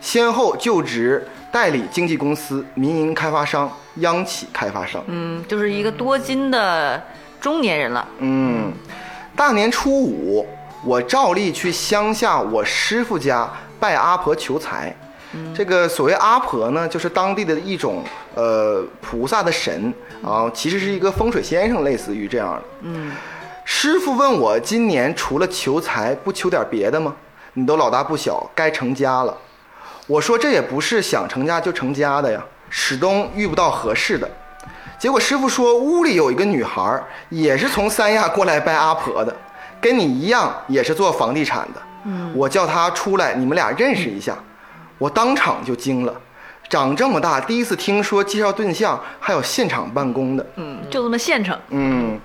[0.00, 5.02] 先后就职代理经纪公司、民营开发商、央企开发商。
[5.08, 7.02] 嗯，就是一个多金的
[7.40, 8.06] 中年人了。
[8.20, 8.72] 嗯，
[9.34, 10.46] 大年初五，
[10.84, 14.96] 我照例去乡下我师傅家拜阿婆求财。
[15.54, 18.04] 这个所谓阿婆呢，就是当地的一种
[18.34, 19.92] 呃菩萨的神
[20.22, 22.62] 啊，其实是一个风水先生，类似于这样的。
[22.82, 23.12] 嗯，
[23.64, 27.14] 师傅问我今年除了求财，不求点别的吗？
[27.54, 29.36] 你都老大不小，该成家了。
[30.06, 34.28] 我说这也不是想成家就成家的呀，始终遇不到合适的。
[34.98, 39.34] 结果师傅说屋里有一个女孩儿，也是从三亚过来拜阿婆的，
[39.80, 41.82] 跟你一样也是做房地产的。
[42.04, 44.36] 嗯，我叫她出来，你们俩认识一下。
[45.02, 46.14] 我当场就惊了，
[46.68, 50.46] 长这么大第一次听说介绍对象还有现场办公的。
[50.54, 51.58] 嗯，就这么现成。
[51.70, 52.20] 嗯，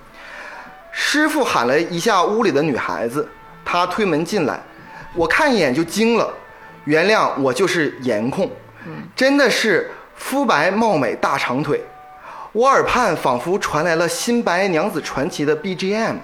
[0.91, 3.28] 师傅喊了一下屋里的女孩子，
[3.66, 4.62] 她推门进来，
[5.16, 6.32] 我看一眼就惊了。
[6.84, 8.48] 原谅我就是颜控，
[9.16, 11.84] 真的是肤白貌美大长腿。
[12.52, 16.18] 我耳畔仿佛传来了《新白娘子传奇》的 BGM。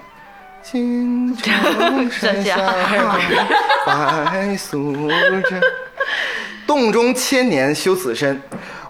[0.62, 2.56] 京城山下
[3.86, 4.94] 白素
[5.50, 5.62] 贞，
[6.65, 8.41] 洞中千年修此身。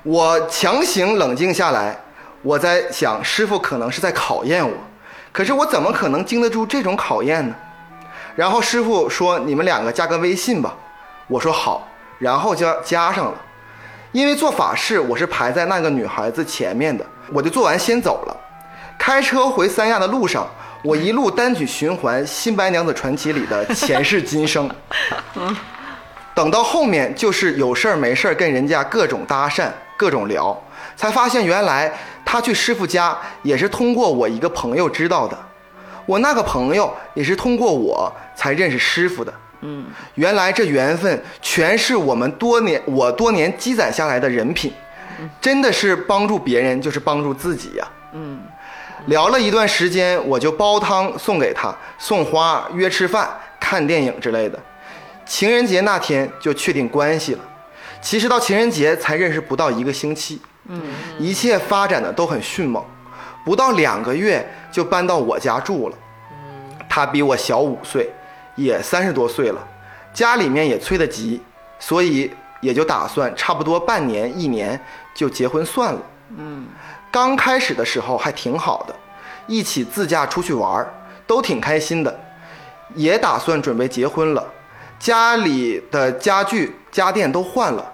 [0.04, 1.98] 我强行冷静下来，
[2.42, 4.76] 我在想，师傅可能是在考验我，
[5.32, 7.56] 可是我怎么可能经得住这种考验呢？
[8.36, 10.76] 然后师傅说：“你们两个加个微信吧。”
[11.30, 11.88] 我说好，
[12.20, 13.34] 然后就加上了。
[14.12, 18.38] 因为做法事我是排在那个女孩子前面的，我就做完先走了。
[18.98, 20.48] 开车回三亚的路上，
[20.84, 24.70] 我一路单曲循环《新白娘子传奇》里的前世今生。
[25.36, 25.56] 嗯
[26.36, 30.60] 等到后面就是有事儿没事儿跟人家各种搭讪、各种聊，
[30.96, 31.92] 才发现原来
[32.26, 35.38] 他去师傅家也是通过我一个朋友知道的。
[36.06, 39.34] 我那个朋友也是通过我才认识师傅的。
[39.62, 39.86] 嗯，
[40.16, 44.74] 原来这缘分全是我们多年我多年积攒下来的人品，
[45.40, 48.42] 真的是帮助别人就是帮助自己呀、嗯
[49.08, 53.30] 聊了一段时间，我就煲汤送给他，送花、约吃饭、
[53.60, 54.58] 看电影之类的。
[55.26, 57.40] 情人节那天就确定关系了。
[58.02, 60.82] 其实到情人节才认识不到一个星期，嗯，
[61.18, 62.84] 一切发展的都很迅猛，
[63.46, 65.98] 不到两个月就搬到我家住了。
[66.90, 68.10] 他比我小五岁，
[68.56, 69.68] 也三十多岁了，
[70.14, 71.42] 家里面也催得急，
[71.80, 72.30] 所以
[72.62, 74.80] 也就打算差不多半年一年
[75.16, 76.02] 就结婚算了。
[76.38, 76.68] 嗯
[77.10, 78.96] 刚开始的时候还挺好的，
[79.48, 80.86] 一起自驾出去玩，
[81.26, 82.20] 都挺开心的，
[82.96, 84.53] 也打算准备结婚了，
[85.04, 87.94] 家里的家具家电都换了，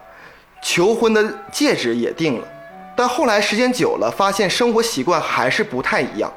[0.61, 2.47] 求婚的戒指也定了，
[2.95, 6.31] 但后来时间久了，发现生活习惯还是不太一样，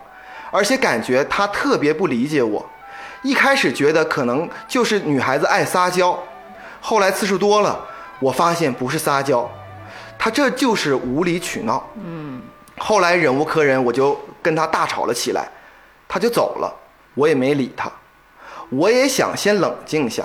[0.51, 2.67] 而且感觉他特别不理解我。
[3.21, 6.19] 一开始觉得可能就是女孩子爱撒娇，
[6.81, 7.79] 后来次数多了，
[8.19, 9.47] 我发现不是撒娇，
[10.19, 11.87] 他这就是无理取闹。
[12.03, 12.41] 嗯
[12.79, 15.47] 后来忍无可忍，我就跟他大吵了起来，
[16.09, 16.75] 他就走了，
[17.13, 17.93] 我也没理他。
[18.71, 20.25] 我也想先冷静下，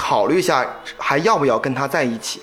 [0.00, 0.64] 考虑一下
[0.96, 2.40] 还要不要跟他在一起。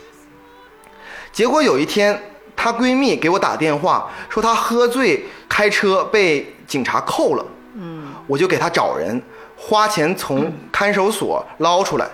[1.32, 2.22] 结果有一天，
[2.54, 7.46] 她闺蜜给我打电话说她喝醉开车被警察扣了，
[7.76, 9.22] 嗯，我就给她找人，
[9.56, 12.06] 花钱从看守所捞出来。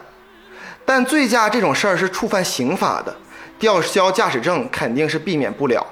[0.85, 3.15] 但醉驾这种事儿是触犯刑法的，
[3.57, 5.84] 吊销驾驶证肯定是避免不了。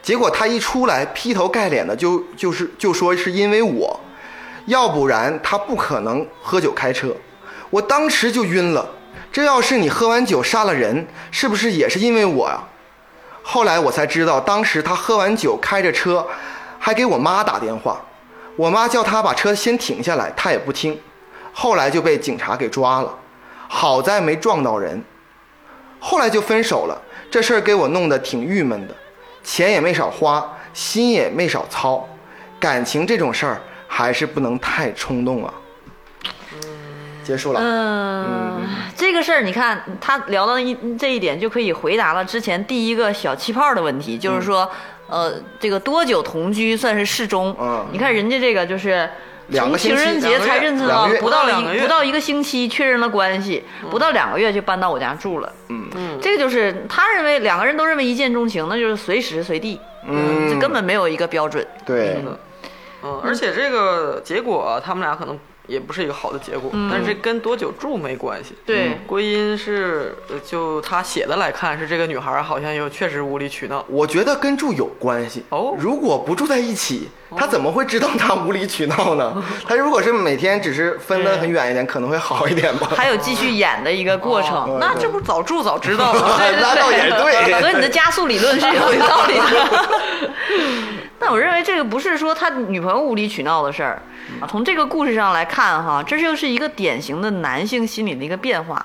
[0.00, 4.00] 结果他一出来，劈头盖脸的就就是就说是因为我，
[4.64, 7.14] 要不然他不可能喝酒开车。
[7.72, 8.86] 我当时就晕了。
[9.32, 12.62] 这要是你喝完酒杀了人，是不是也是因为我呀？
[13.42, 16.26] 后来我才知道，当时他喝完酒开着车，
[16.78, 17.98] 还给我妈打电话，
[18.56, 21.00] 我妈叫他把车先停下来，他也不听，
[21.50, 23.18] 后来就被警察给抓了。
[23.68, 25.02] 好在没撞到人，
[25.98, 27.00] 后来就分手了。
[27.30, 28.94] 这事儿给我弄得挺郁闷的，
[29.42, 32.06] 钱也没少花，心也没少操。
[32.60, 35.54] 感情这种事儿还是不能太冲动啊。
[37.22, 37.60] 结束了。
[37.62, 38.60] 嗯，
[38.96, 44.70] 这个事儿你看，他聊到一这一点，就可以回答了之前第一个小气泡的问题，就是说，
[45.08, 47.56] 呃，这个多久同居算是适中？
[47.60, 49.08] 嗯你看人家这个就是。
[49.52, 55.52] 从情人节才认识到不到两个月一不到一个星期确认了关系，不到两个月就搬到我家住了。
[55.68, 61.66] 嗯嗯这个就是他认为两个人都认为一见钟情，那就是随时随地，嗯这根本没有一个标准。
[61.84, 62.24] 对，
[63.02, 65.38] 嗯，而且这个结果啊他们俩可能
[65.72, 68.54] 也不是一个好的结果，但是跟多久住没关系。
[68.66, 73.82] 对归因是，呃就他写的来看，是这个女孩好像又确实无理取闹。
[73.88, 75.44] 我觉得跟住有关系。
[75.48, 79.42] 哦如果不住在一起，他怎么会知道他无理取闹呢？
[79.66, 82.90] 他如果是每天只是分得很远一点，可能会好一点吧。
[82.94, 84.52] 还有继续演的一个过程。
[84.52, 86.36] 哦那这不早住早知道吗？
[86.60, 89.88] 那倒也对和你的加速理论是有道理的。
[91.22, 94.02] 但我认为这个不是说他女朋友无理取闹的事儿，
[94.40, 98.84] 啊从这个故事上来看哈，这就是一个典型的男性心理的一个变化。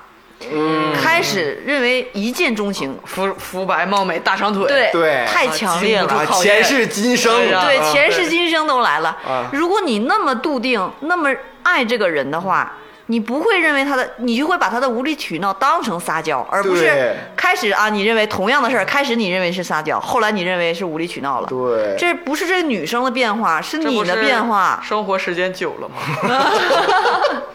[0.52, 7.34] 嗯，开始认为一见钟情，肤肤白貌美大长腿，对对太强烈了前世今生，
[7.64, 9.50] 对前世今生都来了啊。
[9.52, 11.28] 如果你那么笃定、那么
[11.64, 12.72] 爱这个人的话，
[13.10, 21.46] 你不会认为他的，你就会把他的无理取闹当成撒娇，而不是开始啊，你认为同样的事儿，开始你认为是撒娇，后来你认为是无理取闹了。
[21.48, 24.80] 对，这不是这女生的变化，是你的变化。
[24.84, 25.96] 生活时间久了吗？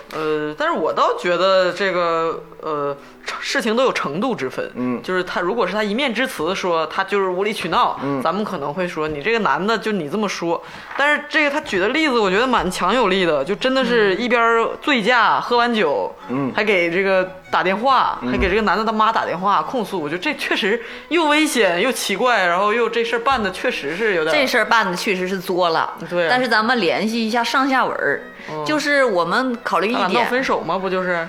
[0.15, 2.95] 呃，但是我倒觉得这个呃
[3.39, 4.71] 事情都有程度之分。
[4.75, 10.61] 嗯就是他如果是他一面之词说他就是无理取闹，嗯咱们可能会说你这个男的就你这么说。
[10.97, 20.01] 但是这个他举的例子，我觉得蛮强有力的，就真的是一边醉驾喝完酒，嗯还给这个打电话，还给这个男的他妈打电话控诉。
[20.01, 28.21] 我觉得这确实又危险又奇怪，然后又这事儿办的确实是有点这事儿办的确实是作了，对啊但是咱们联系一下上下文儿，
[28.65, 30.25] 就是我们考虑一点。
[30.27, 30.77] 分手吗？
[30.77, 31.27] 不就是？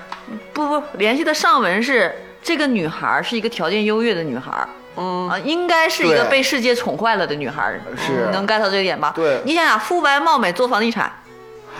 [0.53, 5.29] 不不，联系的上文是这个女孩是一个条件优越的女孩，嗯。
[5.29, 8.25] 啊，应该是一个被世界宠坏了的女孩，是。
[8.25, 9.13] 你能 get 到这一点吧？
[9.15, 9.39] 对。
[9.45, 11.11] 你想想，肤白貌美做房地产，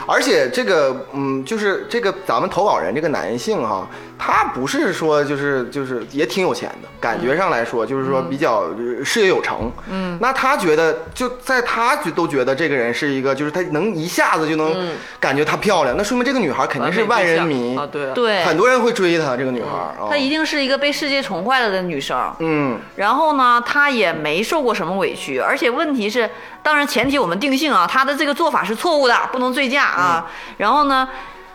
[0.06, 9.72] 而且这个，嗯，就是这个咱们投稿人这个男性哈，他不是说就是就是也挺有钱的，感觉上来说就是说比较呃事业有成。
[9.90, 14.90] 嗯，那他觉得就在他觉都觉得这个人是一个，就是他能一下子就能
[15.20, 20.08] 感觉她漂亮，那说明这个女孩肯定是万人迷啊，对啊，对，很多人会追她这个女孩啊。
[20.10, 22.34] 她一定是一个被世界宠坏了的女生。
[22.40, 26.30] 嗯然后呢，她也没受过什么委屈，而且问题是，
[26.64, 30.32] 当然前提我们定性啊，她的这个做法是错误的，不能醉驾啊。
[30.58, 31.08] 然后呢，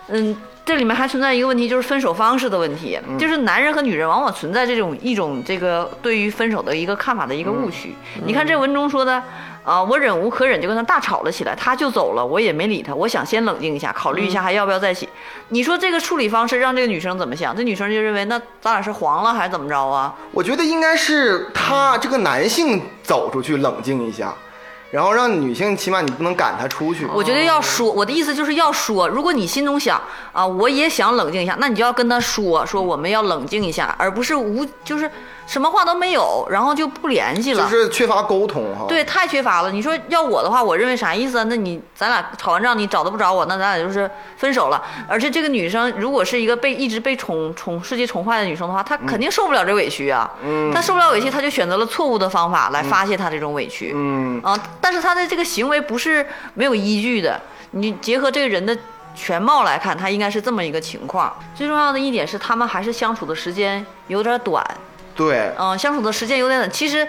[0.09, 0.37] 嗯。
[0.71, 7.93] 这里面还存在一个问题，就是分手方式的问题，就是男人和女人往往存在这种一种这个对于分手的一个看法的一个误区。
[8.25, 9.21] 你看这文中说的，
[9.65, 15.09] 啊，我忍无可忍就跟他大吵了起来，他就走了，我也没理他，我想先冷静一下，考虑一下还要不要在一起。
[15.49, 17.57] 你说这个处理方式让这个女生怎么想？
[17.57, 20.15] 这女生就认为那咱俩是黄了还是怎么着啊？
[20.31, 24.33] 我觉得应该是他这个男性走出去冷静一下，
[24.91, 27.07] 然后让女性起码你不能赶她出去。
[27.07, 30.01] 我觉得要说，我的意思就是要说，如果你心中想
[30.33, 35.11] 啊，我也想冷静一下，那你就要跟她说，说我们要冷静一下，而不是无就是
[35.51, 37.65] 什么话都没有，然后就不联系了。
[37.65, 38.85] 就是缺乏沟通哈。
[38.87, 39.73] 对，太缺乏了。
[39.73, 41.45] 你说要我的话，我认为啥意思啊？
[41.49, 44.81] 那你咱俩吵完仗，你找都不找我，那咱俩就是分手了。
[45.09, 50.31] 而且这个女生如果是一个被一直被宠宠世界宠坏的女生的话，她肯定受不了这委屈啊。
[50.41, 53.91] 嗯她受不了委屈，她就选择了错误的方法来发泄她这种委屈。
[53.93, 56.25] 嗯，啊，但是她的这个行为不是
[56.55, 57.41] 没有依据的。
[57.73, 58.77] 你结合这个人的
[59.17, 61.35] 全貌来看，他应该是这么一个情况。
[61.57, 64.65] 最重要的一点是，他们还是相处的时间有点短，
[65.21, 66.71] 对，嗯、相处的时间有点短。
[66.71, 67.07] 其实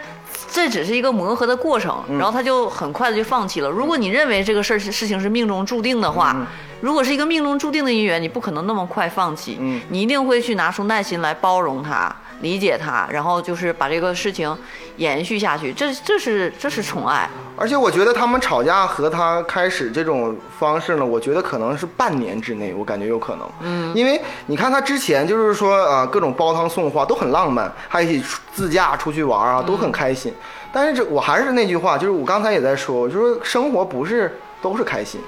[0.51, 3.69] 这只是一个磨合的过程，然后他就很快的就放弃了。
[3.69, 6.45] 如果你认为这个事儿事情是命中注定的话，
[6.81, 12.13] 如果是一个命中注定的姻缘，你不可能那么快放弃，嗯你一定会去拿出耐心来包容他。
[12.41, 14.55] 理解他，然后就是把这个事情
[14.97, 23.49] 延续下去，这这是这是宠爱，而且我觉得他们吵架和他开始这种方式呢，我觉得可能是半年之内，我感觉有可能。
[23.61, 30.33] 嗯，因为你看他之前就是说啊、各种煲汤送花都很浪漫，还一起出自驾出去玩啊，都很开心。
[30.73, 35.21] 但是这我还是那句话，就是我刚才也在说，我就说生活不是都是开心。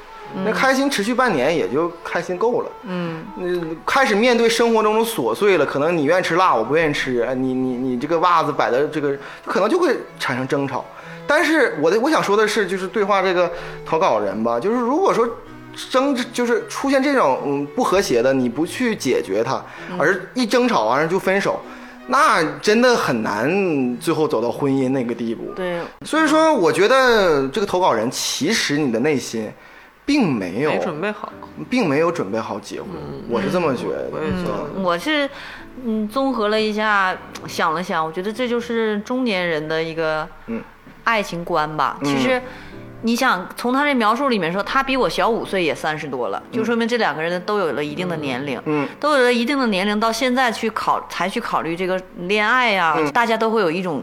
[0.46, 3.46] 那开心持续半年也就开心够了，嗯，那
[3.86, 9.16] 开始面对生活中的琐碎了，可能你愿意吃辣，我不愿意吃，哎你你你这个袜子摆的这个，
[9.46, 10.84] 可能就会产生争吵。
[11.28, 13.52] 但是我的我想说的是，就是对话这个
[13.86, 15.28] 投稿人吧，就是如果说
[15.90, 19.64] 争执就是出现这种嗯不和谐的，你不去解决它，
[19.98, 21.60] 而一争吵完了就分手，
[22.08, 25.54] 那真的很难最后走到婚姻那个地步。
[25.56, 29.50] 对，所以说，我觉得这个投稿人其实你的内心
[30.06, 31.32] 并没有没准备好，
[31.70, 32.90] 并没有准备好结婚，
[33.30, 34.10] 我是这么觉得。
[34.12, 34.82] 我也觉得。
[34.82, 35.30] 我是
[35.86, 37.16] 嗯综合了一下，
[37.48, 40.62] 想了想，我觉得这就是中年人的一个嗯。
[41.04, 41.98] 爱情观吧。
[42.02, 42.06] 嗯。
[42.06, 42.42] 其实。
[43.06, 48.88] 你想从他这描述里面说，他比我小五岁，也三十多了，就说明这两个人都有了一定的年龄，嗯。
[48.98, 53.12] 都有了一定的年龄，到现在去考才去考虑这个恋爱呀、嗯。
[53.12, 54.02] 大家都会有一种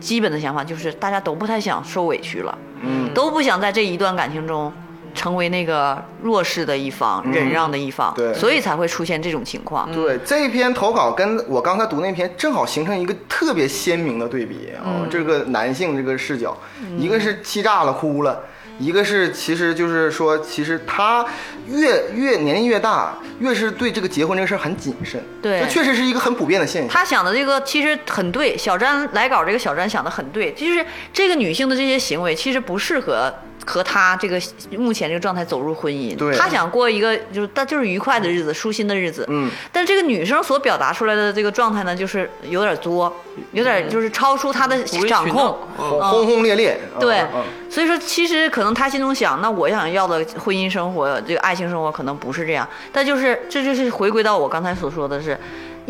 [0.00, 3.08] 基本的想法，就是大家都不太想受委屈了，嗯。
[3.14, 4.72] 都不想在这一段感情中
[5.14, 9.90] 成为那个弱势的一方、忍让的一方，嗯对所以才会出现这种情况。
[9.92, 16.56] 对这一篇投稿跟我刚才读那篇正好形成一个特别鲜明的对比啊、这个男性这个视角，
[16.98, 18.44] 一个是气炸了哭了。
[18.78, 21.22] 一个是，其实就是说，其实他
[21.66, 25.22] 越越年龄越大，越是对这个结婚这个事儿很谨慎。
[25.42, 26.90] 对这确实是一个很普遍的现象。
[26.90, 30.82] 他想的这个其实很对，小詹来稿这个小詹想的很对，就是
[31.12, 33.30] 这个女性的这些行为其实不适合
[33.66, 34.40] 和他这个
[34.76, 36.16] 目前这个状态走入婚姻。
[36.16, 39.24] 对他想过一个就是他就是愉快的日子，舒心的日子。
[39.28, 43.12] 嗯，但这个女生所表达出来的这个状态呢，就是有点作，
[43.52, 45.58] 有点就是超出他的掌控闹。
[45.76, 46.80] 轰轰轰烈烈。
[46.94, 47.24] 嗯对
[47.70, 55.38] 所以说其实可能他心中想，那我想要的婚姻生活，这个爱情生活可能不是这样，但就是这就是回归到我刚才所说的是，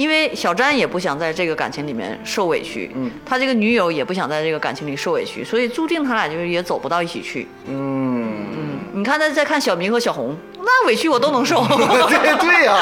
[0.01, 7.47] 因为小詹也不想在这个感情里面受委屈，嗯，他这个女友也不想在这个感情里受委屈，所以注定他俩就是也走不到一起去。
[7.69, 11.63] 嗯嗯，你看他再看小明和小红，那委屈我都能受。
[11.69, 12.79] 对对呀、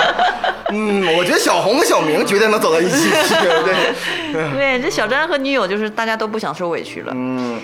[0.71, 3.35] 嗯，我觉得小红和小明绝对能走到一起去，
[4.33, 7.13] 对， 对，这小詹和女友就是大家都不想受委屈了。
[7.17, 7.59] 嗯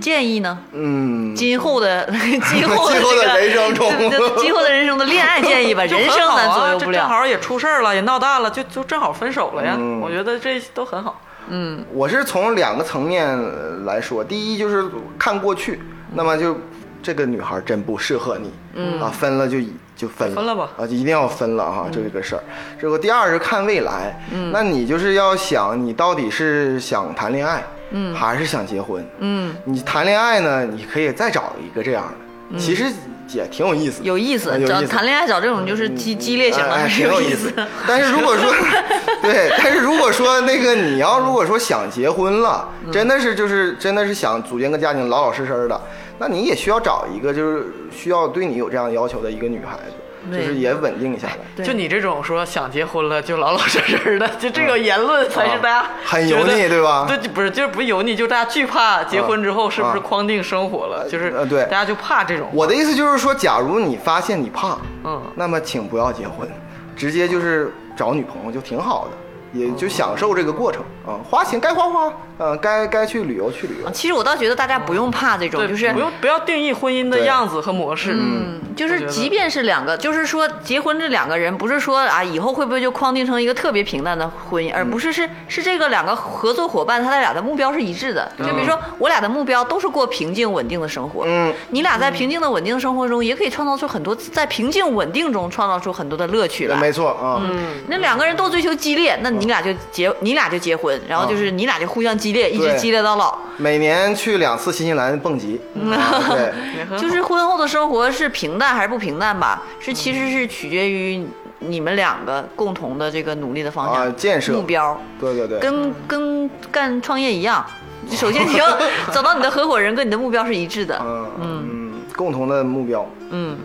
[0.00, 3.92] 建议呢，嗯，今后的 今后的今后的人生中。
[4.38, 6.92] 今后的人生的恋爱建议吧，就 人生咱左右不了。
[6.92, 9.74] 这正好也出事儿了，也闹大了，就就正好分手了呀。
[9.78, 10.00] 嗯。
[10.00, 11.20] 我觉得这都很好。
[11.48, 11.84] 嗯。
[11.92, 14.84] 我是从两个层面呃来说，第一就是
[15.18, 15.80] 看过去，
[16.14, 16.56] 那么就
[17.02, 19.00] 这个女孩真不适合你，嗯。
[19.00, 19.58] 啊，分了就
[19.94, 20.70] 就分了，分了吧。
[20.78, 22.42] 啊，就一定要分了哈，这个事儿。
[22.80, 32.04] 这个第二是看未来，嗯，那你就是要想你到底是想谈恋爱，嗯，还是想结婚，嗯，你谈恋爱呢，你可以再找一个这样
[32.52, 32.84] 的，其实
[33.28, 37.52] 也挺有意思，有意思找谈恋爱找这种就是激激烈型的哎哎还是挺有意意思。
[37.86, 38.52] 但是如果说，
[39.22, 42.92] 对，但是如果说那个你要如果说想结婚了，嗯。
[42.92, 45.80] 真的是就是真的是想组建个家庭，老老实实的，
[46.18, 51.64] 那你也需要找一个就是需要对你有这样要求的一个女孩子，对就是也稳定下来。
[51.64, 62.48] 就你这种说想结婚了就老老实实的，就这个言论才是大家啊很油腻对吧对，就不是就是不是油腻，就大家惧怕结婚之后是不是啊框定生活了，就是呃对大家就怕这种。
[62.52, 66.48] 我的意思就是说，假如你发现你怕，嗯那么请不要结婚，
[66.96, 69.16] 直接就是找女朋友就挺好的。
[69.52, 73.90] 也就享受这个过程啊、花钱该花花，呃，该该去旅游去旅游。
[73.90, 78.12] 其实我倒觉得大家不用怕这种，对，就是不用不要定义婚姻的样子和模式。
[78.12, 88.30] 嗯，就是即便是两个，就是说结婚这两个人，不是说啊以后会不会就框定成一个特别平淡的婚姻，而不是是是这个两个合作伙伴，他俩的目标是一致的。
[88.38, 96.76] 就比如说我俩的目标都是过平静稳定的生活，嗯，你俩在平静的稳定的生活中，也可以创造出很多在平静稳定中创造出很多的乐趣来。
[96.76, 97.58] 没错啊，嗯
[97.88, 103.36] 那两个人都追求激烈，那你俩就结，你俩就结婚，然后就是你俩就互相激烈，一直激烈到老。
[103.56, 105.60] 每年去两次新西兰蹦极，
[105.92, 106.52] 啊对，
[106.98, 109.62] 就是婚后的生活是平淡还是不平淡吧？
[109.80, 111.26] 是其实是取决于
[111.60, 117.64] 你们两个共同的这个努力的方向、啊建设目标，对对对，跟跟干创业一样。
[118.10, 118.66] 首先你要
[119.12, 120.98] 找到你的合伙人，跟你的目标是一致的。
[121.02, 123.04] 嗯嗯，共同的目标。
[123.30, 123.58] 嗯，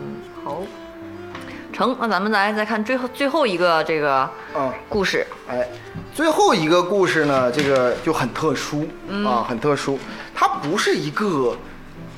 [0.44, 0.62] 好。
[1.74, 4.72] 成，那咱们来再看最后最后一个这个嗯。
[4.88, 5.26] 故事。
[5.50, 5.68] 哎，
[6.14, 9.98] 最后一个故事呢，这个就很特殊、嗯啊，很特殊。
[10.36, 11.58] 它不是一个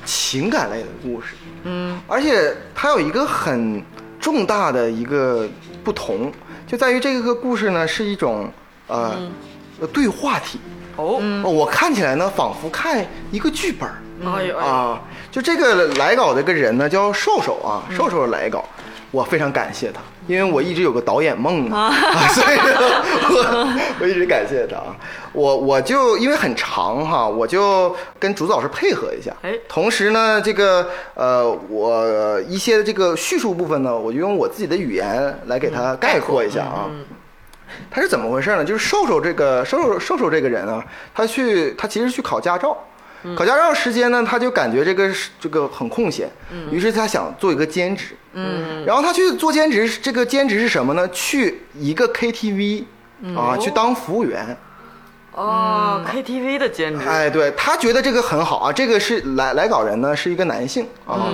[0.04, 1.34] 情感类的故事，
[1.64, 3.82] 嗯而且它有一个很
[4.20, 5.48] 重大的一个
[5.82, 6.30] 不同，
[6.66, 8.50] 就在于这个故事呢是一种
[8.86, 9.16] 呃、
[9.92, 10.60] 对话体。
[10.96, 13.96] 哦，哦我看起来呢，仿佛看一个剧本儿。
[14.24, 15.00] 哎呦哎呦，啊，
[15.30, 18.64] 就这个来稿这个人呢，叫瘦瘦啊，瘦瘦来稿，
[19.10, 22.64] 我非常感谢他，因为我一直有个导演梦嘛，啊、 所以呢，
[23.30, 24.96] 我我一直感谢他啊。
[25.32, 36.90] 我我就因为很长哈，我就跟竹子老师配合一下，哎同时呢，这个呃，我一些这个叙述部分呢，我就用我自己的语言来给他概括一下啊。
[37.90, 38.64] 他是怎么回事呢？
[38.64, 40.82] 就是瘦瘦这个瘦瘦瘦瘦这个人啊，
[41.14, 42.76] 他去他其实去考驾照，
[43.36, 46.30] 考驾照时间呢，他就感觉这个是这个很空闲，
[46.70, 51.08] 于是他想做一个兼职，嗯然后他去做兼职，这个兼职是什么呢？
[51.10, 52.84] 去一个 KTV
[53.36, 54.56] 啊，去当服务员。
[55.32, 61.28] 哦，KTV 的兼职，哎，对他觉得这个很好啊，这个是来来稿人呢是一个男性啊，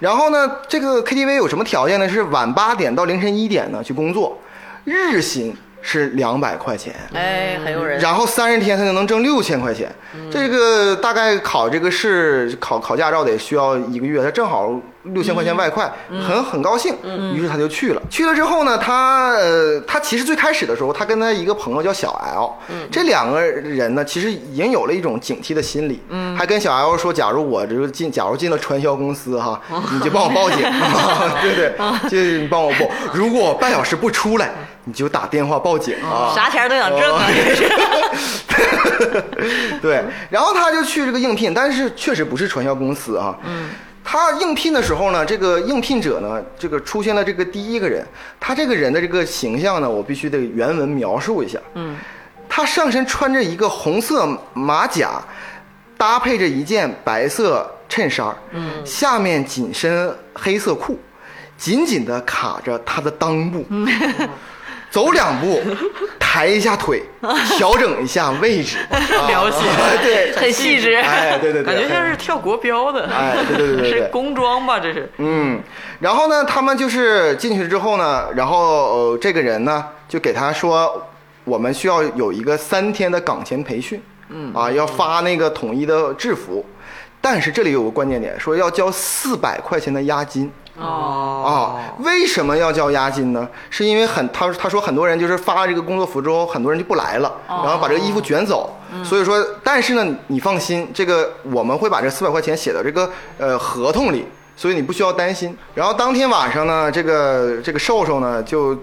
[0.00, 2.06] 然后呢，这个 KTV 有什么条件呢？
[2.06, 4.38] 是晚八点到凌晨一点呢去工作，
[4.84, 5.56] 日薪
[5.90, 7.98] 是两百块钱，哎，很诱人。
[7.98, 9.90] 然后三十天他就能挣六千块钱，
[10.30, 16.94] 这个大概考这个试考考驾照得需要一个月，他正好六千块钱外快，很很高兴，
[17.34, 18.02] 于是他就去了。
[18.10, 22.52] 去了之后呢，他呃他其实最开始的时候，他跟他一个朋友叫小 L，
[22.90, 26.02] 这两个人呢其实已经有了一种警惕的心理，
[26.36, 29.60] 还跟小 L 说，假如我这个进，假如进了传销公司哈，
[29.92, 30.58] 你就帮我报警，
[31.42, 31.74] 对对，
[32.10, 34.50] 就你帮我报，如果我半小时不出来，
[34.84, 36.32] 你就打电话报警啊。
[36.34, 37.24] 啥钱都想挣啊！
[37.46, 37.70] 这是。
[39.80, 43.36] 对，然后他就去这个应聘，但是确实不是传销公司啊。
[43.44, 43.70] 嗯。
[44.10, 48.02] 他应聘的时候呢，这个应聘者呢，这个出现了这个第一个人，
[48.40, 51.58] 他这个人的这个形象呢，我必须得原文描述一下。
[51.74, 51.94] 嗯。
[52.48, 55.22] 他上身穿着一个红色马甲，
[55.98, 60.98] 搭配着一件白色衬衫，嗯，下面紧身黑色裤，
[61.58, 63.62] 紧紧的卡着他的裆部。
[64.90, 65.60] 走两步，
[66.18, 67.02] 抬一下腿，
[67.56, 70.94] 调整一下位置， 了解啊对，很细致。
[70.94, 74.80] 哎，对对对，感觉像是跳国标的，哎对对对对对是工装吧？
[74.80, 75.60] 这是，嗯，
[76.00, 78.58] 然后呢，他们就是进去之后呢，然后
[78.94, 81.06] 呃，这个人呢就给他说，
[81.44, 84.00] 我们需要有一个三天的岗前培训，
[84.30, 86.64] 嗯啊，要发那个统一的制服，
[87.20, 90.50] 但是这里有个关键点，说要交四百块钱的押金。
[90.80, 93.48] 哦啊，为什么要交押金呢？
[93.68, 98.74] 是因为很他他说很多人就是发了这个工作服之后，很多人就不来了，然后把这个衣服卷走。
[99.04, 104.26] 所以说，但是呢，你放心，这个我们会把这四百块钱写到这个呃合同里，
[104.56, 105.56] 所以你不需要担心。
[105.74, 108.76] 然后当天晚上呢，这个这个瘦瘦呢就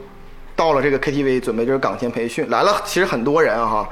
[0.56, 3.90] 到了这个 KTV 准备就是岗前培训，来了其实很多人啊哈。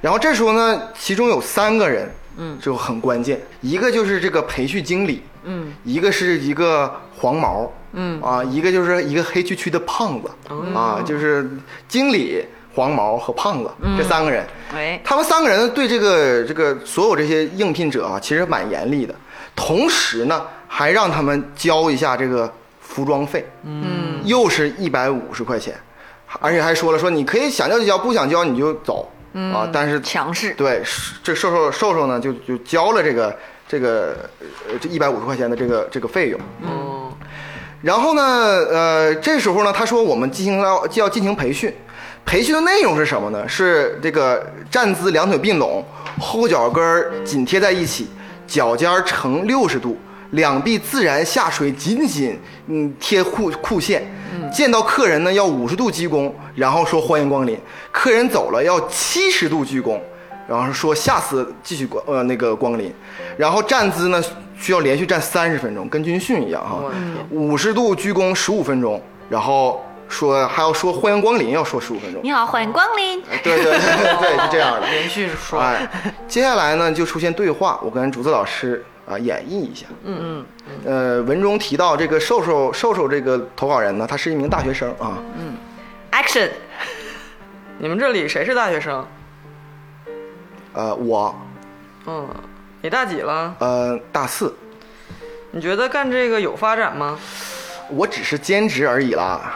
[0.00, 2.10] 然后这时候呢，其中有三个人，
[2.42, 8.20] 嗯，就很关键，一个就是这个培训经理，嗯，一个是一个黄毛，嗯。
[8.22, 10.30] 啊，一个就是一个黑黢黢的胖子，
[10.74, 11.50] 啊，就是
[11.86, 12.42] 经理、
[12.74, 19.14] 黄毛和胖子、这三个人，哎，他们三个人对这个这个所有这些应聘者啊，其实蛮严厉的，
[19.54, 22.50] 同时呢，还让他们交一下这个
[22.80, 25.74] 服装费，嗯，又是一百五十块钱，
[26.40, 30.52] 而且还说了说你可以想交就交，不想交你就走，啊，但是强势。
[30.54, 30.82] 对，
[31.22, 33.36] 这瘦瘦瘦瘦呢，就就交了这个
[33.68, 34.28] 这个
[34.68, 36.40] 呃这一百五十块钱的这个这个费用。
[36.62, 37.12] 嗯，
[37.82, 41.72] 然后呢，呃，这时候呢，他说我们进行要就要进行培训，
[42.24, 43.48] 培训的内容是什么呢？
[43.48, 45.84] 是这个站姿两腿并拢，
[46.18, 48.08] 后脚跟紧贴在一起，
[48.46, 49.96] 脚尖儿呈六十度，
[50.30, 54.06] 两臂自然下垂，紧紧嗯贴裤裤线。
[54.52, 57.58] 见到客人呢要五十度鞠躬，然后说欢迎光临。
[57.92, 59.98] 客人走了要七十度鞠躬，
[60.48, 62.92] 然后说下次继续光呃那个光临。
[63.36, 64.22] 然后站姿呢
[64.58, 66.82] 需要连续站三十分钟，跟军训一样哈。
[67.30, 72.20] 五十度鞠躬十五分钟，然后说还要说欢迎光临，要说十五分钟。
[72.22, 73.22] 你好，欢迎光临。
[73.42, 74.86] 对对对对对，是这样的。
[74.90, 75.88] 连续说，哎，
[76.26, 79.86] 接下来呢就出现对话，我跟竹子老师啊演绎一下。
[80.04, 80.44] 嗯
[80.84, 85.18] 嗯呃，文中提到这个瘦瘦瘦瘦这个投稿人呢，他是一名大学生啊。
[85.36, 85.56] 嗯
[86.12, 86.86] Action，嗯，
[87.78, 89.06] 你们这里谁是大学生？
[90.72, 91.34] 呃，我
[92.06, 92.28] 嗯，
[92.80, 93.54] 你大几了？
[93.58, 94.54] 呃大四，
[95.50, 97.18] 你觉得干这个有发展吗？
[97.88, 99.54] 我只是兼职而已啦。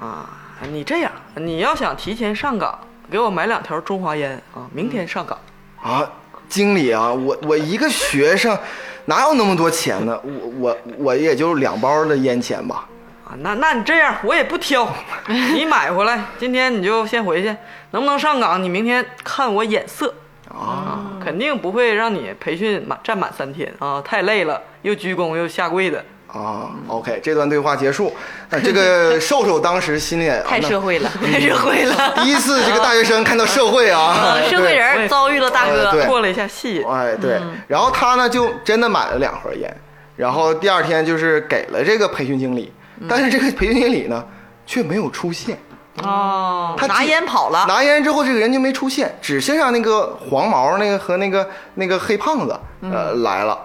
[0.00, 0.28] 啊，
[0.72, 2.78] 你这样，你要想提前上岗，
[3.10, 5.38] 给我买两条中华烟啊，明天上岗。
[5.80, 6.10] 啊，
[6.50, 8.58] 经理啊，我我一个学生
[9.06, 10.20] 哪有那么多钱呢？
[10.24, 12.86] 我我我也就两包的烟钱吧。
[13.24, 14.86] 啊，那那你这样我也不挑，
[15.54, 17.56] 你买回来，今天你就先回去，
[17.92, 18.60] 能不能上岗？
[18.60, 20.12] 你明天看我眼色
[20.48, 26.04] 啊，肯定不会让你培训满站满三天啊，太累了，又鞠躬又下跪的。
[26.32, 28.12] 啊，OK，这段对话结束。
[28.48, 32.14] 那这个 瘦瘦当时心里也太啊社会了，太社会了。
[32.22, 36.76] 第一次这个大学生看到社会啊啊，，社会人遭遇了大哥，过了一下戏。
[36.76, 37.54] 瘾，哎，对，嗯。
[37.66, 39.74] 然后他呢就真的买了两盒烟，
[40.16, 43.06] 然后第二天就是给了这个培训经理，嗯。
[43.08, 44.24] 但是这个培训经理呢
[44.66, 45.58] 却没有出现。
[46.04, 53.58] 哦，他拿烟跑了，拿烟之后，这个人就没出现，只剩下那个黄毛那个和那个那个黑胖子呃、来了。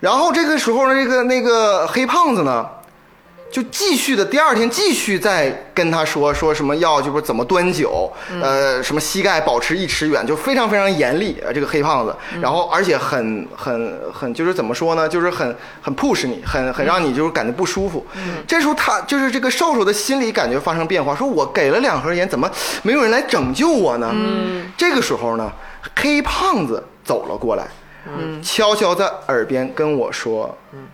[0.00, 2.64] 然后这个时候呢，这个那个黑胖子呢，
[3.50, 12.14] 就继续的第二天继续在跟他说说什么要就是怎么端酒，呃，什么膝盖保持一尺远，就非常非常严厉呃这个黑胖子。
[12.40, 18.06] 然后而且很很很就是怎么说呢，就是很很 push 你，很很让你就是感觉不舒服。
[18.46, 22.48] 这时候他就是这个瘦瘦的心理感觉发生变化，说我给了两盒烟，怎么
[22.82, 24.14] 没有人来拯救我呢？
[24.76, 25.50] 这个时候呢，
[25.96, 27.66] 黑胖子走了过来，
[28.42, 30.86] 悄悄在耳边跟我说嗯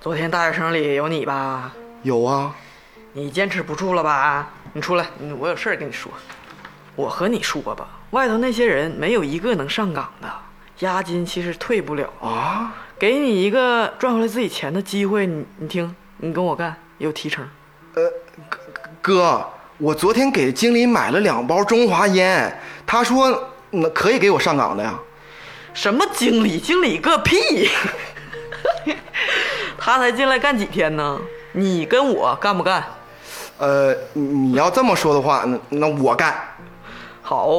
[0.00, 1.72] 昨天大学生里有你吧
[2.02, 2.54] ？：“有啊。”
[3.12, 4.50] 你坚持不住了吧？
[4.74, 6.12] 你出来，嗯我有事儿跟你说。
[6.94, 10.30] 我和你说吧，外头那些人没有一个能上岗的，
[10.80, 12.08] 押金其实退不了。
[12.20, 17.48] 啊，给你一个赚回来自己钱的机会，你你听，你跟我干，有提成。
[17.94, 18.02] 呃
[19.00, 19.44] 哥，
[19.78, 24.98] 我昨天给经理买了两包中华烟，他说那可以给我上岗的呀。
[25.76, 26.58] 什么经理？
[26.58, 27.68] 经理个屁！
[29.78, 31.20] 他才进来干几天呢？
[31.52, 32.82] 你跟我干不干？
[33.58, 36.34] 呃，你你要这么说的话，那那我干。
[37.20, 37.58] 好，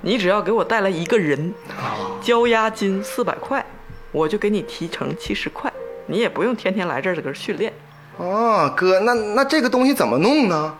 [0.00, 1.52] 你只要给我带来一个人，
[2.22, 3.66] 交押金四百块，
[4.12, 5.72] 我就给你提成七十块，
[6.06, 7.72] 你也不用天天来这儿这个训练。
[8.16, 10.72] 啊，哥，那那这个东西怎么弄呢？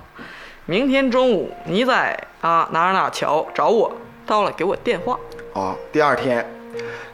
[0.66, 3.92] 明天中午你在啊哪儿哪儿桥找我，
[4.24, 5.18] 到了给我电话。
[5.52, 6.48] 啊，第二天，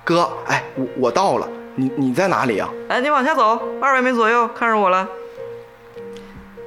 [0.07, 2.71] 哥，哎，我我到了，你你在哪里啊？
[2.89, 5.09] 哎，你往下走，二百米左右，看着我了。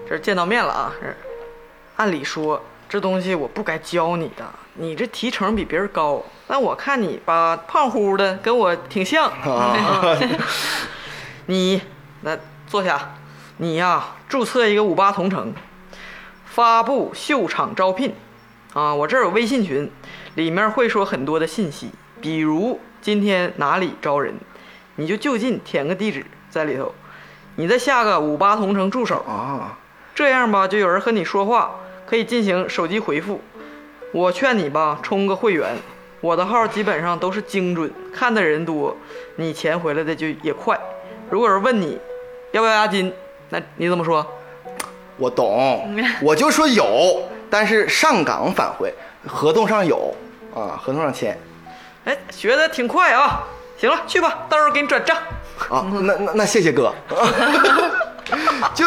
[0.10, 0.92] 这见到面了啊！
[1.02, 1.08] 这
[1.96, 4.44] 按理说这东西我不该教你的，
[4.74, 9.30] 你这提成比别人高，但我看你吧，胖乎的，跟我挺像。
[9.30, 9.74] 啊，
[11.48, 11.82] 你
[12.24, 12.38] 来
[12.68, 13.16] 坐下，
[13.56, 15.54] 你呀注册一个五八同城，
[16.44, 18.14] 发布秀场招聘，
[18.74, 19.90] 啊，我这儿有微信群，
[20.36, 21.90] 里面会说很多的信息，
[22.20, 24.34] 比如今天哪里招人，
[24.96, 26.94] 你就就近填个地址在里头，
[27.56, 29.78] 你再下个五八同城助手，啊，
[30.14, 31.72] 这样吧就有人和你说话，
[32.06, 33.42] 可以进行手机回复。
[34.12, 35.76] 我劝你吧，充个会员，
[36.20, 38.96] 我的号基本上都是精准，看的人多，
[39.36, 40.80] 你钱回来的就也快。
[41.30, 41.98] 如果有人问你
[42.52, 43.14] 要不要押金，
[43.50, 44.26] 那你怎么说？
[45.18, 48.94] 我懂， 我就说有，但是上岗返回，
[49.28, 50.14] 合同上有
[50.56, 51.38] 啊，合同上签
[52.10, 53.44] 哎，学的挺快啊！
[53.78, 55.16] 行了，去吧，到时候给你转账。
[55.70, 55.86] 啊。
[56.02, 56.92] 那那那谢谢哥，
[58.76, 58.86] 就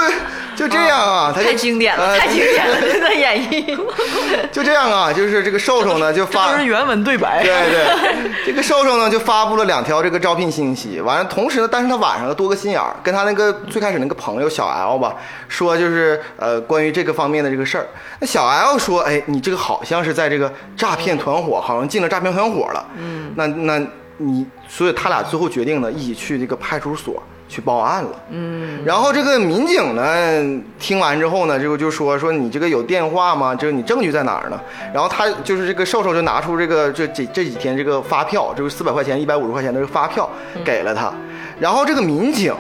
[0.55, 3.79] 就这样啊，他太经典了，呃太经典了，这段演绎。
[4.53, 7.43] 就这样啊，就是这个瘦瘦呢就发都是原文对白。
[7.43, 15.15] 对对， 这个瘦瘦呢就发布了两条这个招聘信息，完了，同时呢，但是他晚上多个心眼儿，跟他那个最开始那个朋友小 L 吧，
[15.49, 17.87] 说就是呃关于这个方面的这个事儿。
[18.21, 22.87] 那小 L 说，哎，你这个好像是在这个诈骗团伙，好像进了诈骗团伙了。
[22.97, 23.87] 嗯，那那
[24.19, 27.21] 你，所以他俩最后决定呢，一起去这个派出所。
[27.53, 33.55] 去报案了，嗯，然后这个民警呢，听完之后呢，就就说说你这个有电话吗？
[33.55, 34.59] 就是你证据在哪儿呢？
[34.91, 40.27] 然后他就是这个瘦瘦就拿出这个这这这几天这个发票，就是四百块钱、一百五十块钱的这个发票
[40.65, 41.13] 给了他，
[41.61, 42.55] 然后这个民警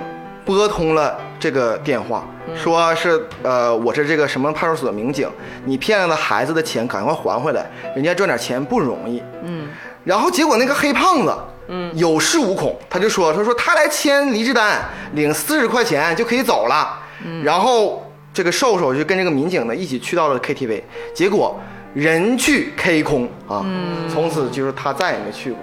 [0.44, 5.26] 拨通了这个电话，说是呃我是这个什么派出所民警，
[5.64, 7.64] 你骗了孩子的钱赶快还回来，
[7.94, 9.68] 人家赚点钱不容易，嗯，
[10.04, 11.34] 然后结果那个黑胖子。
[11.74, 14.84] 嗯，有恃无恐，他就说：“他说他来签离职单，
[15.14, 17.00] 领四十块钱就可以走了。
[17.42, 20.82] 然后这个瘦瘦就跟这个民警呢一起去到了 KTV，
[21.14, 21.58] 结果
[21.94, 23.64] 人去 K 空啊，
[24.12, 25.58] 从此就是他再也没去过。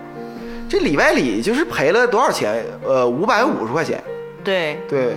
[0.67, 2.65] 这里外里就是赔了多少钱？
[2.83, 4.03] 呃，五百五十块钱，
[4.43, 5.15] 对，对，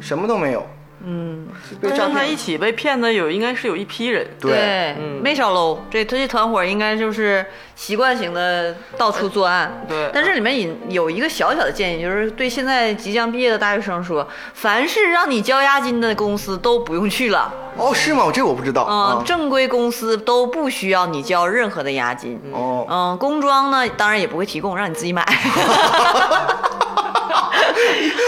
[0.00, 0.66] 什么都没有。
[1.02, 1.48] 嗯，
[1.80, 4.26] 跟他一，起被骗的有，应该是有一批人。
[4.38, 5.82] 对，没少搂。
[5.90, 7.42] 这他这团伙应该就是
[7.80, 9.86] 习惯性的到处作案。
[9.88, 17.50] 对但这里面引有一个小小的建议，就是对现在即将毕业的大学生说，凡是让你交押金的公司都不用去了。
[17.78, 18.30] 哦，是吗？
[18.30, 19.22] 这我不知道嗯，啊。
[19.24, 22.38] 正规公司都不需要你交任何的押金。
[22.52, 25.26] 哦，嗯，工装呢，当然也不会提供，让你自己买。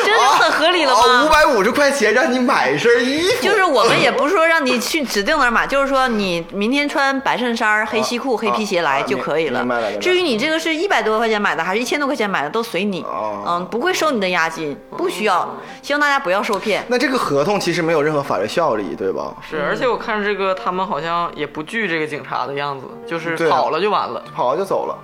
[0.05, 1.31] 这就很合理了吗，五吗？
[1.31, 9.91] 百五十块钱让你买一身衣服，就是我们也不是说让你去指定哪儿买，就是说你明天穿白衬衫、黑西裤、黑皮鞋来就可以了明白了。
[9.91, 13.03] 了至于你这个是一百多块钱买的，还是一千多块钱买的，都随你。
[13.03, 15.49] 哦嗯，不会收你的押金，不需要。
[15.83, 16.85] 希望大家不要受骗。
[16.89, 19.35] 那这个合同其实没有任何法律效力，对吧？
[19.49, 24.23] 是，而且我看这个他们好像也不惧这个警察的样子，就是跑了就完了。
[24.35, 24.97] 跑了就走了。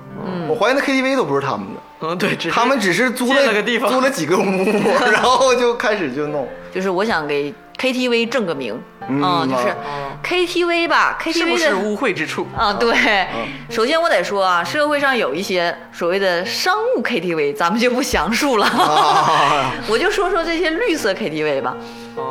[0.48, 4.42] 我怀疑那 KTV 都不是他们的，嗯，对，他们只是租了了个地方租了几个屋，
[5.12, 6.48] 然后就开始就弄。
[6.72, 8.78] 就是我想给 KTV 正个名，
[9.08, 9.76] 嗯就是啊
[10.22, 12.46] KTV 吧，KTV 的是污秽之处？
[12.56, 12.94] 啊，对，
[13.70, 21.74] 首先我得说啊，社会上有一些所谓的商务 KTV，咱们就不详述了，啊 我就说说这些绿色 KTV 吧，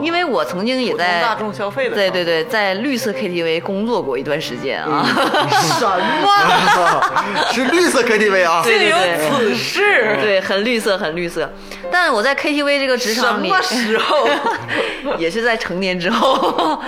[0.01, 5.05] 因为我曾经也在大众消费的，对对，对，在绿色 KTV 工作过一段时间啊，
[5.79, 7.47] 什么？
[7.51, 8.97] 是绿色 KTV 啊，对竟有
[9.29, 10.17] 此事？
[10.21, 11.51] 对，很绿色，很绿色。
[11.91, 14.27] 但我在 KTV 这个职什场里，么时候？
[15.17, 16.81] 也是在成年之后。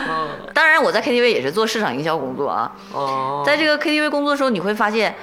[0.54, 2.72] 当然，我在 KTV 也是做市场营销工作啊。
[2.94, 5.16] 哦，在这个 KTV 工作的时候，你会发现，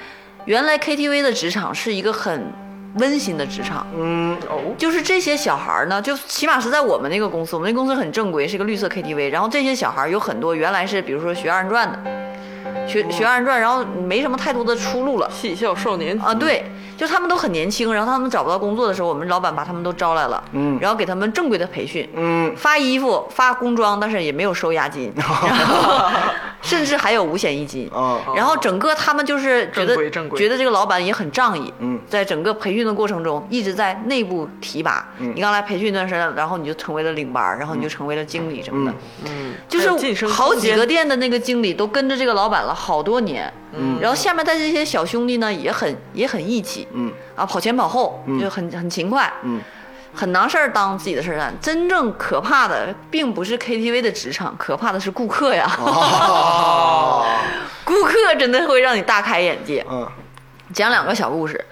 [0.45, 2.51] 原来 KTV 的职场是一个很
[2.95, 3.85] 温馨的职场。
[3.95, 9.29] 嗯，哦，就是这些小孩儿呢，就起码是在我们那个公司，我们那公司很正规，是一个绿色 KTV。
[9.29, 11.99] 然后这些小孩儿有很多原来是比如说学二人转的，
[12.87, 15.29] 学学二人转，然后没什么太多的出路了。
[15.31, 16.63] 戏笑少年啊，对，
[16.97, 20.77] 就他们都很年轻，然后他们找不到工作的时候，我们老板把他们都招来了，嗯。
[20.81, 22.53] 然后给他们正规的培训，嗯。
[22.57, 26.09] 发衣服、发工装，但是也没有收押金， 然后
[26.61, 27.87] 甚至还有五险一金。
[27.93, 29.95] 啊，然后整个他们就是觉得
[30.35, 31.99] 觉得这个老板也很仗义，嗯。
[32.09, 35.07] 在整个培训的过程中一直在内部提拔。
[35.19, 35.31] 嗯。
[35.35, 43.53] 你刚来培训一段时间，然后你就成为了领班，然后你就成为了经理什么的，嗯，就是好几个店的那个经理都跟着这个老板了好多年。
[43.73, 43.99] 嗯。
[43.99, 47.11] 然后下面的这些小兄弟呢，也很也很义气，嗯。
[47.35, 48.39] 啊，跑前跑后，嗯。
[48.39, 49.61] 就很很勤快，嗯。
[50.13, 51.53] 很拿事儿当自己的事儿干。
[51.61, 55.69] 真正可怕的并不是 KTV 的职场，可怕的是顾客呀。
[55.79, 57.25] 哦，
[57.85, 59.85] 顾客真的会让你大开眼界。
[59.89, 60.07] 嗯。
[60.73, 61.63] 讲两个小故事。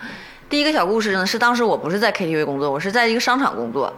[0.49, 3.91] 第一个小故事呢，是当时我不是在 KTV 工作，我是在一个商场工作，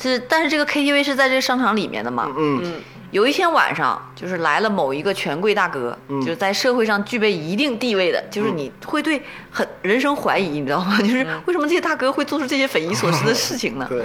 [0.00, 2.28] 是但是这个 KTV 是在这个商场里面的嘛。
[2.36, 2.80] 嗯
[3.12, 10.96] 有一天晚上，就是来了某一个权贵大哥，就是在社会上具备一定地位的，就是你会对很人生怀疑，你知道吗？
[10.98, 13.86] 就是为什么这些大哥会做出这些匪夷所思的事情呢？
[13.86, 14.02] 对，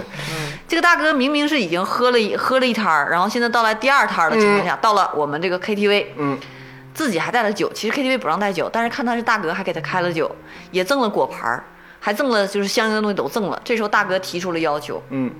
[0.68, 6.38] 这个大哥明明是已经喝了一喝了一摊儿，然后现在到来第二摊儿的情况下，到了我们这个 KTV，嗯。
[6.94, 7.72] 自己还带了酒。
[7.72, 10.34] 其实 KTV 不让带酒，但是看他是大哥，还给他开了酒，
[10.72, 11.62] 也赠了果盘儿，
[12.08, 13.60] 还赠了就是相应的东西都赠了。
[13.62, 15.30] 这时候大哥提出了要求，嗯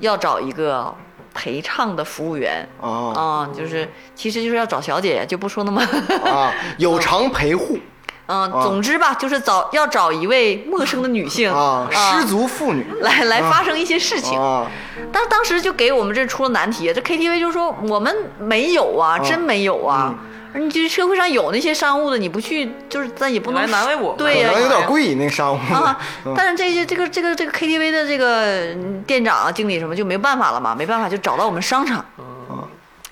[0.00, 0.90] 要找一个
[1.34, 2.66] 陪唱的服务员。
[2.80, 5.82] 啊啊、就是其实就是要找小姐，就不说那么，
[6.24, 7.78] 啊，有偿陪护
[8.24, 14.40] 嗯、总之吧，就是找要找一位陌生的女性啊，失足妇女来来发生一些事情。
[14.40, 14.66] 啊，
[15.12, 20.14] 但当时就给我们这出了难题，这 KTV 就说我们没有啊，真没有啊。
[20.54, 26.34] 你这社会上有那些商务的，你不去，就是咱也不能来难为我对呀、可能有点贵那个商务啊 嗯。
[26.36, 32.04] 但是这些这个这个这个 KTV 的这个嗯店长啊、经理什么就没办法了嘛，没办法就找到我们商场，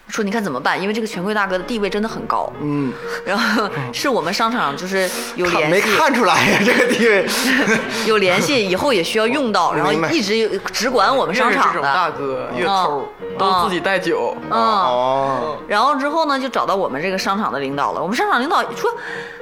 [0.08, 0.80] 说你看怎么办？
[0.80, 2.92] 因为这个权贵大哥的地位真的很高，嗯，
[3.24, 7.26] 然后是我们商场就是有联系，看出来呀这个地位
[8.06, 11.94] 有联系，以后也需要用到，然后一直有只管我们越是这种商场的。
[11.94, 14.36] 大哥越抠，都自己带酒。
[14.50, 18.00] 嗯，哦，然后之后呢，就找到我们这个商场的领导了。
[18.00, 18.90] 我们商场领导说：“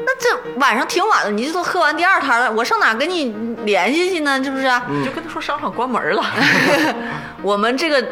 [0.04, 3.34] 那这晚上挺晚了，你这都喝完第二摊了，我上哪跟你
[3.64, 4.42] 联系去呢？
[4.42, 6.24] 是不是？”你就跟他说商场关门了，
[7.42, 8.04] 我们这个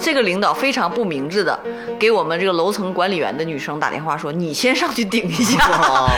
[0.00, 1.58] 这个领导非常不明智的
[1.98, 5.64] 给我们这个楼层管理员的女生打电话说：“你先上去顶一下。
[5.68, 6.08] 哦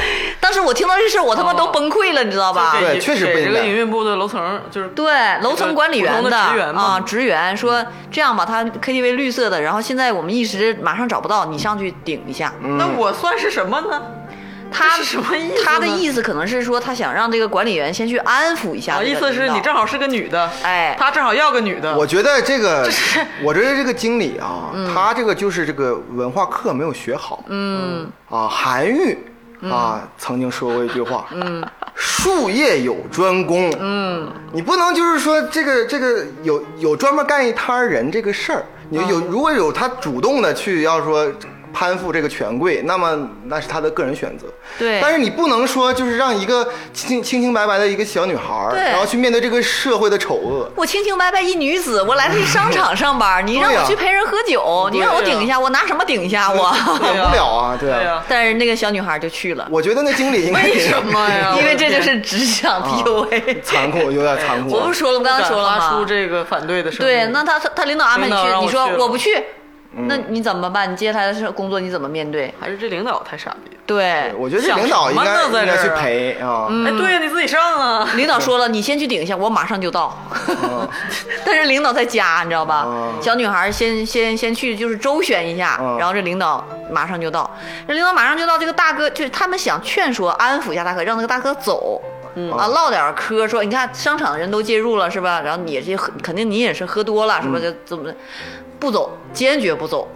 [0.40, 2.74] 当时我听到这事儿，我他妈都崩溃了，你知道吧？
[2.80, 12.52] 对确实不应该给这个营运部的楼层就是对，楼层管理员的职员嘛啊，职员说这样吧，他 KTV 绿色的，然后现在我们一时马上找不到，你上去顶一下。
[12.60, 14.02] 那我算是什么呢？
[14.70, 19.28] 他什么意思他的意思可能是说，他想让这个管理员先去安抚一下啊，这个领导。
[19.28, 21.96] 意思是你正好是个女的，哎他正好要个女的。
[21.96, 22.88] 我觉得这个，
[23.42, 27.44] 我觉得这个经理啊，嗯他这个就是这个文化课没有学好。
[27.48, 29.18] 嗯啊，韩愈
[29.62, 31.62] 嗯啊曾经说过一句话，嗯，
[31.94, 33.70] 术业有专攻。
[33.78, 41.30] 嗯，你不能就是说这个这个有有专门干一摊儿人这个事儿，你有嗯如果有他主动的去要说
[41.72, 44.46] 攀附这个权贵，那么那是他的个人选择。
[44.78, 50.70] 对但是你不能说就是让一个清清清白白的一个小女孩然后去面对这个社会的丑恶。
[50.76, 56.72] 我清清白白一女子，我来的是商场上班， 你让我去陪人喝酒，你让我顶一下，我拿什么顶一下我？
[57.00, 58.24] 顶不了啊，对啊。
[58.28, 61.54] 但是那个小女孩就去了，我觉得那经理应该为什么呀？
[61.58, 63.62] 因为这就是职场 PUA。
[63.62, 64.74] 残酷，有点残酷。
[64.74, 66.04] 我不说了，我刚刚说了敢发出？
[66.04, 67.12] 这个反对的声音。
[67.12, 69.44] 对，那他他他领导安排你去，你说我不去，
[69.92, 70.90] 嗯那你怎么办？
[70.92, 72.54] 你接下来的是工作你怎么面对？
[72.60, 73.76] 还是这领导太傻逼。
[73.84, 76.68] 对，我觉得这领导应该应该去陪啊。
[76.86, 78.08] 哎，对呀，你自己上啊。
[78.14, 80.16] 领导说了，你先去顶一下，我马上就到。
[81.44, 82.84] 但是领导在家，你知道吧？
[82.86, 87.50] 嗯小女孩先先先去，就是周旋一下，嗯然后这领导马上就到。
[87.88, 92.00] 这领导马上就到，这个大哥就是他们想劝说、安抚一下大哥，让那个大哥走。
[92.36, 95.40] 嗯啊，唠点嗑，说你看商场的人都介入了是吧？
[95.40, 97.58] 然后你也是喝，肯定你也是喝多了是吧？
[97.60, 98.08] 嗯就怎么
[98.80, 100.08] 不走，坚决不走。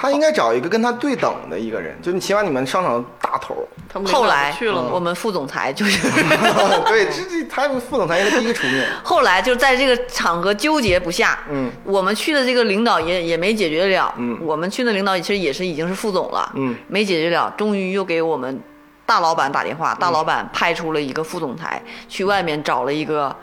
[0.00, 3.66] 他应该找一个跟他对等的一个人，就你起码你们商场的大头。
[3.92, 4.90] 他们后来去了吗？
[4.92, 6.08] 我们副总裁就是
[6.86, 8.88] 对，这这他副总裁应该第一个出面。
[9.02, 18.60] 后来就在这个场合纠结不下，嗯，我们去的这个领导也也没解决得了，嗯我们去的领导其实也是已经是副总了，嗯，没解决了，终于又给我们
[19.04, 23.34] 大老板打电话，大老板派出了一个副总裁去外面找了一个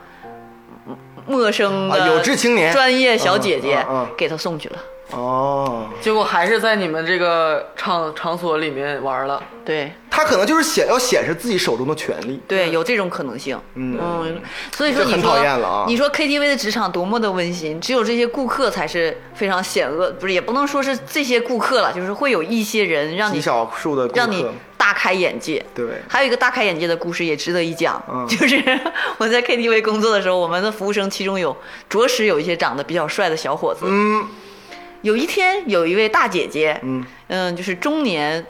[1.26, 2.72] 陌生啊的有志青年。
[2.74, 3.86] 专业小姐姐
[4.18, 4.78] 给他送去了，
[5.12, 9.42] 哦，结果还是在你们这个场场所里面玩了。
[9.64, 12.40] 对他可能就是显要显示自己手中的权利。
[12.48, 14.42] 对，有这种可能性，嗯嗯，
[14.72, 24.46] 所以说很你说讨厌了啊你说 KTV 的职场多么的温馨，只有这些顾客才是非常险恶，不是也不能说是这些顾客了，就是会有一些人让极你少数的顾让你，
[24.78, 25.66] 大开眼界。
[25.74, 28.62] 对，还有一个大开眼界的故事也值得一讲，嗯 就是
[29.18, 31.56] 我在 KTV 工作的时候，我们的服务生其中有
[31.90, 33.88] 着实有一些长得比较帅的小伙子。
[33.88, 34.28] 嗯
[35.06, 37.06] 有一天，有一位大姐姐，嗯。
[37.28, 38.44] 嗯，就是中年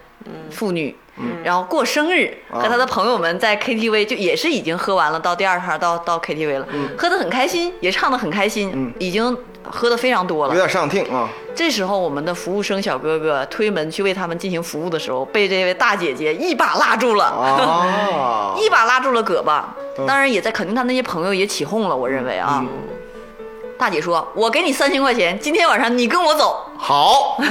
[0.49, 0.95] 妇女，
[1.43, 2.59] 然后过生日，啊。
[2.59, 6.67] 和她的朋友们在 KTV 就也是已经喝完了，到第二摊到到 KTV 了，
[6.97, 8.93] 喝得很开心，也唱得很开心，嗯。
[8.99, 10.53] 已经喝得非常多了。
[10.53, 11.27] 有点上听啊。
[11.53, 17.25] 这时候，我们的服务生小哥哥推门去为他们进行服务的时候，被这位大姐姐一把拉住了。
[17.25, 19.61] 啊， 一把拉住了胳膊，
[19.97, 20.05] 嗯。
[20.05, 22.63] 当然也在肯定他那些朋友也起哄了，我认为啊。
[23.77, 26.64] 大姐说：“我给你三千块钱，今天晚上你跟我走。
[26.77, 27.37] 好，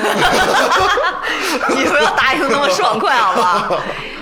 [1.74, 3.68] 你不要答应那么爽快，好吧？”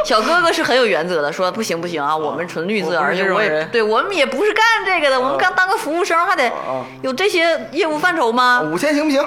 [0.04, 9.24] 小哥哥是很有原则的，说：“不行不行啊，我们纯绿色，而且我也对我们也不是干这个的，我们刚当个服务生，还得啊有这些业务范畴吗？”五千行不行？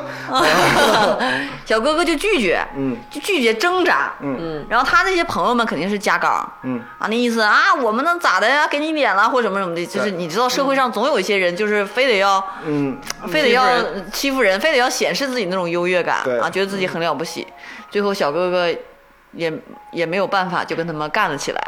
[1.66, 8.68] 小哥哥就拒绝，嗯，就拒绝挣扎，嗯嗯，然后他那些朋友们肯定是加岗，嗯啊，那意思啊，我们能咋的呀？
[8.68, 12.98] 给你脸了或什么什么的，就是你知道社会上总有一些人就是非得要，嗯，
[13.30, 13.66] 非得要
[14.12, 17.46] 欺负人，非得要显示自己那种优越感啊，觉得自己很了不起，
[17.90, 18.68] 最后小哥哥
[19.34, 19.52] 也
[19.92, 21.60] 也没有办法，就跟他们干了起来。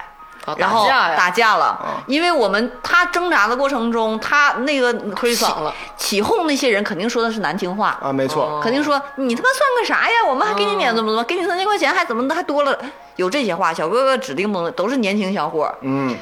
[0.46, 8.62] 啊然后打架了，啊因为我们他挣扎的过程中，他那个推搡了起起哄那些人肯定说的是难听话啊，没错，哦。
[8.64, 10.16] 肯定说你他妈算个啥呀？
[10.26, 12.80] 我们还给你免怎么怎么，给你三千块钱还怎么的还多了，
[13.18, 13.74] 有这些话。
[13.74, 16.16] 小哥哥指定不能都是年轻小伙儿，嗯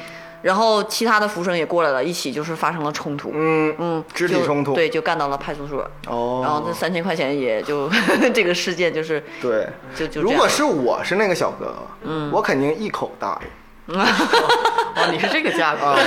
[0.46, 4.74] 然后其他的服务生也过来了，一起就是发生了冲突，嗯嗯，肢体冲突。
[4.74, 7.90] 对，就干到了派出所，哦，然后这三千块钱也就
[8.32, 9.66] 这个事件就是对，
[9.96, 11.74] 就就如果是我是那个小哥哥，
[12.04, 13.48] 嗯，我肯定一口答应
[13.98, 15.84] 哦，你是这个价格。
[15.84, 15.98] 啊，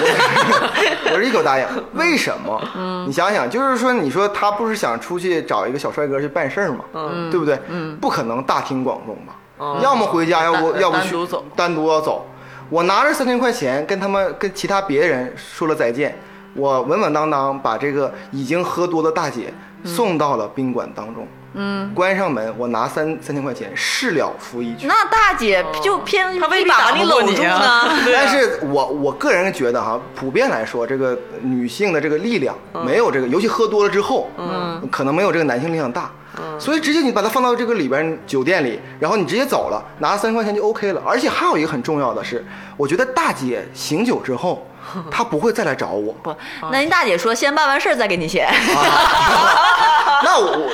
[1.12, 1.66] 我是一口答应。
[1.96, 2.62] 为什么？
[2.78, 6.86] 嗯，你想想，就是说，你说他不是想出去找一个小帅哥去办事儿吗？
[6.94, 7.30] 嗯。
[7.30, 7.60] 对不对？
[7.68, 9.36] 嗯，不可能大庭广众吧？
[9.60, 11.46] 嗯要么回家，要不要不去单独走。
[11.58, 12.26] 单独要走。
[12.70, 16.16] 我拿着三千块钱跟他们跟其他别人说了再见，
[16.54, 19.54] 我稳稳当当把这个已经喝多的大姐
[19.84, 21.28] 送到了宾馆当中。
[21.54, 24.86] 嗯，关上门，我拿三三千块钱事了拂衣去。
[24.86, 27.56] 那大姐就偏她未必一把把打不搂住呢。
[27.56, 36.12] 啊但是我我个人觉得哈，普遍来说，这个女性的这个力量嗯没有这个，尤其喝多了之后，嗯，可能没有这个男性力量大。
[36.38, 41.02] 嗯所以直接你把它放到这个里边酒店里，然后你直接走了，拿三千块钱就 OK 了。
[41.06, 42.46] 而且还有一个很重要的是，
[42.78, 44.66] 我觉得大姐醒酒之后，
[45.12, 46.14] 她不会再来找我。
[46.24, 46.36] 不，
[46.72, 48.50] 那您大姐说先办完事儿再给你钱。
[50.22, 50.70] 那我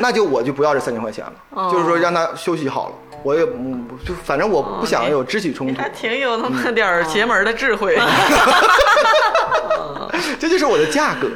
[0.00, 2.94] 那就我就不要这三千块钱了，哦就是说让他休息好了。
[3.22, 7.98] 我也嗯就反正我不想有肢体冲突还，挺有那么点儿邪门的智慧。
[10.38, 11.28] 这就是我的价格。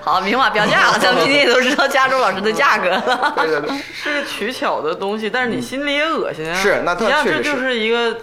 [0.00, 3.34] 好，明码标价了，咱们今天也都知道加州老师的价格了。
[3.36, 3.78] 对对对。
[3.92, 6.54] 是取巧的东西，但是你心里也恶心啊。
[6.54, 8.16] 是那他确实是这就是一个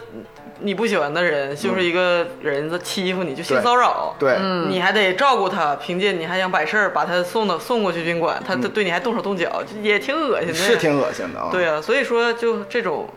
[0.60, 4.38] 你不喜欢的人，就是一个人在欺负你，就性骚扰，对，
[4.70, 10.54] 你还得照顾他，凭借你还想摆事儿，把他送到送过去宾馆，他他对你还动手动脚，这也挺恶心的。
[10.54, 11.50] 是挺恶心的啊。
[11.52, 13.08] 对啊，所以说就这种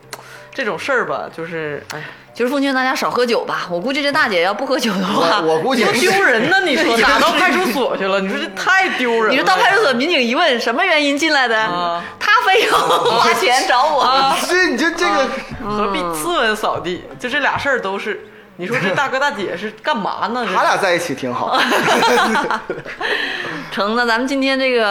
[0.59, 2.03] 这种事儿吧，就是哎，
[2.35, 3.69] 就是奉劝大家少喝酒吧。
[3.71, 6.57] 我估计这大姐要不喝酒的话，我我估计多丢人呢！
[6.65, 9.31] 你说打到派出所去了，你说这太丢人了。
[9.31, 14.37] 你说到派出所，民警一问什么原因进来的，啊他非要花钱找我。
[14.49, 15.29] 这你就这个，
[15.65, 17.05] 何必斯文扫地？
[17.21, 18.27] 就这俩事儿都是。
[18.57, 20.45] 你说这大哥大姐是干嘛呢？
[20.53, 21.57] 他俩在一起挺好。
[23.71, 24.85] 成，那咱们今天这个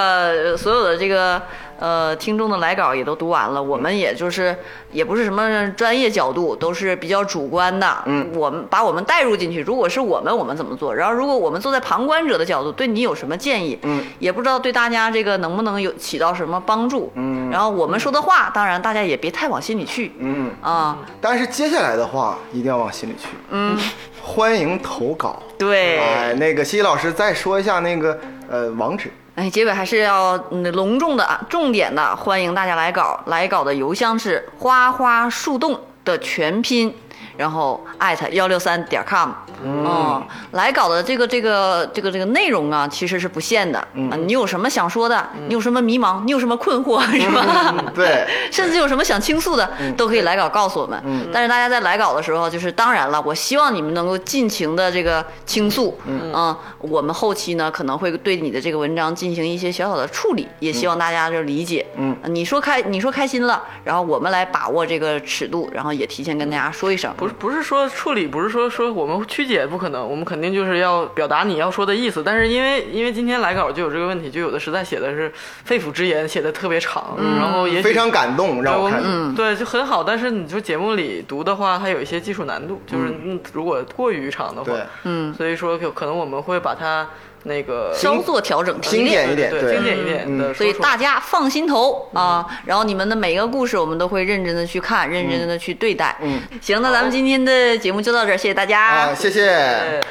[0.51, 1.41] 呃所有的这个
[1.79, 4.55] 呃听众的来稿也都读完了，我们也就是
[4.91, 7.97] 也不是什么专业角度，都是比较主观的。
[8.05, 10.93] 嗯，我们把我们带入进去，如果是我们，我们怎么做？
[10.93, 13.77] 然后如果我们坐在旁观者的角度，对你有什么建议？
[13.83, 17.11] 嗯，也不知道对大家这个能不能有起到什么帮助。
[17.15, 20.11] 嗯然后我们说的话，当然大家也别太往心里去。
[20.19, 23.29] 嗯，啊，但是接下来的话一定要往心里去。
[23.49, 23.77] 嗯，
[24.21, 25.41] 欢迎投稿。
[25.57, 25.97] 对。
[25.97, 29.11] 哎，那个西西老师再说一下那个呃网址。
[29.37, 30.35] 哎，结尾还是要
[30.73, 33.19] 隆重的、啊，重点的欢迎大家来稿。
[33.27, 36.91] 来稿的邮箱是花花树洞的全拼，
[37.37, 39.29] 然后艾特幺六三点 com。
[39.63, 43.87] 嗯，来稿的这个这个这个这个内容啊，其实是不限的。
[43.95, 45.27] 嗯、你有什么想说的？
[45.47, 46.23] 你有什么迷茫？
[46.25, 47.01] 你有什么困惑？
[47.19, 47.73] 是吧？
[47.95, 51.01] 对， 甚至有什么想倾诉的，都可以来稿告诉我们。
[51.33, 55.97] 但是大家在来稿的时候，就是当然了，我希望你们能够尽情的这个倾诉。
[56.05, 61.85] 嗯我们后期呢可能会对你的这个文章进行一些小小的处理，也希望大家就理解。
[61.95, 67.11] 嗯，你说开你说开心了，然后我们来把握这个尺度，然后也提前跟大家说一声。
[67.17, 72.23] 不是不是说处理，不是说说我们曲解，不可能，我们肯定就是要表达你要说的意思。
[72.23, 75.31] 但是因为因为今天来稿就有这个问题，就有的实在写的是
[75.63, 79.01] 肺腑之言，写的特别长，然后也非常感动，让我看。
[79.03, 80.03] 嗯，对，就很好。
[80.03, 84.71] 但是你说节目里读的话，它有一些技术难度，就是嗯，如果过于长的话，
[85.03, 87.07] 嗯，所以说有可能我们会把它
[87.47, 89.25] 那个稍作调整提精炼。
[89.25, 96.15] 简一点，精简一点的说出来，所以大家放心投啊，然后你们的每一个故事我们都会认真的去看，认真的去对待。
[96.21, 98.79] 嗯，行，那咱们今天的节目就到这儿，谢谢大家。
[98.81, 100.01] 啊，谢谢。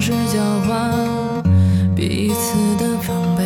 [0.00, 1.42] 是交换
[1.94, 3.44] 彼此的防备，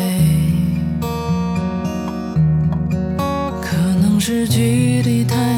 [3.60, 5.53] 可能是距离太